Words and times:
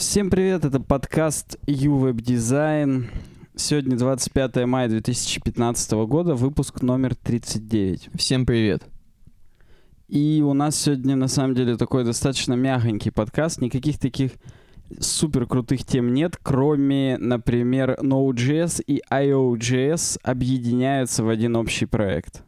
Всем 0.00 0.30
привет, 0.30 0.64
это 0.64 0.80
подкаст 0.80 1.58
UWeb 1.66 2.14
Design. 2.14 3.08
Сегодня 3.54 3.98
25 3.98 4.64
мая 4.64 4.88
2015 4.88 5.92
года, 6.06 6.34
выпуск 6.34 6.80
номер 6.80 7.14
39. 7.14 8.08
Всем 8.14 8.46
привет. 8.46 8.82
И 10.08 10.42
у 10.42 10.54
нас 10.54 10.76
сегодня 10.76 11.16
на 11.16 11.28
самом 11.28 11.54
деле 11.54 11.76
такой 11.76 12.04
достаточно 12.04 12.54
мягонький 12.54 13.10
подкаст, 13.10 13.60
никаких 13.60 13.98
таких 13.98 14.32
супер 14.98 15.46
крутых 15.46 15.84
тем 15.84 16.14
нет, 16.14 16.38
кроме, 16.42 17.18
например, 17.18 17.98
Node.js 18.00 18.82
и 18.86 19.02
IO.js 19.12 20.18
объединяются 20.22 21.24
в 21.24 21.28
один 21.28 21.56
общий 21.56 21.84
проект. 21.84 22.42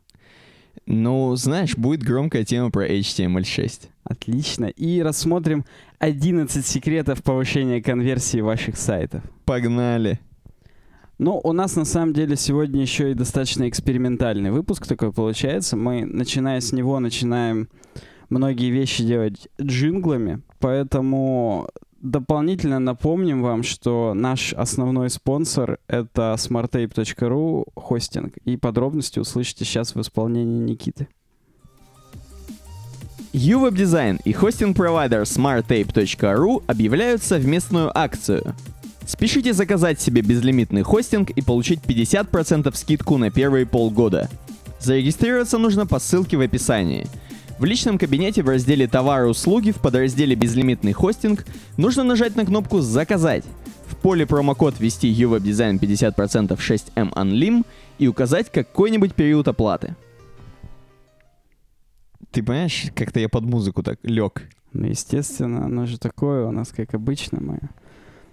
Ну, 0.87 1.35
знаешь, 1.37 1.77
будет 1.77 2.03
громкая 2.03 2.45
тема 2.45 2.71
про 2.71 2.87
HTML6. 2.89 3.89
Отлично. 4.05 4.67
И 4.67 5.01
рассмотрим 5.01 5.65
11 5.99 6.67
секретов 6.67 7.23
повышения 7.23 7.81
конверсии 7.81 8.41
ваших 8.41 8.77
сайтов. 8.77 9.23
Погнали. 9.45 10.21
Ну, 11.19 11.41
у 11.45 11.53
нас 11.53 11.77
на 11.77 11.85
самом 11.85 12.15
деле 12.15 12.35
сегодня 12.37 12.83
еще 12.83 13.13
и 13.13 13.15
достаточно 13.15 13.69
экспериментальный 13.69 14.51
выпуск 14.51 14.89
такой 14.89 15.13
получается. 15.13 15.77
Мы, 15.77 16.05
начиная 16.05 16.61
с 16.61 16.73
него, 16.73 16.99
начинаем 16.99 17.69
многие 18.29 18.71
вещи 18.71 19.05
делать 19.05 19.49
джинглами, 19.61 20.43
поэтому 20.59 21.69
дополнительно 22.03 22.81
напомним 22.81 23.43
вам, 23.43 23.63
что 23.63 24.13
наш 24.15 24.53
основной 24.53 25.09
спонсор— 25.09 25.79
это 25.87 26.35
smartape.ru 26.37 27.67
хостинг, 27.75 28.35
и 28.45 28.57
подробности 28.57 29.19
услышите 29.19 29.65
сейчас 29.65 29.95
в 29.95 30.01
исполнении 30.01 30.61
Никиты. 30.61 31.09
UWeb 33.33 33.73
Design 33.73 34.21
и 34.25 34.33
хостинг-провайдер 34.33 35.23
smartape.ru 35.23 36.63
объявляют 36.67 37.23
совместную 37.23 37.97
акцию. 37.97 38.55
Спешите 39.07 39.55
заказать 39.55 40.01
себе 40.01 40.21
безлимитный 40.21 40.83
хостинг 40.83 41.31
и 41.31 41.41
получить 41.41 41.81
50% 41.81 42.77
скидку 42.77 43.17
на 43.17 43.31
первые 43.31 43.65
полгода. 43.65 44.29
Зарегистрироваться 44.81 45.59
нужно 45.59 45.87
по 45.87 45.99
ссылке 45.99 46.37
в 46.37 46.41
описании. 46.41 47.07
В 47.63 47.65
личном 47.65 47.97
кабинете 47.97 48.43
в 48.43 48.49
разделе 48.49 48.89
«Товары 48.89 49.29
и 49.29 49.31
услуги» 49.31 49.71
в 49.71 49.77
подразделе 49.77 50.35
«Безлимитный 50.35 50.93
хостинг» 50.93 51.47
нужно 51.77 52.03
нажать 52.03 52.35
на 52.35 52.45
кнопку 52.45 52.81
«Заказать». 52.81 53.45
В 53.87 53.95
поле 53.95 54.27
промокод 54.27 54.81
ввести 54.81 55.09
UWeb 55.15 55.43
Design 55.43 55.79
50% 55.79 56.59
6M 56.59 57.13
Unlim 57.13 57.65
и 58.01 58.09
указать 58.09 58.51
какой-нибудь 58.51 59.15
период 59.15 59.47
оплаты. 59.47 59.95
Ты 62.33 62.43
понимаешь, 62.43 62.87
как-то 62.97 63.21
я 63.21 63.29
под 63.29 63.45
музыку 63.45 63.85
так 63.85 64.01
лег. 64.03 64.43
Ну, 64.73 64.89
естественно, 64.89 65.67
оно 65.67 65.87
же 65.87 66.01
такое 66.01 66.45
у 66.45 66.51
нас, 66.51 66.73
как 66.73 66.95
обычно 66.95 67.39
мы. 67.41 67.61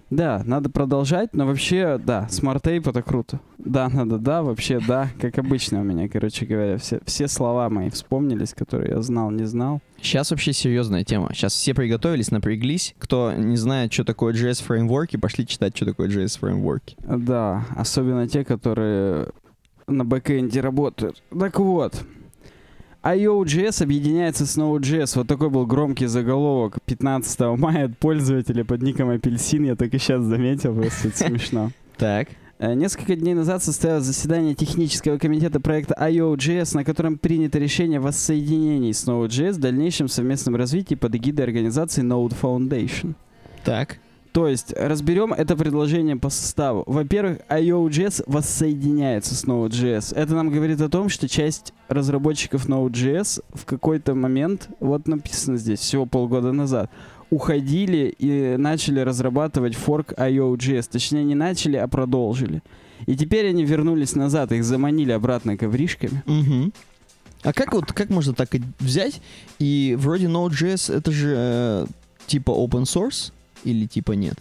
Да, 0.09 0.41
надо 0.45 0.69
продолжать, 0.69 1.33
но 1.33 1.45
вообще, 1.45 1.99
да, 2.03 2.27
smart 2.29 2.62
tape 2.62 2.87
это 2.87 3.01
круто. 3.01 3.39
Да, 3.57 3.89
надо, 3.89 4.17
да, 4.17 4.41
вообще, 4.41 4.79
да, 4.79 5.09
как 5.21 5.37
обычно 5.37 5.81
у 5.81 5.83
меня, 5.83 6.09
короче 6.09 6.45
говоря, 6.45 6.77
все, 6.77 6.99
все 7.05 7.27
слова 7.27 7.69
мои 7.69 7.89
вспомнились, 7.89 8.53
которые 8.53 8.91
я 8.91 9.01
знал, 9.01 9.29
не 9.31 9.45
знал. 9.45 9.81
Сейчас 10.01 10.31
вообще 10.31 10.53
серьезная 10.53 11.03
тема. 11.03 11.33
Сейчас 11.33 11.53
все 11.53 11.73
приготовились, 11.73 12.31
напряглись. 12.31 12.95
Кто 12.97 13.33
не 13.33 13.57
знает, 13.57 13.93
что 13.93 14.03
такое 14.03 14.33
JS 14.33 14.63
фреймворки, 14.63 15.17
пошли 15.17 15.45
читать, 15.45 15.75
что 15.75 15.85
такое 15.85 16.07
JS 16.07 16.39
фреймворки. 16.39 16.95
Да, 17.03 17.65
особенно 17.75 18.27
те, 18.27 18.45
которые 18.45 19.27
на 19.87 20.05
бэкэнде 20.05 20.61
работают. 20.61 21.21
Так 21.37 21.59
вот, 21.59 22.01
IO.js 23.03 23.81
объединяется 23.81 24.45
с 24.45 24.57
Node.js. 24.57 25.13
Вот 25.15 25.27
такой 25.27 25.49
был 25.49 25.65
громкий 25.65 26.07
заголовок 26.07 26.79
15 26.85 27.39
мая 27.57 27.85
от 27.85 27.97
пользователя 27.97 28.65
под 28.65 28.81
ником 28.81 29.09
Апельсин. 29.09 29.63
Я 29.63 29.75
только 29.75 29.99
сейчас 29.99 30.21
заметил, 30.23 30.75
просто 30.75 31.07
это 31.09 31.17
смешно. 31.17 31.71
Так. 31.97 32.29
Э, 32.59 32.73
Несколько 32.75 33.17
дней 33.17 33.33
назад 33.33 33.61
состоялось 33.61 34.05
заседание 34.05 34.55
технического 34.55 35.17
комитета 35.17 35.59
проекта 35.59 35.95
IO.js, 35.99 36.75
на 36.75 36.85
котором 36.85 37.17
принято 37.17 37.59
решение 37.59 37.99
о 37.99 38.03
воссоединении 38.03 38.93
с 38.93 39.05
Node.js 39.05 39.53
в 39.53 39.59
дальнейшем 39.59 40.07
совместном 40.07 40.55
развитии 40.55 40.95
под 40.95 41.15
эгидой 41.15 41.45
организации 41.45 42.03
Node 42.03 42.35
Foundation. 42.41 43.15
Так. 43.65 43.99
То 44.31 44.47
есть, 44.47 44.73
разберем 44.73 45.33
это 45.33 45.55
предложение 45.55 46.15
по 46.15 46.29
составу. 46.29 46.83
Во-первых, 46.85 47.39
IO.js 47.49 48.23
воссоединяется 48.27 49.33
с 49.33 49.43
Node.js. 49.45 50.15
Это 50.15 50.35
нам 50.35 50.49
говорит 50.51 50.79
о 50.81 50.89
том, 50.89 51.09
что 51.09 51.27
часть 51.27 51.73
разработчиков 51.87 52.67
Node.js 52.67 53.43
в 53.53 53.65
какой-то 53.65 54.13
момент, 54.13 54.69
вот 54.79 55.07
написано 55.07 55.57
здесь, 55.57 55.79
всего 55.79 56.05
полгода 56.05 56.51
назад, 56.51 56.91
уходили 57.31 58.13
и 58.19 58.55
начали 58.57 58.99
разрабатывать 58.99 59.75
форк 59.75 60.13
IO.js. 60.13 60.89
Точнее, 60.91 61.23
не 61.23 61.35
начали, 61.35 61.77
а 61.77 61.87
продолжили. 61.87 62.61
И 63.07 63.15
теперь 63.15 63.49
они 63.49 63.65
вернулись 63.65 64.15
назад, 64.15 64.51
их 64.51 64.63
заманили 64.63 65.11
обратно 65.11 65.57
ковришками. 65.57 66.21
Угу. 66.27 66.71
А 67.43 67.53
как 67.53 67.73
вот, 67.73 67.93
как 67.93 68.09
можно 68.09 68.33
так 68.33 68.49
взять? 68.79 69.21
И 69.57 69.95
вроде 69.97 70.27
Node.js 70.27 70.93
это 70.93 71.11
же 71.11 71.33
э, 71.35 71.85
типа 72.27 72.51
open 72.51 72.83
source 72.83 73.31
или 73.63 73.85
типа 73.85 74.13
нет? 74.13 74.37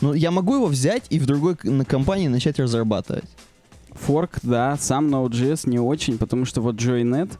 Ну, 0.00 0.12
я 0.12 0.30
могу 0.30 0.56
его 0.56 0.66
взять 0.66 1.04
и 1.10 1.18
в 1.18 1.26
другой 1.26 1.56
на 1.62 1.84
компании 1.84 2.28
начать 2.28 2.58
разрабатывать. 2.58 3.24
Форк, 3.92 4.38
да, 4.42 4.76
сам 4.78 5.06
Node.js 5.08 5.68
не 5.68 5.78
очень, 5.78 6.18
потому 6.18 6.44
что 6.44 6.60
вот 6.60 6.76
Joynet, 6.76 7.30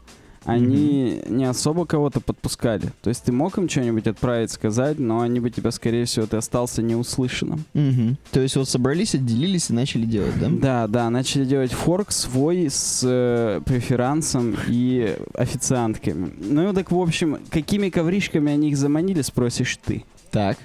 они 0.45 1.21
не 1.27 1.45
особо 1.45 1.85
кого-то 1.85 2.21
подпускали. 2.21 2.93
То 3.01 3.09
есть 3.09 3.23
ты 3.23 3.31
мог 3.31 3.57
им 3.57 3.67
что-нибудь 3.67 4.07
отправить, 4.07 4.51
сказать, 4.51 4.99
но 4.99 5.21
они 5.21 5.39
бы 5.39 5.49
тебя, 5.49 5.71
скорее 5.71 6.05
всего, 6.05 6.27
ты 6.27 6.37
остался 6.37 6.81
неуслышанным. 6.81 7.65
Угу. 7.73 8.17
То 8.31 8.39
есть 8.39 8.55
вот 8.55 8.69
собрались, 8.69 9.15
отделились 9.15 9.69
и 9.69 9.73
начали 9.73 10.05
делать, 10.05 10.39
да? 10.39 10.49
Да, 10.49 10.87
да, 10.87 11.09
начали 11.09 11.45
делать 11.45 11.71
форк 11.71 12.11
свой 12.11 12.69
с 12.69 13.01
э, 13.03 13.61
преферансом 13.65 14.55
и 14.67 15.17
официантками. 15.33 16.31
Ну 16.39 16.73
так, 16.73 16.91
в 16.91 16.99
общем, 16.99 17.39
какими 17.49 17.89
ковришками 17.89 18.51
они 18.51 18.69
их 18.69 18.77
заманили, 18.77 19.23
спросишь 19.23 19.77
ты. 19.83 20.05
Так. 20.31 20.57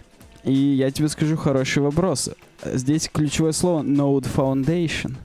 И 0.44 0.52
я 0.52 0.90
тебе 0.90 1.08
скажу 1.08 1.36
хороший 1.36 1.82
вопрос. 1.82 2.30
Здесь 2.64 3.08
ключевое 3.12 3.52
слово 3.52 3.82
Node 3.82 4.26
Foundation. 4.34 5.16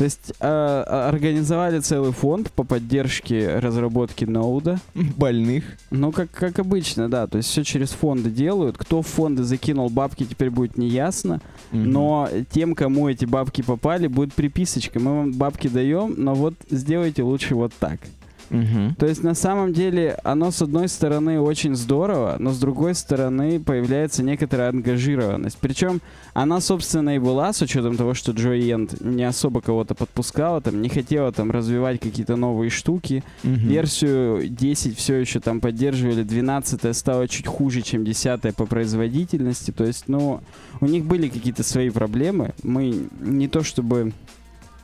То 0.00 0.04
есть 0.04 0.32
э, 0.40 0.46
организовали 0.48 1.78
целый 1.80 2.12
фонд 2.12 2.50
по 2.52 2.64
поддержке 2.64 3.58
разработки 3.58 4.24
ноуда. 4.24 4.80
Больных. 4.94 5.64
Ну, 5.90 6.10
как, 6.10 6.30
как 6.30 6.58
обычно, 6.58 7.10
да. 7.10 7.26
То 7.26 7.36
есть 7.36 7.50
все 7.50 7.64
через 7.64 7.90
фонды 7.90 8.30
делают. 8.30 8.78
Кто 8.78 9.02
в 9.02 9.06
фонды 9.06 9.42
закинул 9.42 9.90
бабки, 9.90 10.24
теперь 10.24 10.48
будет 10.48 10.78
неясно. 10.78 11.42
Мгм. 11.70 11.90
Но 11.90 12.28
тем, 12.50 12.74
кому 12.74 13.10
эти 13.10 13.26
бабки 13.26 13.60
попали, 13.60 14.06
будет 14.06 14.32
приписочка. 14.32 14.98
Мы 14.98 15.16
вам 15.16 15.32
бабки 15.34 15.68
даем, 15.68 16.14
но 16.16 16.34
вот 16.34 16.54
сделайте 16.70 17.22
лучше 17.22 17.54
вот 17.54 17.74
так. 17.78 18.00
Мгм. 18.50 18.94
То 18.96 19.06
есть 19.06 19.22
на 19.22 19.34
самом 19.34 19.72
деле 19.72 20.18
оно 20.24 20.50
с 20.50 20.60
одной 20.60 20.88
стороны 20.88 21.40
очень 21.40 21.74
здорово, 21.74 22.36
но 22.38 22.52
с 22.52 22.58
другой 22.58 22.94
стороны 22.94 23.60
появляется 23.60 24.22
некоторая 24.22 24.70
ангажированность. 24.70 25.56
Причем 25.60 26.00
она, 26.34 26.60
собственно, 26.60 27.16
и 27.16 27.18
была 27.18 27.52
с 27.52 27.62
учетом 27.62 27.96
того, 27.96 28.14
что 28.14 28.32
Джой 28.32 28.70
Энд 28.70 29.00
не 29.00 29.24
особо 29.24 29.60
кого-то 29.60 29.94
подпускала, 29.94 30.60
там 30.60 30.82
не 30.82 30.88
хотела 30.88 31.32
там 31.32 31.50
развивать 31.50 32.00
какие-то 32.00 32.36
новые 32.36 32.70
штуки. 32.70 33.22
Мгм. 33.42 33.68
Версию 33.68 34.48
10 34.48 34.98
все 34.98 35.16
еще 35.16 35.40
там 35.40 35.60
поддерживали, 35.60 36.22
12 36.22 36.94
стала 36.96 37.28
чуть 37.28 37.46
хуже, 37.46 37.82
чем 37.82 38.04
10 38.04 38.54
по 38.54 38.66
производительности. 38.66 39.70
То 39.70 39.84
есть, 39.84 40.04
ну, 40.08 40.40
у 40.80 40.86
них 40.86 41.04
были 41.04 41.28
какие-то 41.28 41.62
свои 41.62 41.90
проблемы. 41.90 42.52
Мы 42.62 43.06
не 43.20 43.48
то 43.48 43.62
чтобы 43.62 44.12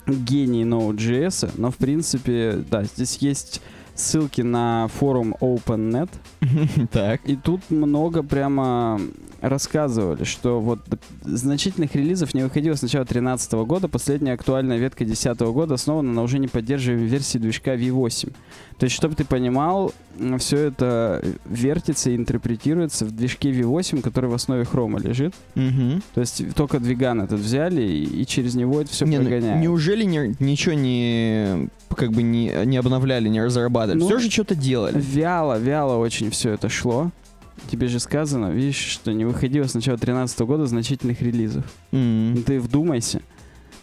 гений 0.07 0.65
Node.js, 0.65 1.51
но 1.57 1.71
в 1.71 1.77
принципе, 1.77 2.65
да, 2.71 2.85
здесь 2.85 3.19
есть 3.19 3.61
ссылки 3.95 4.43
на 4.43 4.89
форум 4.89 5.35
OpenNet, 5.41 6.11
Так. 6.93 7.21
и 7.25 7.37
тут 7.37 7.63
много 7.71 8.23
прямо 8.23 9.01
рассказывали, 9.49 10.25
что 10.25 10.61
вот 10.61 10.81
значительных 11.23 11.95
релизов 11.95 12.35
не 12.35 12.43
выходило 12.43 12.75
с 12.75 12.83
начала 12.83 13.05
2013 13.05 13.53
года. 13.67 13.89
Последняя 13.89 14.33
актуальная 14.35 14.79
ветка 14.79 15.05
2010 15.05 15.41
года 15.53 15.75
основана 15.75 16.13
на 16.13 16.23
уже 16.23 16.39
не 16.39 16.49
поддерживаемой 16.49 17.07
версии 17.07 17.39
движка 17.39 17.75
V8. 17.75 18.33
То 18.79 18.85
есть, 18.85 18.95
чтобы 18.97 19.15
ты 19.15 19.25
понимал, 19.25 19.93
все 20.39 20.59
это 20.69 21.23
вертится 21.47 22.11
и 22.11 22.17
интерпретируется 22.17 23.05
в 23.07 23.11
движке 23.11 23.51
V8, 23.51 24.03
который 24.03 24.29
в 24.29 24.35
основе 24.35 24.65
хрома 24.65 24.99
лежит. 24.99 25.35
Мгм. 25.55 26.03
То 26.15 26.21
есть 26.21 26.43
только 26.55 26.79
двиган 26.79 27.23
этот 27.23 27.41
взяли 27.41 27.83
и, 27.83 28.23
и 28.23 28.27
через 28.27 28.55
него 28.55 28.81
это 28.81 28.91
все 28.91 29.07
Не, 29.07 29.19
ну, 29.19 29.25
прогоняют. 29.25 29.63
неужели 29.63 30.05
не- 30.05 30.37
ничего 30.41 30.75
не 30.75 31.69
как 31.97 32.13
бы 32.13 32.23
не, 32.23 32.53
не 32.67 32.77
обновляли, 32.77 33.29
не 33.29 33.43
разрабатывали? 33.43 33.99
Ну, 34.01 34.07
Все 34.07 34.19
же 34.19 34.31
что-то 34.31 34.55
делали. 34.55 35.01
Вяло, 35.01 35.59
вяло 35.59 35.97
очень 35.97 36.31
все 36.31 36.51
это 36.53 36.69
шло. 36.69 37.11
Тебе 37.71 37.89
же 37.89 38.01
сказано, 38.01 38.51
видишь, 38.51 38.77
что 38.77 39.13
не 39.13 39.25
выходило 39.25 39.67
с 39.67 39.75
начала 39.75 39.97
2013 39.97 40.41
года 40.41 40.67
значительных 40.67 41.21
релизов. 41.23 41.65
Ну, 41.91 42.37
Ты 42.47 42.61
вдумайся. 42.61 43.21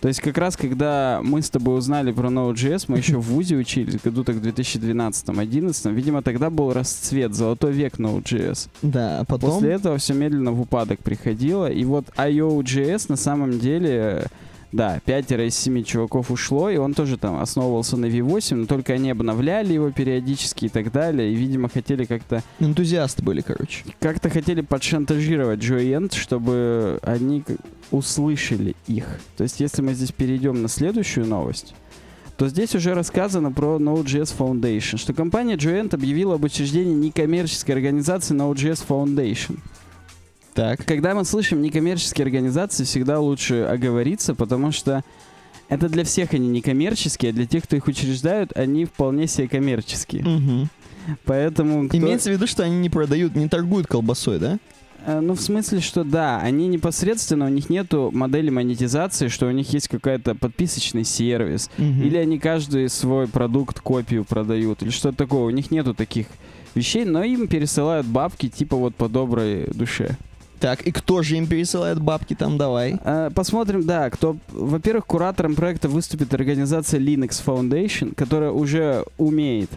То 0.03 0.09
есть 0.09 0.19
как 0.19 0.37
раз, 0.37 0.57
когда 0.57 1.21
мы 1.23 1.41
с 1.41 1.49
тобой 1.49 1.77
узнали 1.77 2.11
про 2.11 2.27
Node.js, 2.27 2.85
мы 2.89 2.97
еще 2.97 3.15
в 3.19 3.21
ВУЗе 3.21 3.55
учились, 3.55 4.01
году 4.03 4.25
так 4.25 4.35
в 4.35 4.41
2012-2011, 4.41 5.93
видимо, 5.93 6.21
тогда 6.21 6.49
был 6.49 6.73
расцвет, 6.73 7.33
золотой 7.33 7.71
век 7.71 7.99
Node.js. 7.99 8.67
Да, 8.81 9.21
а 9.21 9.23
потом... 9.23 9.51
После 9.51 9.71
этого 9.71 9.97
все 9.97 10.13
медленно 10.13 10.51
в 10.51 10.59
упадок 10.59 10.99
приходило, 10.99 11.71
и 11.71 11.85
вот 11.85 12.07
IO.js 12.17 13.05
на 13.07 13.15
самом 13.15 13.59
деле 13.59 14.25
да, 14.73 14.99
пятеро 15.05 15.45
из 15.45 15.55
семи 15.55 15.85
чуваков 15.85 16.31
ушло, 16.31 16.67
и 16.67 16.77
он 16.77 16.95
тоже 16.95 17.17
там 17.17 17.39
основывался 17.39 17.95
на 17.95 18.07
V8, 18.07 18.55
но 18.55 18.65
только 18.65 18.93
они 18.93 19.11
обновляли 19.11 19.73
его 19.73 19.91
периодически 19.91 20.65
и 20.65 20.69
так 20.69 20.91
далее, 20.91 21.31
и, 21.31 21.35
видимо, 21.35 21.69
хотели 21.69 22.05
как-то... 22.05 22.41
Энтузиасты 22.59 23.21
были, 23.21 23.41
короче. 23.41 23.85
Как-то 23.99 24.31
хотели 24.31 24.61
подшантажировать 24.61 25.59
Joyent, 25.59 26.15
чтобы 26.15 26.99
они 27.03 27.43
услышали 27.91 28.75
их. 28.87 29.05
То 29.37 29.43
есть, 29.43 29.59
если 29.59 29.83
мы 29.83 29.93
здесь 29.93 30.11
перейдем 30.11 30.63
на 30.63 30.67
следующую 30.67 31.27
новость, 31.27 31.75
то 32.35 32.47
здесь 32.47 32.73
уже 32.73 32.95
рассказано 32.95 33.51
про 33.51 33.77
Node.js 33.77 34.35
Foundation, 34.35 34.97
что 34.97 35.13
компания 35.13 35.55
Joyent 35.55 35.93
объявила 35.93 36.33
об 36.33 36.45
учреждении 36.45 36.95
некоммерческой 36.95 37.75
организации 37.75 38.35
Node.js 38.35 38.83
Foundation— 38.87 39.59
так. 40.53 40.85
Когда 40.85 41.13
мы 41.13 41.25
слышим 41.25 41.61
некоммерческие 41.61 42.23
организации, 42.23 42.83
всегда 42.83 43.19
лучше 43.19 43.63
оговориться, 43.63 44.35
потому 44.35 44.71
что 44.71 45.03
это 45.69 45.89
для 45.89 46.03
всех 46.03 46.33
они 46.33 46.47
некоммерческие, 46.47 47.31
а 47.31 47.33
для 47.33 47.45
тех, 47.45 47.63
кто 47.63 47.75
их 47.75 47.87
учреждают, 47.87 48.55
они 48.55 48.85
вполне 48.85 49.27
себе 49.27 49.47
коммерческие. 49.47 50.23
Угу. 50.23 50.67
Поэтому... 51.25 51.87
Кто... 51.87 51.97
Имеется 51.97 52.29
в 52.29 52.33
виду, 52.33 52.47
что 52.47 52.63
они 52.63 52.77
не 52.77 52.89
продают, 52.89 53.35
не 53.35 53.49
торгуют 53.49 53.87
колбасой, 53.87 54.39
да? 54.39 54.59
Э, 55.05 55.19
ну, 55.19 55.33
в 55.33 55.41
смысле, 55.41 55.81
что 55.81 56.03
да, 56.03 56.39
они 56.39 56.67
непосредственно, 56.67 57.45
у 57.45 57.49
них 57.49 57.69
нету 57.69 58.11
модели 58.13 58.49
монетизации, 58.49 59.27
что 59.27 59.47
у 59.47 59.51
них 59.51 59.71
есть 59.73 59.87
какой-то 59.87 60.35
подписочный 60.35 61.03
сервис, 61.03 61.69
Угу. 61.77 61.85
или 61.85 62.17
они 62.17 62.39
каждый 62.39 62.89
свой 62.89 63.27
продукт, 63.27 63.79
копию 63.79 64.23
продают, 64.25 64.83
или 64.83 64.89
что-то 64.89 65.17
такое. 65.17 65.43
У 65.43 65.49
них 65.49 65.71
нету 65.71 65.93
таких 65.93 66.27
вещей, 66.75 67.05
но 67.05 67.23
им 67.23 67.47
пересылают 67.47 68.07
бабки 68.07 68.49
типа 68.49 68.75
вот 68.75 68.95
по 68.95 69.09
доброй 69.09 69.67
душе. 69.73 70.17
Так, 70.63 70.83
и 70.83 70.93
кто 70.93 71.23
же 71.23 71.35
им 71.35 71.45
пересылает 71.45 71.99
бабки 71.99 72.35
там, 72.35 72.57
давай? 72.57 72.97
А, 73.03 73.29
посмотрим, 73.31 73.85
да, 73.85 74.09
кто... 74.09 74.37
Во-первых, 74.47 75.05
куратором 75.05 75.55
проекта 75.55 75.89
выступит 75.89 76.33
организация 76.33 77.01
Linux 77.01 77.43
Foundation, 77.45 78.15
которая 78.15 78.51
уже 78.51 79.03
умеет 79.17 79.69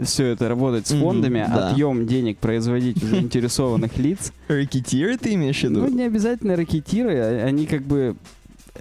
все 0.00 0.26
это 0.26 0.48
работать 0.48 0.88
с 0.88 0.98
фондами, 0.98 1.38
mm-hmm, 1.38 1.54
да. 1.54 1.68
отъем 1.68 2.08
денег 2.08 2.38
производить 2.38 3.00
у 3.04 3.06
заинтересованных 3.06 3.96
лиц. 3.98 4.32
Ракетиры 4.48 5.16
ты 5.16 5.34
имеешь 5.34 5.60
в 5.60 5.62
виду? 5.62 5.82
Ну, 5.82 5.88
не 5.88 6.02
обязательно 6.02 6.56
ракетиры, 6.56 7.16
а, 7.16 7.44
они 7.44 7.66
как 7.66 7.82
бы... 7.82 8.16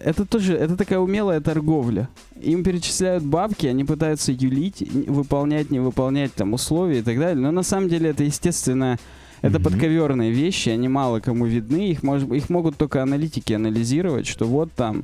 Это 0.03 0.25
тоже, 0.25 0.55
это 0.55 0.75
такая 0.75 0.97
умелая 0.97 1.41
торговля. 1.41 2.09
Им 2.41 2.63
перечисляют 2.63 3.23
бабки, 3.23 3.67
они 3.67 3.83
пытаются 3.83 4.31
юлить, 4.31 4.81
выполнять, 5.07 5.69
не 5.69 5.79
выполнять 5.79 6.33
там 6.33 6.53
условия 6.53 7.01
и 7.01 7.03
так 7.03 7.19
далее. 7.19 7.39
Но 7.39 7.51
на 7.51 7.61
самом 7.61 7.87
деле 7.87 8.09
это, 8.09 8.23
естественно, 8.23 8.97
это 9.41 9.57
mm-hmm. 9.57 9.63
подковерные 9.63 10.31
вещи, 10.31 10.69
они 10.69 10.87
мало 10.87 11.19
кому 11.19 11.45
видны, 11.45 11.89
их, 11.91 12.03
мож, 12.03 12.23
их 12.23 12.49
могут 12.49 12.77
только 12.77 13.01
аналитики 13.01 13.53
анализировать, 13.53 14.27
что 14.27 14.45
вот 14.45 14.71
там 14.73 15.03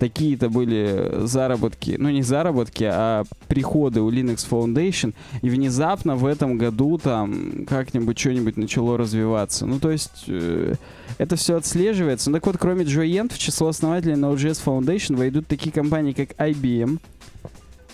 такие-то 0.00 0.48
были 0.48 1.26
заработки, 1.26 1.96
ну 1.98 2.08
не 2.08 2.22
заработки, 2.22 2.84
а 2.84 3.24
приходы 3.46 4.00
у 4.00 4.10
Linux 4.10 4.48
Foundation, 4.50 5.14
и 5.42 5.50
внезапно 5.50 6.16
в 6.16 6.26
этом 6.26 6.58
году 6.58 6.98
там 6.98 7.66
как-нибудь 7.66 8.18
что-нибудь 8.18 8.56
начало 8.56 8.96
развиваться. 8.96 9.66
Ну 9.66 9.78
то 9.78 9.90
есть 9.90 10.24
э, 10.26 10.74
это 11.18 11.36
все 11.36 11.56
отслеживается. 11.56 12.30
Ну, 12.30 12.36
так 12.36 12.46
вот, 12.46 12.56
кроме 12.58 12.84
Joyent, 12.84 13.34
в 13.34 13.38
число 13.38 13.68
основателей 13.68 14.14
Node.js 14.14 14.60
Foundation 14.64 15.16
войдут 15.16 15.46
такие 15.46 15.70
компании, 15.70 16.12
как 16.12 16.30
IBM, 16.30 16.98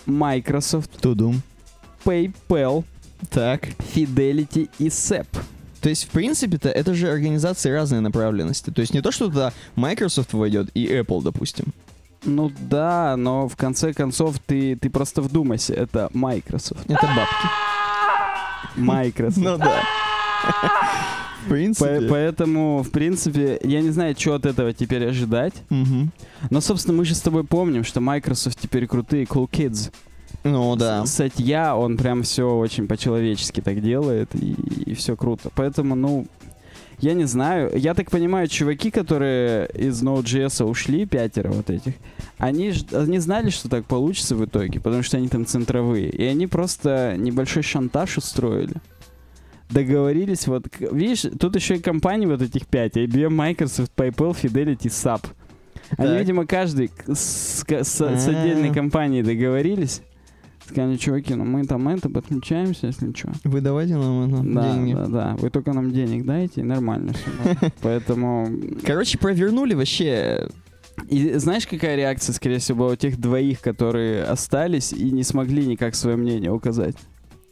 Microsoft, 0.05 0.91
Tudum, 1.01 1.35
PayPal, 2.05 2.85
так. 3.29 3.67
Fidelity 3.93 4.69
и 4.79 4.87
SEP. 4.87 5.27
То 5.81 5.89
есть, 5.89 6.05
в 6.05 6.07
принципе-то, 6.09 6.69
это 6.69 6.93
же 6.93 7.09
организации 7.09 7.69
разной 7.71 8.01
направленности. 8.01 8.71
То 8.71 8.81
есть 8.81 8.93
не 8.93 9.01
то, 9.01 9.11
что 9.11 9.27
туда 9.27 9.53
Microsoft 9.75 10.33
войдет 10.33 10.69
и 10.73 10.87
Apple, 10.87 11.23
допустим. 11.23 11.73
Ну 12.23 12.51
да, 12.59 13.15
но 13.15 13.47
в 13.47 13.55
конце 13.55 13.93
концов 13.93 14.39
ты, 14.45 14.75
ты 14.75 14.89
просто 14.89 15.21
вдумайся, 15.21 15.73
это 15.73 16.09
Microsoft. 16.13 16.89
Это 16.89 17.05
бабки. 17.07 17.47
Microsoft. 18.75 19.37
Ну 19.37 19.57
да. 19.57 19.83
В 21.45 21.49
принципе. 21.49 22.01
поэтому, 22.09 22.83
в 22.83 22.91
принципе, 22.91 23.57
я 23.63 23.79
не 23.81 23.91
знаю, 23.91 24.15
что 24.17 24.33
от 24.33 24.45
этого 24.45 24.73
теперь 24.73 25.07
ожидать. 25.07 25.53
Но, 26.49 26.59
собственно, 26.59 26.97
мы 26.97 27.05
же 27.05 27.15
с 27.15 27.21
тобой 27.21 27.45
помним, 27.45 27.85
что 27.85 28.01
Microsoft 28.01 28.59
теперь 28.59 28.85
крутые 28.85 29.23
cool 29.23 29.49
kids. 29.49 29.91
Ну 30.43 30.75
да. 30.75 31.05
Сатья, 31.05 31.75
он 31.75 31.97
прям 31.97 32.23
все 32.23 32.55
очень 32.55 32.87
по-человечески 32.87 33.61
так 33.61 33.81
делает, 33.81 34.33
и, 34.35 34.55
и 34.85 34.93
все 34.93 35.15
круто. 35.15 35.49
Поэтому, 35.55 35.95
ну, 35.95 36.27
я 36.99 37.13
не 37.13 37.25
знаю. 37.25 37.71
Я 37.75 37.93
так 37.93 38.09
понимаю, 38.09 38.47
чуваки, 38.47 38.89
которые 38.89 39.69
из 39.73 40.01
Node.js 40.01 40.63
ушли, 40.63 41.05
пятеро 41.05 41.51
вот 41.51 41.69
этих, 41.69 41.93
они, 42.37 42.73
они 42.91 43.19
знали, 43.19 43.49
что 43.49 43.69
так 43.69 43.85
получится 43.85 44.35
в 44.35 44.43
итоге, 44.45 44.79
потому 44.79 45.03
что 45.03 45.17
они 45.17 45.27
там 45.27 45.45
центровые. 45.45 46.09
И 46.09 46.23
они 46.23 46.47
просто 46.47 47.15
небольшой 47.17 47.63
шантаж 47.63 48.17
устроили. 48.17 48.75
Договорились, 49.69 50.47
вот, 50.47 50.65
видишь, 50.79 51.25
тут 51.39 51.55
еще 51.55 51.75
и 51.75 51.79
компании 51.79 52.25
вот 52.25 52.41
этих 52.41 52.67
пять, 52.67 52.95
IBM, 52.95 53.29
Microsoft, 53.29 53.91
PayPal, 53.97 54.31
Fidelity, 54.31 54.85
SAP. 54.85 55.25
Они, 55.97 56.09
так. 56.09 56.19
видимо, 56.19 56.45
каждый 56.45 56.89
с, 57.05 57.63
с, 57.67 57.83
с 57.83 58.27
отдельной 58.27 58.73
компанией 58.73 59.23
договорились. 59.23 60.01
Сказали, 60.67 60.97
чуваки, 60.97 61.33
ну 61.33 61.45
мы 61.45 61.63
там 61.63 61.87
это 61.87 62.09
подключаемся, 62.09 62.87
если 62.87 63.13
что. 63.15 63.31
Вы 63.43 63.61
давайте 63.61 63.95
нам 63.95 64.33
это, 64.33 64.43
да, 64.43 64.73
деньги. 64.73 64.93
Да, 64.93 65.05
да, 65.07 65.35
вы 65.39 65.49
только 65.49 65.73
нам 65.73 65.91
денег 65.91 66.25
дайте, 66.25 66.61
и 66.61 66.63
нормально 66.63 67.13
все. 67.13 67.71
Поэтому... 67.81 68.49
Короче, 68.83 69.17
провернули 69.17 69.73
вообще 69.73 70.47
и 71.07 71.33
знаешь, 71.35 71.67
какая 71.67 71.95
реакция, 71.95 72.33
скорее 72.33 72.57
всего, 72.59 72.79
была 72.79 72.93
у 72.93 72.95
тех 72.95 73.19
двоих, 73.19 73.61
которые 73.61 74.23
остались 74.23 74.91
и 74.91 75.11
не 75.11 75.23
смогли 75.23 75.65
никак 75.65 75.95
свое 75.95 76.17
мнение 76.17 76.51
указать? 76.51 76.95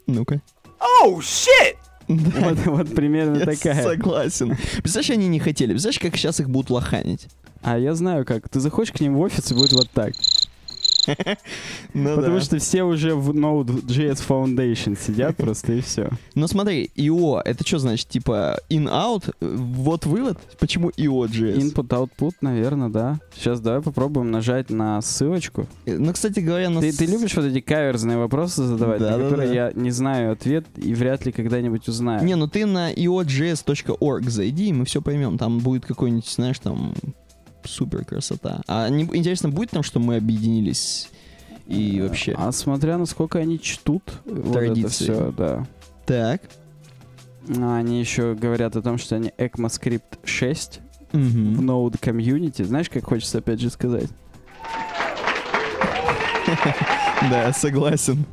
Ну-ка. 0.07 0.41
Оу, 0.79 1.19
oh, 1.19 1.19
shit! 1.21 1.75
Вот, 2.07 2.57
вот 2.65 2.95
примерно 2.95 3.37
я 3.37 3.45
такая. 3.45 3.81
согласен. 3.81 4.55
Представляешь, 4.81 5.09
они 5.11 5.27
не 5.27 5.39
хотели. 5.39 5.71
Представляешь, 5.71 5.99
как 5.99 6.17
сейчас 6.17 6.39
их 6.39 6.49
будут 6.49 6.69
лоханить? 6.69 7.27
А 7.61 7.79
я 7.79 7.95
знаю 7.95 8.25
как. 8.25 8.47
Ты 8.49 8.59
заходишь 8.59 8.91
к 8.91 8.99
ним 8.99 9.15
в 9.15 9.21
офис 9.21 9.51
и 9.51 9.55
будет 9.55 9.73
вот 9.73 9.89
так. 9.89 10.13
Ну, 11.93 12.15
Потому 12.15 12.35
да. 12.35 12.41
что 12.41 12.57
все 12.59 12.83
уже 12.83 13.15
в 13.15 13.31
Node.js 13.31 14.21
Foundation 14.27 14.97
сидят 14.99 15.37
просто 15.37 15.73
и 15.73 15.81
все. 15.81 16.09
Ну 16.33 16.47
смотри, 16.47 16.91
IO, 16.95 17.41
это 17.43 17.65
что 17.65 17.79
значит? 17.79 18.09
Типа 18.09 18.59
in-out? 18.69 19.33
Вот 19.39 20.05
вывод? 20.05 20.37
Почему 20.59 20.89
IO.js? 20.89 21.57
Input-output, 21.57 22.33
наверное, 22.41 22.89
да. 22.89 23.19
Сейчас 23.35 23.59
давай 23.59 23.81
попробуем 23.81 24.31
нажать 24.31 24.69
на 24.69 25.01
ссылочку. 25.01 25.67
Ну, 25.85 26.13
кстати 26.13 26.39
говоря, 26.39 26.69
на... 26.69 26.81
Ты, 26.81 26.91
ты 26.91 27.05
любишь 27.05 27.35
вот 27.35 27.45
эти 27.45 27.61
каверзные 27.61 28.17
вопросы 28.17 28.63
задавать, 28.63 28.99
да, 28.99 29.11
на 29.11 29.17
да, 29.17 29.23
которые 29.23 29.47
да. 29.47 29.53
я 29.53 29.71
не 29.73 29.91
знаю 29.91 30.33
ответ 30.33 30.65
и 30.75 30.93
вряд 30.93 31.25
ли 31.25 31.31
когда-нибудь 31.31 31.87
узнаю. 31.87 32.23
Не, 32.23 32.35
ну 32.35 32.47
ты 32.47 32.65
на 32.65 32.93
iojs.org 32.93 34.29
зайди, 34.29 34.69
и 34.69 34.73
мы 34.73 34.85
все 34.85 35.01
поймем. 35.01 35.37
Там 35.37 35.59
будет 35.59 35.85
какой-нибудь, 35.85 36.27
знаешь, 36.27 36.59
там 36.59 36.93
супер 37.67 38.05
красота. 38.05 38.61
А 38.67 38.89
не, 38.89 39.03
интересно, 39.03 39.49
будет 39.49 39.71
там, 39.71 39.83
что 39.83 39.99
мы 39.99 40.17
объединились 40.17 41.09
и 41.67 42.01
вообще? 42.01 42.33
А 42.37 42.51
смотря 42.51 42.97
насколько 42.97 43.39
они 43.39 43.59
чтут 43.59 44.03
Традиции. 44.25 44.51
вот 44.51 44.77
это 44.77 44.89
все, 44.89 45.33
да. 45.37 45.67
Так. 46.05 46.41
А 47.49 47.77
они 47.77 47.99
еще 47.99 48.35
говорят 48.35 48.75
о 48.75 48.81
том, 48.81 48.97
что 48.97 49.15
они 49.15 49.31
ECMAScript 49.37 50.19
6 50.23 50.79
угу. 51.13 51.19
в 51.19 51.61
Node 51.61 51.99
Community. 51.99 52.63
Знаешь, 52.63 52.89
как 52.89 53.05
хочется 53.05 53.39
опять 53.39 53.59
же 53.59 53.69
сказать? 53.69 54.09
Да, 57.29 57.51
согласен. 57.53 58.25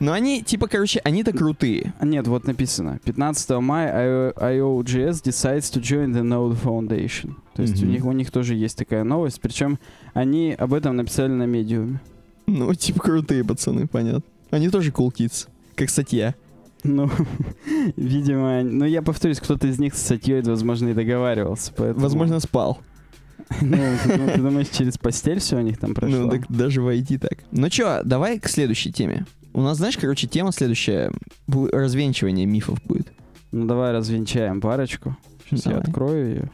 Но 0.00 0.12
они, 0.12 0.42
типа, 0.42 0.66
короче, 0.66 1.00
они-то 1.04 1.32
крутые. 1.32 1.94
Нет, 2.02 2.26
вот 2.26 2.46
написано. 2.46 2.98
15 3.04 3.50
мая 3.60 4.32
IO.js 4.36 5.22
decides 5.22 5.72
to 5.72 5.80
join 5.80 6.12
the 6.12 6.22
Node 6.22 6.60
Foundation. 6.62 7.34
То 7.54 7.62
есть 7.62 7.74
mm-hmm. 7.74 7.86
у, 7.86 7.88
них, 7.88 8.04
у 8.04 8.12
них 8.12 8.30
тоже 8.30 8.54
есть 8.54 8.76
такая 8.76 9.04
новость. 9.04 9.40
Причем 9.40 9.78
они 10.12 10.52
об 10.52 10.74
этом 10.74 10.96
написали 10.96 11.32
на 11.32 11.44
медиуме. 11.44 12.00
Ну, 12.46 12.74
типа, 12.74 13.00
крутые 13.00 13.44
пацаны, 13.44 13.86
понятно. 13.86 14.22
Они 14.50 14.68
тоже 14.68 14.90
cool 14.90 15.12
kids, 15.12 15.48
как 15.74 15.90
статья. 15.90 16.34
Ну, 16.82 17.10
видимо, 17.96 18.62
ну 18.62 18.84
я 18.84 19.02
повторюсь, 19.02 19.40
кто-то 19.40 19.66
из 19.66 19.78
них 19.78 19.94
с 19.94 20.02
статьей, 20.02 20.42
возможно, 20.42 20.90
и 20.90 20.94
договаривался. 20.94 21.72
Поэтому... 21.76 22.00
Возможно, 22.00 22.40
спал. 22.40 22.78
Ну, 23.60 23.76
ну, 24.06 24.26
ты 24.26 24.38
думаешь, 24.38 24.68
через 24.68 24.96
постель 24.96 25.38
все 25.38 25.58
у 25.58 25.60
них 25.60 25.78
там 25.78 25.94
прошло? 25.94 26.18
Ну, 26.18 26.30
так 26.30 26.46
даже 26.48 26.80
войти 26.80 27.18
так. 27.18 27.44
Ну 27.52 27.68
чё, 27.68 28.00
давай 28.02 28.38
к 28.38 28.48
следующей 28.48 28.90
теме. 28.90 29.26
У 29.54 29.62
нас, 29.62 29.78
знаешь, 29.78 29.96
короче, 29.96 30.26
тема 30.26 30.50
следующая. 30.50 31.12
Развенчивание 31.46 32.44
мифов 32.44 32.82
будет. 32.84 33.12
Ну, 33.52 33.66
давай 33.66 33.92
развенчаем 33.92 34.60
парочку. 34.60 35.16
Сейчас 35.44 35.62
давай. 35.62 35.78
я 35.78 35.84
открою 35.84 36.28
ее. 36.28 36.50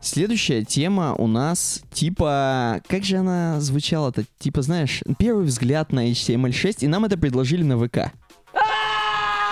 Следующая 0.00 0.64
тема 0.64 1.14
у 1.14 1.26
нас 1.26 1.82
типа... 1.92 2.80
Как 2.88 3.04
же 3.04 3.16
она 3.16 3.60
звучала-то? 3.60 4.24
Типа, 4.38 4.62
знаешь, 4.62 5.02
первый 5.18 5.44
взгляд 5.44 5.92
на 5.92 6.10
HTML6, 6.10 6.78
и 6.80 6.86
нам 6.86 7.04
это 7.04 7.18
предложили 7.18 7.64
на 7.64 7.76
ВК. 7.76 8.12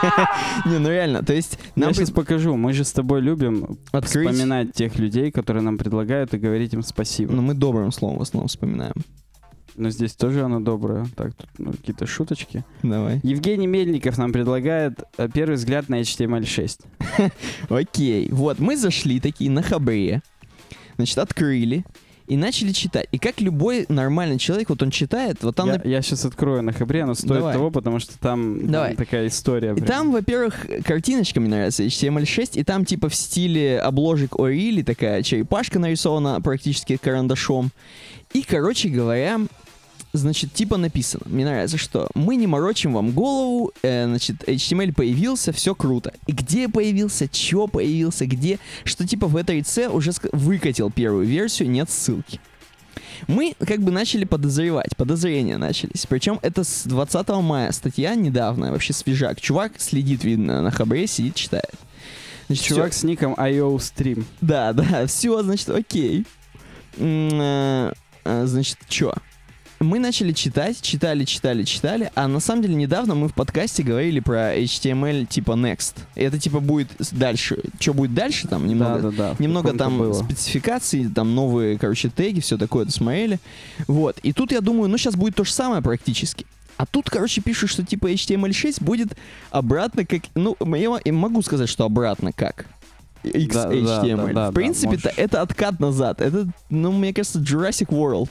Не, 0.65 0.79
ну 0.79 0.89
реально, 0.89 1.23
то 1.23 1.35
есть 1.35 1.59
Я 1.77 1.85
нам 1.85 1.95
сейчас 1.95 2.11
покажу. 2.11 2.57
Мы 2.57 2.73
же 2.73 2.85
с 2.85 2.93
тобой 2.93 3.21
любим 3.21 3.79
открыть... 3.93 4.31
вспоминать 4.31 4.73
тех 4.73 4.97
людей, 4.99 5.31
которые 5.31 5.62
нам 5.62 5.77
предлагают, 5.77 6.35
и 6.35 6.39
говорить 6.39 6.73
им 6.73 6.83
спасибо. 6.83 7.33
Ну, 7.33 7.43
мы 7.43 7.55
добрым 7.55 7.93
словом 7.93 8.19
в 8.19 8.23
основном 8.23 8.49
вспоминаем. 8.49 8.95
Но 9.77 9.91
здесь 9.91 10.12
тоже 10.15 10.43
оно 10.43 10.61
доброе. 10.61 11.07
Так, 11.17 11.35
тут 11.35 11.49
ну, 11.59 11.73
какие-то 11.73 12.07
шуточки. 12.07 12.65
Давай. 12.83 13.21
Евгений 13.23 13.67
Мельников 13.67 14.19
нам 14.19 14.33
предлагает 14.33 15.00
э, 15.17 15.29
первый 15.33 15.55
взгляд 15.55 15.89
на 15.89 16.00
HTML6. 16.00 16.85
Окей, 17.69 18.29
вот, 18.31 18.59
мы 18.59 18.77
зашли 18.77 19.21
такие 19.21 19.50
на 19.50 19.62
хабре, 19.62 20.23
значит, 20.97 21.19
открыли 21.19 21.85
и 22.31 22.37
начали 22.37 22.71
читать. 22.71 23.09
И 23.11 23.19
как 23.19 23.41
любой 23.41 23.87
нормальный 23.89 24.39
человек, 24.39 24.69
вот 24.69 24.81
он 24.85 24.93
читает, 24.93 25.43
вот 25.43 25.57
там... 25.57 25.67
я, 25.67 25.75
нап- 25.75 25.89
я 25.89 26.00
сейчас 26.00 26.25
открою 26.25 26.62
на 26.62 26.73
Хабре, 26.73 27.03
оно 27.03 27.15
стоит 27.15 27.41
Давай. 27.41 27.53
того, 27.53 27.73
потому 27.73 27.99
что 27.99 28.17
там 28.21 28.71
Давай. 28.71 28.91
м, 28.93 28.97
такая 28.97 29.27
история. 29.27 29.73
И 29.73 29.75
прям. 29.75 29.87
там, 29.87 30.12
во-первых, 30.12 30.65
картиночка 30.85 31.41
мне 31.41 31.50
нравится, 31.50 31.83
HTML6, 31.83 32.50
и 32.53 32.62
там 32.62 32.85
типа 32.85 33.09
в 33.09 33.17
стиле 33.17 33.81
обложек 33.81 34.39
Орили 34.39 34.83
такая 34.83 35.25
черепашка 35.25 35.81
нарисована 35.81 36.41
практически 36.41 36.97
карандашом. 36.99 37.73
И, 38.33 38.43
короче 38.43 38.91
говоря, 38.91 39.41
значит, 40.12 40.52
типа 40.52 40.76
написано, 40.76 41.23
мне 41.26 41.45
нравится, 41.45 41.79
что 41.79 42.09
мы 42.14 42.37
не 42.37 42.47
морочим 42.47 42.93
вам 42.95 43.12
голову, 43.12 43.73
э, 43.83 44.07
значит, 44.07 44.43
HTML 44.49 44.93
появился, 44.93 45.52
все 45.52 45.75
круто. 45.75 46.12
И 46.26 46.33
где 46.33 46.69
появился, 46.69 47.29
чё 47.29 47.67
появился, 47.67 48.26
где, 48.26 48.59
что 48.85 49.07
типа 49.07 49.26
в 49.26 49.37
этой 49.37 49.64
C 49.64 49.88
уже 49.88 50.12
выкатил 50.33 50.90
первую 50.90 51.26
версию, 51.26 51.71
нет 51.71 51.90
ссылки. 51.90 52.40
Мы 53.29 53.55
как 53.59 53.81
бы 53.83 53.90
начали 53.93 54.25
подозревать, 54.25 54.97
подозрения 54.97 55.59
начались. 55.59 56.07
Причем 56.07 56.38
это 56.43 56.64
с 56.64 56.85
20 56.87 57.29
мая 57.43 57.71
статья 57.73 58.14
недавно, 58.14 58.73
вообще 58.73 58.93
свежак. 58.95 59.40
Чувак 59.40 59.73
следит, 59.79 60.25
видно, 60.25 60.62
на 60.62 60.71
хабре, 60.71 61.07
сидит, 61.07 61.35
читает. 61.35 61.71
Значит, 62.47 62.64
Чувак 62.64 62.93
всё- 62.93 63.00
с 63.00 63.02
ником 63.05 63.35
IO 63.35 63.76
Stream. 63.76 64.25
да, 64.40 64.73
да, 64.73 65.07
все, 65.07 65.43
значит, 65.43 65.69
окей. 65.69 66.26
Э, 66.97 67.93
э, 68.25 68.47
Значит, 68.47 68.79
что? 68.88 69.14
Мы 69.83 69.99
начали 69.99 70.33
читать, 70.33 70.83
читали, 70.83 71.25
читали, 71.25 71.63
читали, 71.65 72.11
а 72.15 72.29
на 72.29 72.41
самом 72.41 72.61
деле 72.61 72.75
недавно 72.75 73.15
мы 73.15 73.29
в 73.29 73.35
подкасте 73.35 73.83
говорили 73.83 74.21
про 74.21 74.55
HTML 74.55 75.25
типа 75.25 75.53
Next. 75.53 75.95
Это 76.15 76.39
типа 76.39 76.61
будет 76.61 76.89
дальше. 77.13 77.63
Что 77.79 77.95
будет 77.95 78.13
дальше 78.13 78.47
там 78.47 78.67
немного? 78.67 79.01
да, 79.01 79.11
да, 79.11 79.17
да. 79.17 79.37
Немного 79.39 79.73
там 79.73 79.97
было. 79.97 80.13
спецификаций, 80.13 81.09
там 81.09 81.35
новые, 81.35 81.79
короче, 81.79 82.11
теги, 82.11 82.41
все 82.41 82.59
такое 82.59 82.85
досмотрели. 82.85 83.41
Вот. 83.89 84.19
И 84.19 84.35
тут 84.35 84.53
я 84.53 84.61
думаю, 84.61 84.91
ну 84.91 84.99
сейчас 84.99 85.17
будет 85.17 85.37
то 85.37 85.45
же 85.45 85.53
самое 85.53 85.81
практически. 85.81 86.45
А 86.77 86.85
тут, 86.85 87.09
короче, 87.09 87.41
пишут, 87.41 87.71
что 87.71 87.83
типа 87.83 88.13
HTML6 88.13 88.85
будет 88.85 89.17
обратно 89.51 90.05
как... 90.05 90.25
Ну, 90.35 90.59
я 90.77 91.13
могу 91.13 91.41
сказать, 91.41 91.71
что 91.71 91.87
обратно 91.87 92.33
как. 92.33 92.67
XHTML. 93.25 93.85
Да, 93.85 94.03
да, 94.03 94.27
да, 94.27 94.33
да, 94.33 94.51
в 94.51 94.55
принципе-то 94.55 95.09
можешь. 95.09 95.19
это 95.19 95.41
откат 95.41 95.81
назад. 95.81 96.21
Это, 96.21 96.49
ну, 96.69 96.93
мне 96.93 97.15
кажется, 97.15 97.39
Jurassic 97.39 97.89
World. 97.89 98.29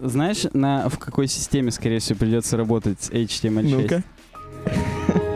Знаешь, 0.00 0.44
на, 0.52 0.88
в 0.88 0.98
какой 0.98 1.26
системе, 1.28 1.70
скорее 1.70 1.98
всего, 1.98 2.18
придется 2.18 2.56
работать 2.56 3.02
с 3.02 3.10
HTML6? 3.10 3.82
Ну-ка. 3.82 4.02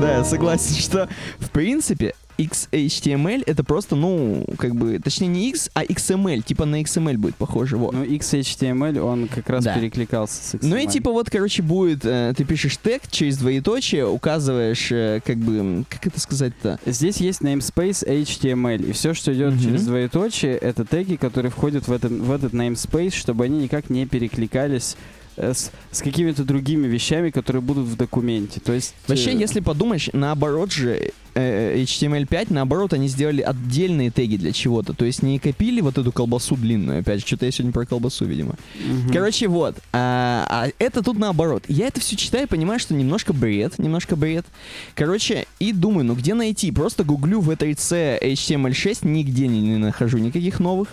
Да, 0.00 0.18
я 0.18 0.24
согласен, 0.24 0.74
что 0.74 1.08
в 1.38 1.50
принципе 1.50 2.14
XHTML 2.38 3.42
это 3.46 3.64
просто, 3.64 3.96
ну, 3.96 4.44
как 4.58 4.74
бы, 4.74 4.98
точнее 4.98 5.28
не 5.28 5.48
X, 5.50 5.70
а 5.74 5.84
XML, 5.84 6.42
типа 6.42 6.64
на 6.64 6.82
XML 6.82 7.16
будет 7.16 7.36
похоже, 7.36 7.76
вот. 7.76 7.92
Ну, 7.94 8.04
XHTML, 8.04 8.98
он 9.00 9.28
как 9.28 9.48
раз 9.48 9.64
Да. 9.64 9.74
перекликался 9.74 10.34
с 10.42 10.54
XML. 10.54 10.66
Ну 10.68 10.76
и 10.76 10.86
типа 10.86 11.10
вот, 11.12 11.30
короче, 11.30 11.62
будет, 11.62 12.04
э, 12.04 12.34
ты 12.36 12.44
пишешь 12.44 12.76
тег 12.76 13.02
через 13.10 13.38
двоеточие, 13.38 14.06
указываешь, 14.06 14.88
э, 14.92 15.20
как 15.24 15.36
бы, 15.38 15.84
как 15.88 16.06
это 16.06 16.20
сказать-то? 16.20 16.78
Здесь 16.86 17.16
есть 17.18 17.40
namespace 17.40 18.04
HTML, 18.06 18.88
и 18.88 18.92
все, 18.92 19.14
что 19.14 19.32
идет 19.32 19.54
Мгм. 19.54 19.62
через 19.62 19.86
двоеточие, 19.86 20.56
это 20.56 20.84
теги, 20.84 21.16
которые 21.16 21.50
входят 21.50 21.88
в 21.88 21.92
этот, 21.92 22.12
в 22.12 22.30
этот 22.30 22.52
namespace, 22.52 23.14
чтобы 23.14 23.44
они 23.44 23.58
никак 23.60 23.90
не 23.90 24.06
перекликались 24.06 24.96
с, 25.36 25.70
с 25.90 26.02
какими-то 26.02 26.44
другими 26.44 26.86
вещами, 26.86 27.30
которые 27.30 27.62
будут 27.62 27.86
в 27.86 27.96
документе. 27.96 28.60
То 28.60 28.72
есть... 28.72 28.94
Вообще, 29.06 29.30
э, 29.30 29.36
если 29.36 29.60
подумаешь, 29.60 30.10
наоборот 30.12 30.72
же, 30.72 31.12
э, 31.34 31.82
HTML5, 31.82 32.46
наоборот, 32.50 32.92
они 32.92 33.08
сделали 33.08 33.42
отдельные 33.42 34.10
теги 34.10 34.36
для 34.36 34.52
чего-то. 34.52 34.94
То 34.94 35.04
есть 35.04 35.22
не 35.22 35.38
копили 35.38 35.80
вот 35.80 35.98
эту 35.98 36.10
колбасу 36.12 36.56
длинную, 36.56 37.00
опять 37.00 37.20
же, 37.20 37.26
что-то 37.26 37.46
я 37.46 37.52
сегодня 37.52 37.72
про 37.72 37.86
колбасу, 37.86 38.24
видимо. 38.24 38.54
мгм. 38.74 39.12
Короче, 39.12 39.48
вот. 39.48 39.76
А, 39.92 40.46
а 40.48 40.68
это 40.78 41.02
тут 41.02 41.18
наоборот. 41.18 41.64
Я 41.68 41.86
это 41.88 42.00
все 42.00 42.16
читаю 42.16 42.44
и 42.44 42.48
понимаю, 42.48 42.80
что 42.80 42.94
немножко 42.94 43.32
бред, 43.32 43.78
немножко 43.78 44.16
бред. 44.16 44.46
Короче, 44.94 45.46
и 45.58 45.72
думаю, 45.72 46.06
ну 46.06 46.14
где 46.14 46.34
найти? 46.34 46.72
Просто 46.72 47.04
гуглю 47.04 47.40
в 47.40 47.50
этой 47.50 47.76
C 47.76 48.18
HTML6, 48.22 49.06
нигде 49.06 49.46
не, 49.46 49.60
не 49.60 49.76
нахожу 49.76 50.18
никаких 50.18 50.60
новых. 50.60 50.88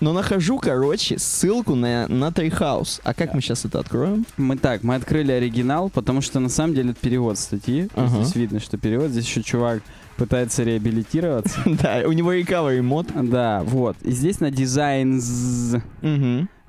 Но 0.00 0.12
нахожу, 0.12 0.58
короче, 0.58 1.18
ссылку 1.18 1.74
на, 1.74 2.06
на 2.08 2.28
Treehouse. 2.28 3.00
А 3.04 3.14
как 3.14 3.34
мы 3.34 3.40
сейчас 3.40 3.64
это 3.64 3.80
откроем? 3.80 4.24
Мы 4.36 4.56
так, 4.56 4.82
мы 4.84 4.94
открыли 4.94 5.32
оригинал, 5.32 5.90
потому 5.90 6.20
что 6.20 6.38
на 6.40 6.48
самом 6.48 6.74
деле 6.74 6.90
это 6.90 7.00
перевод 7.00 7.38
статьи. 7.38 7.88
Ага. 7.94 8.22
Здесь 8.22 8.36
видно, 8.36 8.60
что 8.60 8.78
перевод. 8.78 9.10
Здесь 9.10 9.26
еще 9.26 9.42
чувак 9.42 9.82
пытается 10.16 10.62
реабилитироваться. 10.62 11.58
Да, 11.66 12.02
у 12.06 12.12
него 12.12 12.32
recovery 12.32 12.82
мод. 12.82 13.08
Да, 13.14 13.62
вот. 13.64 13.96
И 14.02 14.10
здесь 14.10 14.40
на 14.40 14.50
дизайн 14.50 15.20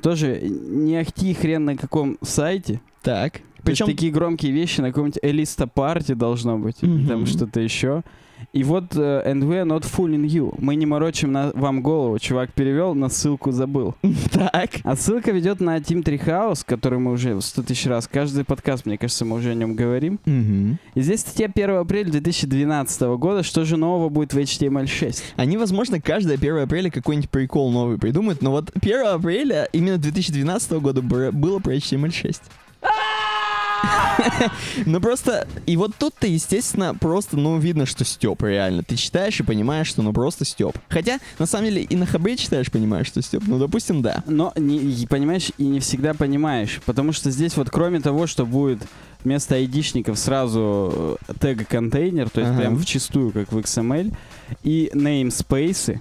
тоже 0.01 0.39
не 0.41 0.97
ахти 0.97 1.33
хрен 1.33 1.65
на 1.65 1.77
каком 1.77 2.17
сайте. 2.21 2.81
Так. 3.01 3.41
Причем 3.63 3.87
такие 3.87 4.11
громкие 4.11 4.51
вещи 4.51 4.81
на 4.81 4.87
каком-нибудь 4.87 5.19
Элиста 5.21 5.67
Парти 5.67 6.13
должно 6.13 6.57
быть, 6.57 6.77
там 6.79 7.25
что-то 7.25 7.59
еще. 7.59 8.03
И 8.53 8.63
вот 8.63 8.95
э, 8.95 9.23
and 9.25 9.43
we 9.43 9.61
are 9.61 9.65
not 9.65 9.83
fooling 9.83 10.25
you. 10.25 10.53
Мы 10.57 10.75
не 10.75 10.85
морочим 10.85 11.31
на 11.31 11.51
вам 11.53 11.81
голову. 11.81 12.19
Чувак 12.19 12.51
перевел, 12.53 12.95
на 12.95 13.09
ссылку 13.09 13.51
забыл. 13.51 13.95
так. 14.31 14.71
А 14.83 14.95
ссылка 14.95 15.31
ведет 15.31 15.59
на 15.59 15.77
Team 15.77 16.03
Treehouse, 16.03 16.63
который 16.65 16.99
мы 16.99 17.11
уже 17.11 17.39
100 17.39 17.63
тысяч 17.63 17.85
раз, 17.85 18.07
каждый 18.07 18.43
подкаст, 18.43 18.85
мне 18.85 18.97
кажется, 18.97 19.25
мы 19.25 19.37
уже 19.37 19.51
о 19.51 19.53
нем 19.53 19.75
говорим. 19.75 20.19
Угу. 20.25 20.77
И 20.95 21.01
здесь 21.01 21.21
статья 21.21 21.47
1 21.53 21.69
апреля 21.77 22.11
2012 22.11 23.01
года. 23.17 23.43
Что 23.43 23.65
же 23.65 23.77
нового 23.77 24.09
будет 24.09 24.33
в 24.33 24.37
HTML6? 24.37 25.23
Они, 25.35 25.57
возможно, 25.57 26.01
каждое 26.01 26.35
1 26.35 26.59
апреля 26.59 26.89
какой-нибудь 26.89 27.29
прикол 27.29 27.71
новый 27.71 27.97
придумают, 27.97 28.41
но 28.41 28.51
вот 28.51 28.71
1 28.75 29.05
апреля 29.05 29.67
именно 29.71 29.97
2012 29.97 30.71
года 30.73 31.01
было 31.01 31.59
про 31.59 31.75
HTML6. 31.75 32.41
Ну 34.85 35.01
просто, 35.01 35.47
и 35.65 35.77
вот 35.77 35.91
тут-то, 35.97 36.27
естественно, 36.27 36.95
просто, 36.95 37.37
ну, 37.37 37.57
видно, 37.57 37.85
что 37.85 38.05
Степ 38.05 38.41
реально. 38.43 38.83
Ты 38.83 38.95
читаешь 38.95 39.39
и 39.39 39.43
понимаешь, 39.43 39.87
что 39.87 40.01
ну 40.01 40.13
просто 40.13 40.45
Степ. 40.45 40.77
Хотя, 40.89 41.19
на 41.37 41.45
самом 41.45 41.65
деле, 41.65 41.83
и 41.83 41.95
на 41.95 42.05
хабре 42.05 42.37
читаешь, 42.37 42.71
понимаешь, 42.71 43.07
что 43.07 43.21
Степ. 43.21 43.43
Ну, 43.45 43.59
допустим, 43.59 44.01
да. 44.01 44.23
Но, 44.25 44.53
не, 44.55 45.05
понимаешь, 45.07 45.51
и 45.57 45.63
не 45.63 45.79
всегда 45.79 46.13
понимаешь. 46.13 46.79
Потому 46.85 47.11
что 47.11 47.31
здесь 47.31 47.55
вот 47.57 47.69
кроме 47.69 47.99
того, 47.99 48.27
что 48.27 48.45
будет 48.45 48.79
вместо 49.23 49.55
айдишников 49.55 50.17
сразу 50.17 51.17
э, 51.27 51.33
тег 51.39 51.67
контейнер, 51.67 52.29
то 52.29 52.39
есть 52.39 52.51
Ага. 52.51 52.61
прям 52.61 52.77
вчистую, 52.79 53.31
как 53.31 53.51
в 53.51 53.57
XML, 53.57 54.13
и 54.63 54.91
namespace. 54.93 55.99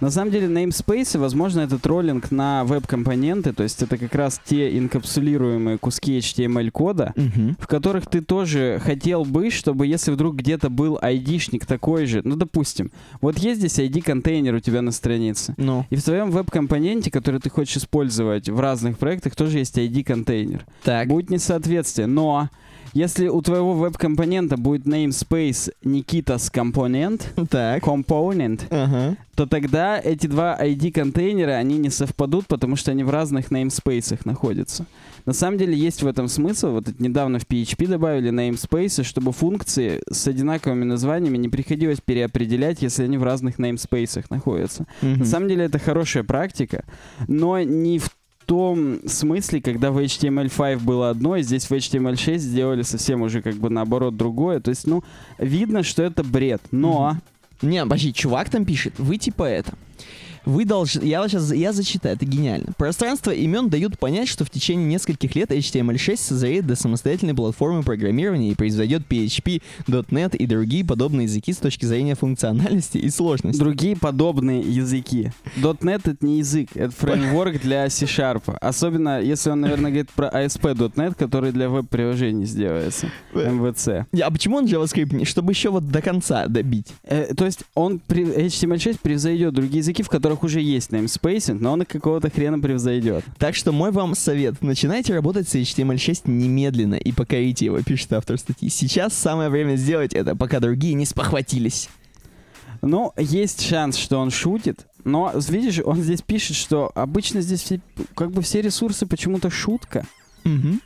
На 0.00 0.10
самом 0.10 0.30
деле 0.32 0.46
namespace, 0.48 1.18
возможно, 1.18 1.60
это 1.60 1.78
троллинг 1.78 2.30
на 2.30 2.64
веб-компоненты, 2.64 3.52
то 3.52 3.62
есть 3.62 3.82
это 3.82 3.96
как 3.98 4.14
раз 4.14 4.40
те 4.44 4.76
инкапсулируемые 4.78 5.78
куски 5.78 6.18
HTML-кода, 6.18 7.12
Угу. 7.16 7.56
в 7.58 7.66
которых 7.66 8.06
ты 8.06 8.20
тоже 8.20 8.80
хотел 8.84 9.24
бы, 9.24 9.50
чтобы 9.50 9.86
если 9.86 10.10
вдруг 10.10 10.36
где-то 10.36 10.70
был 10.70 10.98
айдишник 11.00 11.66
такой 11.66 12.06
же, 12.06 12.22
ну, 12.24 12.36
допустим, 12.36 12.90
вот 13.20 13.38
есть 13.38 13.60
здесь 13.60 13.78
ID-контейнер 13.78 14.54
у 14.54 14.60
тебя 14.60 14.82
на 14.82 14.90
странице, 14.92 15.54
Ну, 15.56 15.84
и 15.90 15.96
в 15.96 16.02
твоем 16.02 16.30
веб-компоненте, 16.30 17.10
который 17.10 17.40
ты 17.40 17.50
хочешь 17.50 17.76
использовать 17.76 18.48
в 18.48 18.58
разных 18.60 18.98
проектах, 18.98 19.34
тоже 19.36 19.58
есть 19.58 19.76
ID-контейнер. 19.78 20.64
так. 20.82 21.08
Будет 21.08 21.30
несоответствие, 21.30 22.06
но 22.06 22.48
если 22.92 23.28
у 23.28 23.40
твоего 23.42 23.74
веб-компонента 23.74 24.56
будет 24.56 24.86
namespace 24.86 25.72
Никитас 25.82 26.50
компонент, 26.50 27.32
component, 27.36 28.62
Ага. 28.70 29.16
то 29.34 29.46
тогда 29.46 29.98
эти 29.98 30.26
два 30.26 30.56
ID-контейнера, 30.60 31.52
они 31.52 31.78
не 31.78 31.90
совпадут, 31.90 32.46
потому 32.46 32.76
что 32.76 32.90
они 32.90 33.02
в 33.04 33.10
разных 33.10 33.50
namespaces 33.50 34.20
находятся. 34.24 34.86
На 35.26 35.32
самом 35.32 35.58
деле 35.58 35.74
есть 35.74 36.02
в 36.02 36.06
этом 36.06 36.28
смысл. 36.28 36.72
Вот 36.72 36.88
это 36.88 37.02
недавно 37.02 37.38
в 37.38 37.46
PHP 37.46 37.86
добавили 37.88 38.30
namespaces, 38.30 39.04
чтобы 39.04 39.32
функции 39.32 40.02
с 40.10 40.28
одинаковыми 40.28 40.84
названиями 40.84 41.38
не 41.38 41.48
приходилось 41.48 42.00
переопределять, 42.04 42.82
если 42.82 43.04
они 43.04 43.16
в 43.16 43.22
разных 43.22 43.58
namespaces 43.58 44.26
находятся. 44.30 44.86
Мгм. 45.02 45.20
На 45.20 45.24
самом 45.24 45.48
деле 45.48 45.64
это 45.64 45.78
хорошая 45.78 46.24
практика, 46.24 46.84
но 47.26 47.58
не 47.60 47.98
в 47.98 48.10
том 48.44 49.00
смысле, 49.06 49.60
когда 49.60 49.90
в 49.90 49.98
HTML5 49.98 50.78
было 50.80 51.10
одно, 51.10 51.36
и 51.36 51.42
здесь 51.42 51.64
в 51.64 51.72
HTML6 51.72 52.38
сделали 52.38 52.82
совсем 52.82 53.22
уже 53.22 53.42
как 53.42 53.54
бы 53.54 53.70
наоборот 53.70 54.16
другое. 54.16 54.60
То 54.60 54.70
есть, 54.70 54.86
ну, 54.86 55.02
видно, 55.38 55.82
что 55.82 56.02
это 56.02 56.22
бред. 56.22 56.62
Но 56.70 57.16
Не, 57.62 57.82
подожди, 57.82 58.12
чувак 58.12 58.50
там 58.50 58.64
пишет, 58.64 58.94
вы 58.98 59.16
типа 59.16 59.44
это. 59.44 59.74
Вы 60.44 60.64
должны... 60.64 61.04
Я 61.04 61.22
вот 61.22 61.30
сейчас... 61.30 61.52
Я 61.52 61.72
зачитаю, 61.72 62.16
это 62.16 62.26
гениально. 62.26 62.72
Пространство 62.76 63.30
имен 63.30 63.68
дают 63.68 63.98
понять, 63.98 64.28
что 64.28 64.44
в 64.44 64.50
течение 64.50 64.86
нескольких 64.86 65.34
лет 65.34 65.50
HTML6 65.50 66.16
созреет 66.16 66.66
до 66.66 66.76
самостоятельной 66.76 67.34
платформы 67.34 67.82
программирования 67.82 68.50
и 68.50 68.54
произведет 68.54 69.02
PHP, 69.08 69.62
.NET 69.86 70.36
и 70.36 70.46
другие 70.46 70.84
подобные 70.84 71.24
языки 71.24 71.52
с 71.52 71.58
точки 71.58 71.84
зрения 71.84 72.14
функциональности 72.14 72.98
и 72.98 73.10
сложности. 73.10 73.58
Другие 73.58 73.96
подобные 73.96 74.60
языки. 74.60 75.32
.NET— 75.56 76.02
это 76.04 76.26
не 76.26 76.38
язык, 76.38 76.70
это 76.74 76.90
фреймворк 76.98 77.60
для 77.60 77.88
C-Sharp. 77.88 78.56
Особенно, 78.60 79.20
если 79.20 79.50
он, 79.50 79.60
наверное, 79.62 79.90
говорит 79.90 80.10
про 80.10 80.28
ASP.NET, 80.28 81.14
который 81.14 81.52
для 81.52 81.68
веб-приложений 81.68 82.46
сделается. 82.46 83.08
MVC. 83.32 84.06
А 84.22 84.30
почему 84.30 84.58
он 84.58 84.66
JavaScript? 84.66 85.24
Чтобы 85.24 85.52
еще 85.52 85.70
вот 85.70 85.90
до 85.90 86.02
конца 86.02 86.46
добить. 86.46 86.88
Э, 87.04 87.34
то 87.34 87.44
есть 87.44 87.60
он 87.74 88.00
при, 88.00 88.24
HTML6 88.24 88.98
превзойдет 89.02 89.54
другие 89.54 89.78
языки, 89.78 90.02
в 90.02 90.08
которых 90.08 90.33
уже 90.42 90.60
есть 90.60 90.90
namespacing, 90.90 91.58
но 91.60 91.72
он 91.72 91.84
какого-то 91.84 92.30
хрена 92.30 92.58
превзойдет. 92.58 93.24
Так 93.38 93.54
что 93.54 93.72
мой 93.72 93.92
вам 93.92 94.14
совет. 94.14 94.62
Начинайте 94.62 95.14
работать 95.14 95.48
с 95.48 95.54
HTML6 95.54 96.22
немедленно 96.24 96.94
и 96.96 97.12
покорите 97.12 97.66
его, 97.66 97.80
пишет 97.82 98.12
автор 98.12 98.38
статьи. 98.38 98.68
Сейчас 98.68 99.14
самое 99.14 99.50
время 99.50 99.76
сделать 99.76 100.14
это, 100.14 100.34
пока 100.34 100.60
другие 100.60 100.94
не 100.94 101.06
спохватились. 101.06 101.88
Ну, 102.82 103.12
есть 103.16 103.62
шанс, 103.62 103.96
что 103.96 104.18
он 104.18 104.30
шутит, 104.30 104.86
но, 105.04 105.32
видишь, 105.48 105.80
он 105.84 106.02
здесь 106.02 106.22
пишет, 106.22 106.56
что 106.56 106.90
обычно 106.94 107.40
здесь 107.40 107.62
все, 107.62 107.80
как 108.14 108.30
бы 108.32 108.42
все 108.42 108.60
ресурсы 108.62 109.06
почему-то 109.06 109.50
шутка. 109.50 110.06
Мгм. 110.44 110.80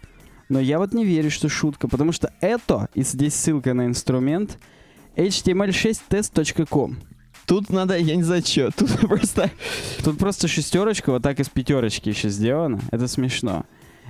Но 0.48 0.60
я 0.60 0.78
вот 0.78 0.92
не 0.92 1.04
верю, 1.04 1.30
что 1.30 1.48
шутка, 1.48 1.88
потому 1.88 2.12
что 2.12 2.32
это, 2.40 2.88
и 2.94 3.02
здесь 3.02 3.34
ссылка 3.34 3.74
на 3.74 3.86
инструмент, 3.86 4.58
html6test.com. 5.16 6.98
Тут 7.48 7.70
надо, 7.70 7.96
я 7.96 8.14
не 8.14 8.22
знаю 8.22 8.42
что, 8.44 8.70
тут 8.70 8.90
просто... 9.08 9.50
Тут 10.04 10.18
просто 10.18 10.46
шестерочка 10.48 11.10
вот 11.10 11.22
так 11.22 11.40
из 11.40 11.48
пятерочки 11.48 12.10
еще 12.10 12.28
сделана. 12.28 12.78
Это 12.90 13.08
смешно. 13.08 13.64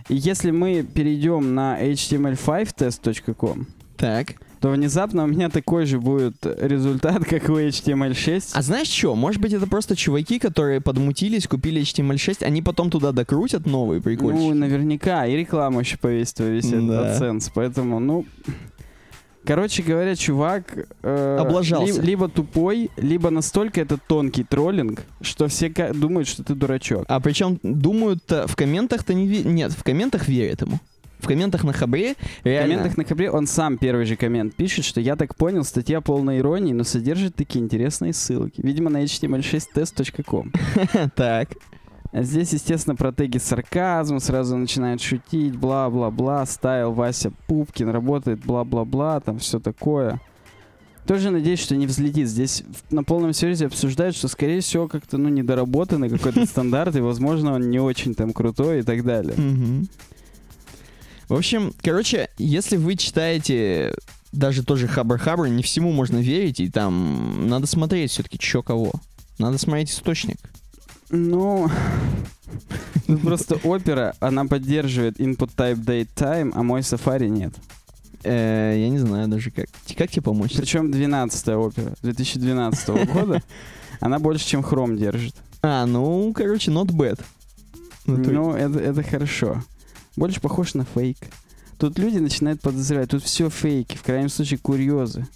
И 0.08 0.16
если 0.16 0.50
мы 0.50 0.82
перейдем 0.82 1.54
на 1.54 1.80
html5test.com, 1.80 3.66
Так. 3.96 4.34
то 4.60 4.70
внезапно 4.70 5.22
у 5.24 5.26
меня 5.28 5.50
такой 5.50 5.86
же 5.86 6.00
будет 6.00 6.34
результат, 6.44 7.24
как 7.26 7.48
у 7.48 7.52
HTML6. 7.58 8.50
А 8.54 8.62
знаешь 8.62 8.88
что? 8.88 9.14
Может 9.14 9.40
быть, 9.40 9.52
это 9.52 9.68
просто 9.68 9.94
чуваки, 9.94 10.40
которые 10.40 10.80
подмутились, 10.80 11.46
купили 11.46 11.80
HTML6, 11.82 12.42
они 12.44 12.60
потом 12.62 12.90
туда 12.90 13.12
докрутят 13.12 13.66
новые 13.66 13.98
ну, 13.98 14.02
прикольчики. 14.02 14.52
наверняка. 14.52 15.26
И 15.26 15.36
рекламу 15.36 15.78
еще 15.80 15.96
повесит 15.96 16.40
этот 16.40 16.70
Да. 16.88 17.16
AdSense. 17.16 17.50
Поэтому, 17.54 18.00
ну... 18.00 18.24
Короче 19.48 19.82
говоря, 19.82 20.14
чувак 20.14 20.64
э, 21.02 21.36
Облажался. 21.40 22.02
ли- 22.02 22.06
либо 22.06 22.28
тупой, 22.28 22.90
либо 22.98 23.30
настолько 23.30 23.80
это 23.80 23.96
тонкий 23.96 24.44
троллинг, 24.44 25.04
что 25.22 25.48
все 25.48 25.70
думают, 25.94 26.28
что 26.28 26.44
ты 26.44 26.54
дурачок. 26.54 27.06
А 27.08 27.18
причем 27.18 27.58
думают 27.62 28.22
в 28.30 28.54
комментах-то 28.54 29.14
не 29.14 29.26
ве- 29.26 29.48
Нет, 29.48 29.72
в 29.72 29.82
комментах 29.82 30.28
верят 30.28 30.60
ему. 30.60 30.78
В 31.18 31.26
комментах 31.26 31.64
на 31.64 31.72
Хабре 31.72 32.14
В 32.42 32.46
реально... 32.46 32.74
комментах 32.76 32.98
на 32.98 33.04
Хабре 33.04 33.30
он 33.30 33.46
сам 33.46 33.78
первый 33.78 34.04
же 34.04 34.16
коммент 34.16 34.54
пишет, 34.54 34.84
что 34.84 35.00
я 35.00 35.16
так 35.16 35.34
понял, 35.34 35.64
статья 35.64 36.02
полная 36.02 36.38
иронии, 36.40 36.74
но 36.74 36.84
содержит 36.84 37.34
такие 37.34 37.64
интересные 37.64 38.12
ссылки. 38.12 38.60
Видимо, 38.62 38.90
на 38.90 39.02
html6test.com. 39.02 40.52
Так. 41.16 41.48
Здесь, 42.12 42.54
естественно, 42.54 42.96
про 42.96 43.12
теги 43.12 43.38
сарказм, 43.38 44.18
сразу 44.18 44.56
начинает 44.56 45.00
шутить, 45.00 45.56
бла-бла-бла, 45.56 46.46
стайл 46.46 46.92
Вася 46.92 47.32
Пупкин, 47.46 47.90
работает, 47.90 48.40
бла-бла-бла, 48.44 49.20
там 49.20 49.38
все 49.38 49.60
такое. 49.60 50.20
Тоже 51.06 51.30
надеюсь, 51.30 51.60
что 51.60 51.76
не 51.76 51.86
взлетит. 51.86 52.28
Здесь 52.28 52.64
на 52.90 53.02
полном 53.02 53.32
серьезе 53.32 53.66
обсуждают, 53.66 54.16
что, 54.16 54.28
скорее 54.28 54.60
всего, 54.60 54.88
как-то, 54.88 55.18
ну, 55.18 55.28
недоработанный 55.28 56.08
какой-то 56.08 56.44
стандарт, 56.46 56.96
и, 56.96 57.00
возможно, 57.00 57.54
он 57.54 57.70
не 57.70 57.78
очень 57.78 58.14
там 58.14 58.32
крутой 58.32 58.80
и 58.80 58.82
так 58.82 59.04
далее. 59.04 59.34
В 61.28 61.34
общем, 61.34 61.72
короче, 61.82 62.28
если 62.38 62.76
вы 62.76 62.96
читаете 62.96 63.94
даже 64.32 64.62
тоже 64.64 64.86
Хабр-Хабр, 64.86 65.48
не 65.48 65.62
всему 65.62 65.92
можно 65.92 66.18
верить, 66.18 66.60
и 66.60 66.70
там 66.70 67.48
надо 67.48 67.66
смотреть 67.66 68.10
все-таки, 68.10 68.38
чё 68.38 68.62
кого. 68.62 68.92
Надо 69.38 69.58
смотреть 69.58 69.90
источник. 69.90 70.38
Ну, 71.10 71.70
ну, 73.06 73.18
просто 73.18 73.56
опера, 73.64 74.14
она 74.20 74.44
поддерживает 74.44 75.18
input 75.18 75.50
type 75.56 75.82
date 75.84 76.08
time, 76.14 76.52
а 76.54 76.62
мой 76.62 76.80
Safari 76.80 77.28
нет. 77.28 77.54
Э, 78.22 78.74
я 78.76 78.88
не 78.88 78.98
знаю 78.98 79.28
даже 79.28 79.50
как. 79.50 79.66
Как 79.96 80.10
тебе 80.10 80.22
помочь? 80.22 80.54
Причем 80.56 80.90
12 80.90 81.48
опера 81.48 81.94
2012 82.02 83.12
года. 83.12 83.42
Она 84.00 84.18
больше, 84.18 84.46
чем 84.46 84.60
Chrome 84.60 84.96
держит. 84.96 85.34
А, 85.62 85.86
ну, 85.86 86.32
короче, 86.34 86.70
not 86.70 86.88
bad. 86.88 87.20
Ну, 88.04 88.16
Ну, 88.18 88.52
это, 88.52 88.78
это 88.78 89.02
хорошо. 89.02 89.62
Больше 90.16 90.40
похож 90.40 90.74
на 90.74 90.84
фейк. 90.84 91.16
Тут 91.78 91.98
люди 91.98 92.18
начинают 92.18 92.60
подозревать, 92.60 93.10
тут 93.10 93.22
все 93.22 93.48
фейки, 93.50 93.96
в 93.96 94.02
крайнем 94.02 94.28
случае 94.28 94.58
курьезы. 94.58 95.26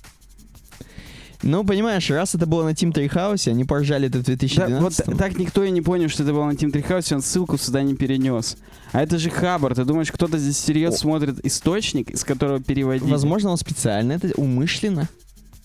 Ну, 1.43 1.65
понимаешь, 1.65 2.09
раз 2.11 2.35
это 2.35 2.47
было 2.47 2.65
на 2.65 2.71
Team 2.71 2.93
Treehouse, 2.93 3.49
они 3.51 3.65
поржали 3.65 4.09
это 4.09 4.19
в 4.19 4.23
Да, 4.23 4.35
2012 4.37 5.07
вот 5.07 5.19
так 5.19 5.39
никто 5.39 5.65
и 5.65 5.71
не 5.71 5.81
понял, 5.83 6.09
что 6.09 6.23
это 6.23 6.33
было 6.33 6.45
на 6.47 6.53
Team 6.53 6.71
Treehouse, 6.73 7.15
он 7.15 7.23
ссылку 7.23 7.59
сюда 7.59 7.83
не 7.83 7.95
перенес. 7.95 8.57
А 8.93 9.03
это 9.03 9.19
же 9.19 9.31
Хабар, 9.31 9.75
ты 9.75 9.85
думаешь, 9.85 10.13
кто-то 10.13 10.39
здесь 10.39 10.57
всерьез 10.57 10.95
О. 10.95 10.99
смотрит 10.99 11.45
источник, 11.45 12.11
из 12.11 12.25
которого 12.25 12.61
переводить? 12.61 13.09
Возможно, 13.09 13.51
он 13.51 13.57
специально 13.57 14.13
это 14.13 14.31
умышленно, 14.37 15.09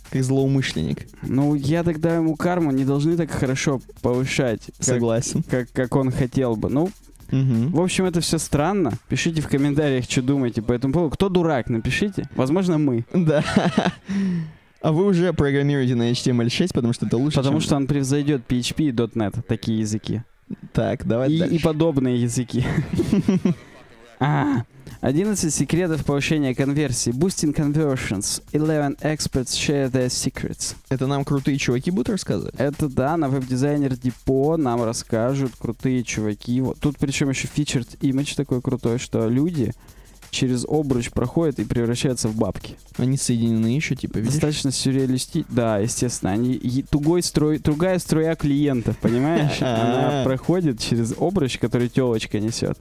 как 0.10 0.24
злоумышленник. 0.24 1.08
Ну, 1.22 1.54
я 1.56 1.84
тогда 1.84 2.16
ему 2.16 2.36
карму 2.36 2.72
не 2.72 2.86
должны 2.86 3.18
так 3.18 3.30
хорошо 3.30 3.82
повышать, 4.02 4.62
как, 4.78 4.86
Согласен. 4.86 5.44
как, 5.44 5.72
как 5.74 5.96
он 5.96 6.12
хотел 6.12 6.56
бы. 6.56 6.70
Ну, 6.70 6.90
Мгм. 7.30 7.72
в 7.72 7.82
общем, 7.82 8.06
это 8.06 8.22
все 8.22 8.38
странно. 8.38 8.94
Пишите 9.10 9.42
в 9.42 9.50
комментариях, 9.50 10.06
что 10.10 10.22
думаете 10.22 10.62
по 10.62 10.72
этому 10.72 10.94
поводу. 10.94 11.14
Кто 11.14 11.28
дурак, 11.28 11.70
напишите. 11.70 12.30
Возможно, 12.36 12.78
мы. 12.78 13.04
Да. 13.14 13.44
А 14.88 14.94
вы 14.94 15.06
уже 15.06 15.34
программируете 15.34 15.96
на 15.96 16.12
HTML6, 16.12 16.70
потому 16.74 16.94
что 16.94 17.08
это 17.08 17.18
лучше, 17.18 17.36
Потому 17.36 17.58
чем- 17.60 17.66
что 17.66 17.76
он 17.76 17.88
превзойдет 17.88 18.44
PHP 18.48 18.86
и 18.88 18.92
.NET, 18.94 19.42
такие 19.46 19.80
языки. 19.82 20.22
Так, 20.72 21.06
давай 21.06 21.30
И, 21.30 21.40
дальше. 21.40 21.56
и 21.56 21.60
подобные 21.60 22.22
языки. 22.22 22.64
А, 24.20 24.64
11 25.02 25.54
секретов 25.54 26.04
повышения 26.06 26.56
конверсии. 26.56 27.12
Boosting 27.12 27.54
conversions. 27.54 28.42
11 28.52 28.98
experts 29.02 29.52
share 29.54 29.92
their 29.92 30.08
secrets. 30.08 30.74
Это 30.90 31.06
нам 31.06 31.24
крутые 31.24 31.58
чуваки 31.60 31.92
будут 31.92 32.10
рассказывать? 32.10 32.56
Это 32.58 32.88
да, 32.90 33.16
на 33.18 33.30
веб-дизайнер 33.30 33.96
Депо 33.96 34.58
нам 34.58 34.82
расскажут 34.84 35.52
крутые 35.60 36.04
чуваки. 36.04 36.62
Вот 36.62 36.80
тут 36.80 36.98
причем 36.98 37.30
еще 37.30 37.48
featured 37.48 38.00
image 38.00 38.36
такой 38.36 38.60
крутой, 38.62 38.98
что 38.98 39.28
люди 39.30 39.74
через 40.38 40.66
обруч 40.66 41.10
проходят 41.10 41.58
и 41.60 41.64
превращаются 41.64 42.28
в 42.28 42.36
бабки. 42.36 42.76
Они 42.98 43.18
соединены 43.18 43.68
еще, 43.68 43.96
типа, 43.96 44.18
видишь? 44.18 44.34
Достаточно 44.34 44.72
сюрреалисти... 44.72 45.46
Да, 45.50 45.80
естественно. 45.80 46.32
Они 46.32 46.86
тугой 46.90 47.24
строй... 47.24 47.58
тугая 47.58 47.98
струя 47.98 48.36
клиентов, 48.36 48.98
понимаешь? 49.00 49.58
Она 49.62 50.22
проходит 50.24 50.80
через 50.80 51.14
обруч, 51.20 51.58
который 51.58 51.90
телочка 51.90 52.40
несет. 52.40 52.78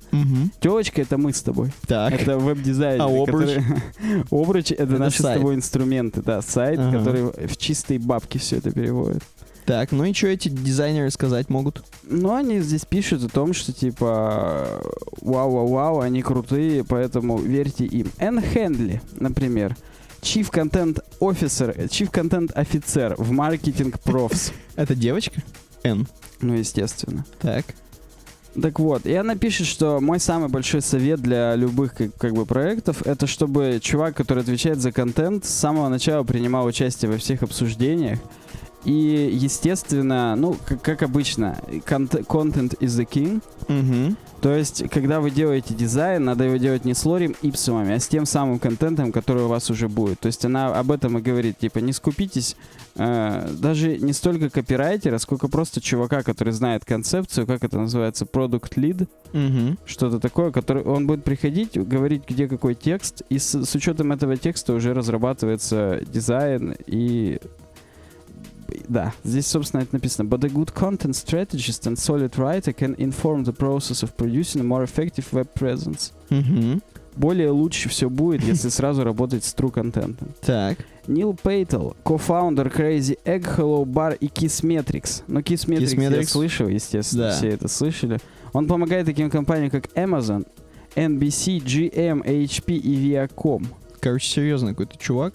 Телочка— 0.60 1.00
это 1.02 1.16
мы 1.16 1.32
с 1.32 1.40
тобой. 1.40 1.72
Так. 1.86 2.12
Это 2.12 2.38
веб-дизайнер. 2.38 3.02
А 3.02 3.06
обруч? 3.06 3.50
обруч— 4.30 4.72
это, 4.72 4.98
наши 4.98 5.20
с 5.20 5.22
тобой 5.22 5.54
инструменты. 5.54 6.20
Да, 6.22 6.42
сайт, 6.42 6.78
который 6.78 7.46
в 7.46 7.56
чистые 7.56 7.98
бабки 7.98 8.36
все 8.38 8.56
это 8.56 8.70
переводит. 8.70 9.22
Так, 9.66 9.90
ну 9.90 10.04
и 10.04 10.12
что 10.12 10.28
эти 10.28 10.48
дизайнеры 10.48 11.10
сказать 11.10 11.50
могут? 11.50 11.84
Но 12.04 12.36
они 12.36 12.60
здесь 12.60 12.84
пишут 12.84 13.24
о 13.24 13.28
том, 13.28 13.52
что 13.52 13.72
типа 13.72 14.80
вау-вау-вау, 15.20 16.00
они 16.00 16.22
крутые, 16.22 16.84
поэтому 16.84 17.36
верьте 17.38 17.84
им. 17.84 18.08
Энн 18.18 18.40
Хендли, 18.40 19.02
например, 19.18 19.76
Chief 20.22 20.48
Content 20.52 21.02
Officer, 21.18 21.76
Chief 21.88 22.08
Content 22.08 22.52
офицер 22.54 23.16
в 23.18 23.32
Marketing 23.32 23.92
Profs. 24.04 24.52
Это 24.76 24.94
девочка? 24.94 25.42
Н. 25.82 26.06
Ну, 26.40 26.54
естественно. 26.54 27.26
Так. 27.40 27.64
Так 28.60 28.78
вот, 28.78 29.04
и 29.04 29.14
она 29.14 29.34
пишет, 29.34 29.66
что 29.66 30.00
мой 30.00 30.20
самый 30.20 30.48
большой 30.48 30.80
совет 30.80 31.20
для 31.20 31.56
любых 31.56 31.94
как, 31.94 32.14
как 32.14 32.32
бы 32.32 32.46
проектов, 32.46 33.06
это 33.06 33.26
чтобы 33.26 33.80
чувак, 33.82 34.16
который 34.16 34.42
отвечает 34.42 34.78
за 34.78 34.92
контент, 34.92 35.44
с 35.44 35.50
самого 35.50 35.88
начала 35.88 36.22
принимал 36.22 36.64
участие 36.64 37.10
во 37.10 37.18
всех 37.18 37.42
обсуждениях. 37.42 38.18
И, 38.86 39.30
естественно, 39.32 40.36
ну, 40.36 40.56
как, 40.64 40.80
как 40.80 41.02
обычно, 41.02 41.58
content 41.68 42.78
is 42.78 42.96
the 42.96 43.04
king. 43.04 43.42
Угу. 43.68 44.16
То 44.40 44.54
есть, 44.54 44.88
когда 44.90 45.18
вы 45.18 45.32
делаете 45.32 45.74
дизайн, 45.74 46.24
надо 46.24 46.44
его 46.44 46.56
делать 46.56 46.84
не 46.84 46.94
с 46.94 47.04
лорем 47.04 47.34
ипсумами, 47.42 47.94
а 47.94 47.98
с 47.98 48.06
тем 48.06 48.26
самым 48.26 48.60
контентом, 48.60 49.10
который 49.10 49.42
у 49.42 49.48
вас 49.48 49.70
уже 49.70 49.88
будет. 49.88 50.20
То 50.20 50.26
есть 50.26 50.44
она 50.44 50.68
об 50.68 50.92
этом 50.92 51.18
и 51.18 51.20
говорит, 51.20 51.58
типа, 51.58 51.80
не 51.80 51.92
скупитесь 51.92 52.54
э, 52.94 53.48
даже 53.58 53.98
не 53.98 54.12
столько 54.12 54.50
копирайтера, 54.50 55.18
сколько 55.18 55.48
просто 55.48 55.80
чувака, 55.80 56.22
который 56.22 56.52
знает 56.52 56.84
концепцию, 56.84 57.44
как 57.48 57.64
это 57.64 57.78
называется, 57.78 58.24
product 58.24 58.74
lead, 58.76 59.08
Угу. 59.32 59.76
что-то 59.84 60.20
такое, 60.20 60.52
который 60.52 60.84
он 60.84 61.06
будет 61.06 61.24
приходить, 61.24 61.76
говорить, 61.76 62.22
где 62.26 62.46
какой 62.46 62.74
текст, 62.74 63.22
и 63.28 63.38
с, 63.38 63.64
с 63.64 63.74
учетом 63.74 64.12
этого 64.12 64.36
текста 64.36 64.72
уже 64.72 64.94
разрабатывается 64.94 66.00
дизайн 66.06 66.76
и 66.86 67.40
да, 68.88 69.12
здесь, 69.24 69.46
собственно, 69.46 69.82
это 69.82 69.94
написано. 69.94 70.28
But 70.28 70.44
a 70.44 70.48
good 70.48 70.72
content 70.74 71.12
strategist 71.14 71.86
and 71.86 71.96
solid 71.96 72.32
writer 72.36 72.72
can 72.74 72.94
inform 72.96 73.44
the 73.44 73.52
process 73.56 74.02
of 74.02 74.14
producing 74.16 74.60
a 74.60 74.64
more 74.64 74.84
effective 74.84 75.24
web 75.32 75.48
presence. 75.54 76.12
Мгм. 76.30 76.82
Более 77.16 77.50
лучше 77.50 77.88
все 77.88 78.10
будет, 78.10 78.42
если 78.44 78.68
сразу 78.68 79.02
работать 79.04 79.42
с 79.44 79.54
true 79.54 79.70
контентом. 79.70 80.28
Так. 80.42 80.78
Нил 81.06 81.34
Пейтл, 81.40 81.90
кофаундер 82.04 82.66
Crazy 82.68 83.16
Egg, 83.24 83.56
Hello 83.56 83.84
Bar 83.84 84.16
и 84.18 84.26
Kissmetrics. 84.26 85.22
Ну, 85.26 85.40
Kissmetrics, 85.40 86.00
я 86.00 86.08
Kissmetrics? 86.10 86.24
слышал, 86.26 86.68
естественно, 86.68 87.28
Да. 87.28 87.32
все 87.36 87.48
это 87.48 87.68
слышали. 87.68 88.18
Он 88.52 88.66
помогает 88.66 89.06
таким 89.06 89.30
компаниям, 89.30 89.70
как 89.70 89.86
Amazon, 89.94 90.46
NBC, 90.94 91.58
GM, 91.62 92.22
HP 92.24 92.74
и 92.76 93.10
Viacom. 93.12 93.66
Короче, 94.00 94.28
серьезно 94.28 94.70
какой-то 94.70 94.98
чувак. 94.98 95.34